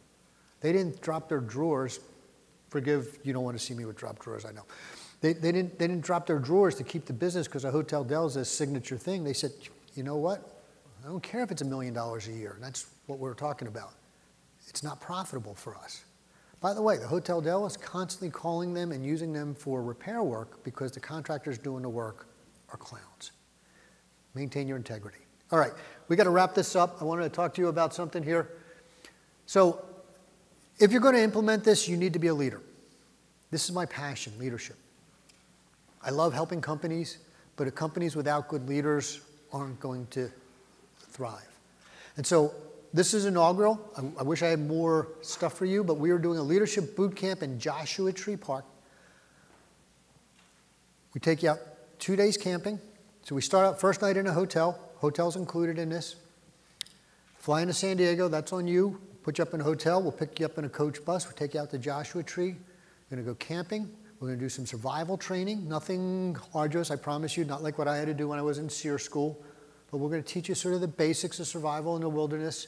They 0.61 0.71
didn't 0.71 1.01
drop 1.01 1.29
their 1.29 1.39
drawers. 1.39 1.99
Forgive, 2.69 3.19
you 3.23 3.33
don't 3.33 3.43
want 3.43 3.57
to 3.57 3.63
see 3.63 3.73
me 3.73 3.85
with 3.85 3.95
drop 3.95 4.19
drawers, 4.19 4.45
I 4.45 4.51
know. 4.51 4.65
They, 5.21 5.33
they, 5.33 5.51
didn't, 5.51 5.79
they 5.79 5.87
didn't 5.87 6.03
drop 6.03 6.27
their 6.27 6.39
drawers 6.39 6.75
to 6.75 6.83
keep 6.83 7.05
the 7.05 7.13
business 7.13 7.47
because 7.47 7.65
a 7.65 7.71
Hotel 7.71 8.03
Del 8.03 8.25
is 8.25 8.35
a 8.35 8.45
signature 8.45 8.97
thing. 8.97 9.23
They 9.23 9.33
said, 9.33 9.51
you 9.95 10.03
know 10.03 10.17
what? 10.17 10.61
I 11.03 11.07
don't 11.07 11.23
care 11.23 11.43
if 11.43 11.51
it's 11.51 11.61
a 11.61 11.65
million 11.65 11.93
dollars 11.93 12.27
a 12.27 12.31
year. 12.31 12.57
That's 12.59 12.87
what 13.07 13.19
we're 13.19 13.33
talking 13.33 13.67
about. 13.67 13.93
It's 14.67 14.83
not 14.83 14.99
profitable 14.99 15.55
for 15.55 15.75
us. 15.77 16.03
By 16.61 16.73
the 16.73 16.81
way, 16.81 16.97
the 16.97 17.07
Hotel 17.07 17.41
Del 17.41 17.65
is 17.65 17.77
constantly 17.77 18.29
calling 18.29 18.73
them 18.73 18.91
and 18.91 19.05
using 19.05 19.31
them 19.31 19.53
for 19.53 19.83
repair 19.83 20.23
work 20.23 20.63
because 20.63 20.91
the 20.91 20.99
contractors 20.99 21.57
doing 21.57 21.83
the 21.83 21.89
work 21.89 22.27
are 22.69 22.77
clowns. 22.77 23.31
Maintain 24.33 24.67
your 24.67 24.77
integrity. 24.77 25.19
All 25.51 25.59
right, 25.59 25.73
we 26.07 26.15
got 26.15 26.23
to 26.23 26.31
wrap 26.31 26.55
this 26.55 26.75
up. 26.75 26.97
I 27.01 27.03
wanted 27.03 27.23
to 27.23 27.29
talk 27.29 27.53
to 27.53 27.61
you 27.61 27.67
about 27.67 27.93
something 27.93 28.23
here. 28.23 28.49
So, 29.45 29.85
if 30.79 30.91
you're 30.91 31.01
going 31.01 31.15
to 31.15 31.21
implement 31.21 31.63
this, 31.63 31.87
you 31.87 31.97
need 31.97 32.13
to 32.13 32.19
be 32.19 32.27
a 32.27 32.33
leader. 32.33 32.61
This 33.51 33.65
is 33.65 33.71
my 33.71 33.85
passion 33.85 34.33
leadership. 34.39 34.75
I 36.05 36.11
love 36.11 36.33
helping 36.33 36.61
companies, 36.61 37.17
but 37.55 37.73
companies 37.75 38.15
without 38.15 38.47
good 38.47 38.69
leaders 38.69 39.21
aren't 39.51 39.79
going 39.79 40.05
to 40.11 40.29
thrive. 41.09 41.47
And 42.17 42.25
so 42.25 42.53
this 42.93 43.13
is 43.13 43.25
inaugural. 43.25 43.79
I, 43.97 44.21
I, 44.21 44.23
wish 44.23 44.43
I 44.43 44.47
had 44.47 44.59
more 44.59 45.07
stuff 45.21 45.53
for 45.53 45.65
you, 45.65 45.83
but 45.83 45.95
we 45.95 46.11
are 46.11 46.19
doing 46.19 46.37
a 46.37 46.43
leadership 46.43 46.95
boot 46.95 47.15
camp 47.15 47.41
in 47.41 47.59
Joshua 47.59 48.13
Tree 48.13 48.37
Park. 48.37 48.65
We 51.13 51.19
take 51.19 51.41
you 51.41 51.49
out 51.49 51.59
two 51.99 52.15
days 52.15 52.37
camping. 52.37 52.79
So 53.23 53.33
we 53.33 53.41
start 53.41 53.65
out 53.65 53.81
first 53.81 54.01
night 54.01 54.17
in 54.17 54.27
a 54.27 54.33
hotel. 54.33 54.79
Hotels 54.97 55.35
included 55.35 55.79
in 55.79 55.89
this. 55.89 56.15
Fly 57.39 57.61
into 57.61 57.73
San 57.73 57.97
Diego, 57.97 58.27
that's 58.27 58.53
on 58.53 58.67
you. 58.67 59.01
Put 59.23 59.39
you 59.39 59.43
up 59.43 59.53
in 59.55 59.61
a 59.61 59.63
hotel. 59.63 60.01
We'll 60.01 60.11
pick 60.11 60.39
you 60.39 60.45
up 60.45 60.57
in 60.59 60.65
a 60.65 60.69
coach 60.69 61.03
bus. 61.03 61.25
We'll 61.25 61.35
take 61.35 61.55
you 61.55 61.59
out 61.59 61.71
to 61.71 61.79
Joshua 61.79 62.21
Tree. 62.21 62.55
We're 63.09 63.17
going 63.17 63.25
to 63.25 63.31
go 63.31 63.35
camping. 63.35 63.89
We're 64.19 64.29
going 64.29 64.39
to 64.39 64.45
do 64.45 64.49
some 64.49 64.65
survival 64.65 65.17
training. 65.17 65.67
Nothing 65.67 66.37
arduous, 66.53 66.89
I 66.89 66.95
promise 66.95 67.35
you, 67.35 67.43
not 67.43 67.61
like 67.61 67.77
what 67.77 67.87
I 67.87 67.97
had 67.97 68.07
to 68.07 68.13
do 68.13 68.29
when 68.29 68.39
I 68.39 68.41
was 68.41 68.57
in 68.57 68.69
SERE 68.69 68.97
school. 68.97 69.43
But 69.91 69.97
we're 69.97 70.09
going 70.09 70.23
to 70.23 70.27
teach 70.27 70.49
you 70.49 70.55
sort 70.55 70.73
of 70.73 70.81
the 70.81 70.87
basics 70.87 71.39
of 71.39 71.47
survival 71.47 71.95
in 71.95 72.01
the 72.01 72.09
wilderness. 72.09 72.67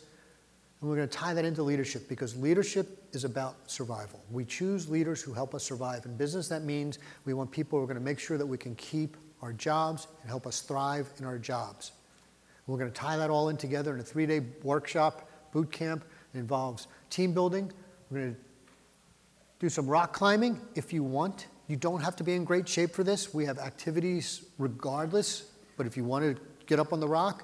And 0.79 0.89
we're 0.89 0.97
going 0.97 1.07
to 1.07 1.17
tie 1.17 1.33
that 1.33 1.45
into 1.45 1.63
leadership 1.63 2.07
because 2.09 2.37
leadership 2.37 3.03
is 3.13 3.23
about 3.23 3.55
survival. 3.71 4.19
We 4.29 4.45
choose 4.45 4.89
leaders 4.89 5.21
who 5.21 5.33
help 5.33 5.55
us 5.55 5.63
survive. 5.63 6.05
In 6.05 6.15
business, 6.17 6.47
that 6.49 6.63
means 6.63 6.99
we 7.25 7.33
want 7.33 7.49
people 7.49 7.79
who 7.79 7.83
are 7.83 7.87
going 7.87 7.97
to 7.97 8.03
make 8.03 8.19
sure 8.19 8.37
that 8.37 8.45
we 8.45 8.57
can 8.57 8.75
keep 8.75 9.17
our 9.41 9.53
jobs 9.53 10.07
and 10.21 10.29
help 10.29 10.45
us 10.45 10.61
thrive 10.61 11.09
in 11.17 11.25
our 11.25 11.37
jobs. 11.37 11.93
We're 12.67 12.77
going 12.77 12.91
to 12.91 12.95
tie 12.95 13.15
that 13.17 13.29
all 13.29 13.47
in 13.49 13.57
together 13.57 13.93
in 13.93 14.01
a 14.01 14.03
three 14.03 14.25
day 14.25 14.41
workshop, 14.61 15.29
boot 15.53 15.71
camp. 15.71 16.03
It 16.33 16.39
involves 16.39 16.87
team 17.09 17.33
building. 17.33 17.71
We're 18.11 18.19
going 18.19 18.35
to 18.35 18.41
do 19.59 19.69
some 19.69 19.87
rock 19.87 20.13
climbing 20.13 20.61
if 20.75 20.93
you 20.93 21.03
want. 21.03 21.47
You 21.67 21.75
don't 21.75 22.01
have 22.01 22.15
to 22.17 22.23
be 22.23 22.33
in 22.33 22.43
great 22.43 22.67
shape 22.67 22.91
for 22.91 23.03
this. 23.03 23.33
We 23.33 23.45
have 23.45 23.57
activities 23.57 24.45
regardless, 24.57 25.51
but 25.75 25.85
if 25.85 25.97
you 25.97 26.03
want 26.03 26.23
to 26.23 26.41
get 26.65 26.79
up 26.79 26.93
on 26.93 26.99
the 26.99 27.07
rock, 27.07 27.43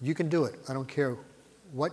you 0.00 0.14
can 0.14 0.28
do 0.28 0.44
it. 0.44 0.54
I 0.68 0.72
don't 0.72 0.88
care 0.88 1.16
what 1.72 1.92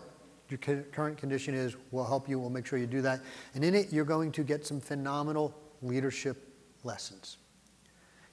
your 0.49 0.84
current 0.91 1.18
condition 1.18 1.56
is, 1.56 1.76
we'll 1.91 2.06
help 2.06 2.30
you, 2.30 2.38
we'll 2.38 2.49
make 2.49 2.65
sure 2.65 2.77
you 2.77 2.85
do 2.85 3.02
that. 3.02 3.22
And 3.56 3.64
in 3.64 3.73
it, 3.73 3.91
you're 3.91 4.06
going 4.06 4.31
to 4.34 4.44
get 4.44 4.65
some 4.65 4.80
phenomenal 4.80 5.56
leadership 5.81 6.48
lessons. 6.84 7.38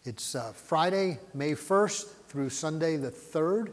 It's 0.05 0.35
uh, 0.35 0.53
Friday, 0.53 1.19
May 1.35 1.53
1st 1.53 2.09
through 2.29 2.51
Sunday 2.51 2.97
the 2.97 3.11
3rd. 3.11 3.73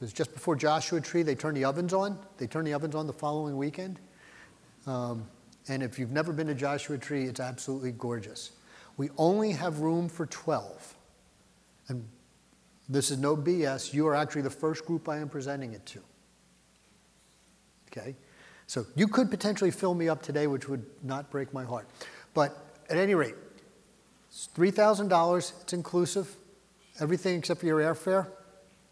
It's 0.00 0.12
just 0.12 0.34
before 0.34 0.56
Joshua 0.56 1.00
Tree. 1.00 1.22
They 1.22 1.36
turn 1.36 1.54
the 1.54 1.64
ovens 1.64 1.92
on. 1.92 2.18
They 2.36 2.48
turn 2.48 2.64
the 2.64 2.74
ovens 2.74 2.94
on 2.94 3.06
the 3.06 3.12
following 3.12 3.56
weekend. 3.56 4.00
Um, 4.86 5.28
and 5.68 5.82
if 5.82 5.98
you've 5.98 6.10
never 6.10 6.32
been 6.32 6.48
to 6.48 6.54
Joshua 6.54 6.98
Tree, 6.98 7.24
it's 7.24 7.40
absolutely 7.40 7.92
gorgeous. 7.92 8.52
We 8.96 9.10
only 9.16 9.52
have 9.52 9.80
room 9.80 10.08
for 10.08 10.26
12. 10.26 10.94
And 11.88 12.06
this 12.88 13.10
is 13.10 13.18
no 13.18 13.36
BS. 13.36 13.94
You 13.94 14.06
are 14.08 14.14
actually 14.14 14.42
the 14.42 14.50
first 14.50 14.84
group 14.84 15.08
I 15.08 15.18
am 15.18 15.28
presenting 15.28 15.72
it 15.72 15.86
to. 15.86 16.00
Okay? 17.88 18.16
So 18.66 18.86
you 18.96 19.06
could 19.06 19.30
potentially 19.30 19.70
fill 19.70 19.94
me 19.94 20.08
up 20.08 20.22
today, 20.22 20.46
which 20.46 20.68
would 20.68 20.84
not 21.02 21.30
break 21.30 21.52
my 21.52 21.64
heart. 21.64 21.88
But 22.34 22.56
at 22.90 22.96
any 22.96 23.14
rate, 23.14 23.34
it's 24.28 24.48
$3,000. 24.56 25.62
It's 25.62 25.72
inclusive. 25.72 26.36
Everything 27.00 27.38
except 27.38 27.60
for 27.60 27.66
your 27.66 27.80
airfare. 27.80 28.26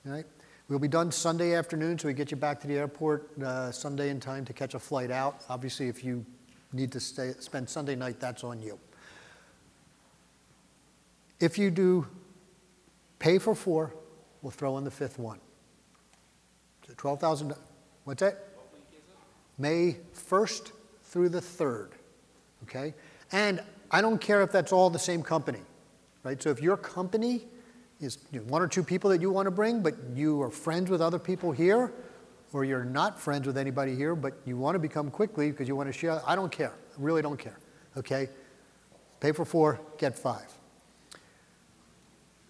Right? 0.05 0.27
We'll 0.69 0.79
be 0.79 0.89
done 0.89 1.11
Sunday 1.11 1.55
afternoon, 1.55 1.99
so 1.99 2.09
we 2.09 2.15
get 2.15 2.31
you 2.31 2.37
back 2.37 2.61
to 2.61 2.69
the 2.69 2.77
airport 2.77 3.29
uh, 3.43 3.73
Sunday 3.73 4.11
in 4.11 4.21
time 4.21 4.45
to 4.45 4.53
catch 4.53 4.75
a 4.75 4.79
flight 4.79 5.11
out. 5.11 5.43
Obviously, 5.49 5.89
if 5.89 6.05
you 6.05 6.25
need 6.73 6.93
to 6.93 7.01
stay, 7.01 7.33
spend 7.41 7.69
Sunday 7.69 7.97
night, 7.97 8.21
that's 8.21 8.45
on 8.45 8.63
you. 8.63 8.79
If 11.41 11.59
you 11.59 11.71
do 11.71 12.07
pay 13.19 13.39
for 13.39 13.55
four, 13.55 13.95
we'll 14.43 14.51
throw 14.51 14.79
in 14.79 14.85
the 14.85 14.91
fifth 14.91 15.19
one. 15.19 15.41
So 16.87 16.95
Twelve 16.97 17.21
thousand, 17.21 17.55
what's 18.05 18.21
that? 18.21 18.47
May 19.59 19.97
first 20.13 20.73
through 21.05 21.31
the 21.31 21.41
third, 21.41 21.91
okay? 22.65 22.95
And 23.33 23.63
I 23.91 24.01
don't 24.01 24.21
care 24.21 24.43
if 24.43 24.53
that's 24.53 24.73
all 24.73 24.91
the 24.91 24.99
same 24.99 25.23
company, 25.23 25.61
right? 26.23 26.41
So 26.43 26.51
if 26.51 26.63
your 26.63 26.77
company 26.77 27.47
is 28.01 28.19
you 28.33 28.41
know, 28.41 28.47
one 28.47 28.63
or 28.63 28.69
two 28.69 28.83
people 28.83 29.11
that 29.11 29.21
you 29.21 29.31
want 29.31 29.47
to 29.47 29.51
bring, 29.51 29.83
but 29.83 29.95
you 30.15 30.41
are 30.43 30.51
friends 30.51 30.89
with 30.89 31.03
other 31.03 31.19
people 31.19 31.53
here, 31.53 31.93
or 32.53 32.65
you're 32.65 32.85
not 32.85 33.21
friends 33.21 33.47
with 33.47 33.57
anybody 33.57 33.95
here, 33.95 34.15
but 34.15 34.35
you 34.45 34.57
want 34.57 34.75
to 34.75 34.79
become 34.79 35.11
quickly 35.11 35.51
because 35.51 35.69
you 35.69 35.77
want 35.77 35.89
to 35.89 35.93
share, 35.93 36.21
I 36.27 36.35
don't 36.35 36.51
care. 36.51 36.73
I 36.73 36.97
really 36.99 37.23
don't 37.23 37.39
care, 37.39 37.57
okay? 37.97 38.29
Pay 39.21 39.33
for 39.33 39.45
four, 39.45 39.81
get 39.99 40.19
five. 40.19 40.47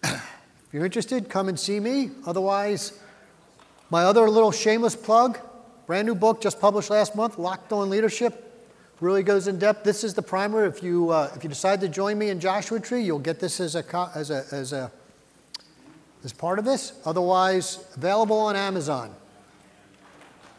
if 0.03 0.21
you're 0.71 0.85
interested, 0.85 1.29
come 1.29 1.49
and 1.49 1.59
see 1.59 1.79
me. 1.79 2.11
Otherwise, 2.25 2.99
my 3.89 4.03
other 4.03 4.29
little 4.29 4.51
shameless 4.51 4.95
plug, 4.95 5.37
brand 5.85 6.07
new 6.07 6.15
book 6.15 6.41
just 6.41 6.59
published 6.59 6.89
last 6.89 7.15
month, 7.15 7.37
Locked 7.37 7.71
On 7.73 7.89
Leadership. 7.89 8.47
Really 9.01 9.23
goes 9.23 9.47
in 9.47 9.57
depth. 9.57 9.83
This 9.83 10.03
is 10.03 10.13
the 10.13 10.21
primer. 10.21 10.65
If 10.65 10.83
you, 10.83 11.09
uh, 11.09 11.31
if 11.35 11.43
you 11.43 11.49
decide 11.49 11.81
to 11.81 11.89
join 11.89 12.19
me 12.19 12.29
in 12.29 12.39
Joshua 12.39 12.79
Tree, 12.79 13.01
you'll 13.01 13.17
get 13.17 13.39
this 13.39 13.59
as 13.59 13.75
a, 13.75 14.11
as 14.15 14.29
a, 14.29 14.45
as 14.51 14.73
a, 14.73 14.91
as 16.23 16.31
part 16.31 16.59
of 16.59 16.65
this. 16.65 16.93
Otherwise, 17.03 17.83
available 17.95 18.37
on 18.37 18.55
Amazon. 18.55 19.15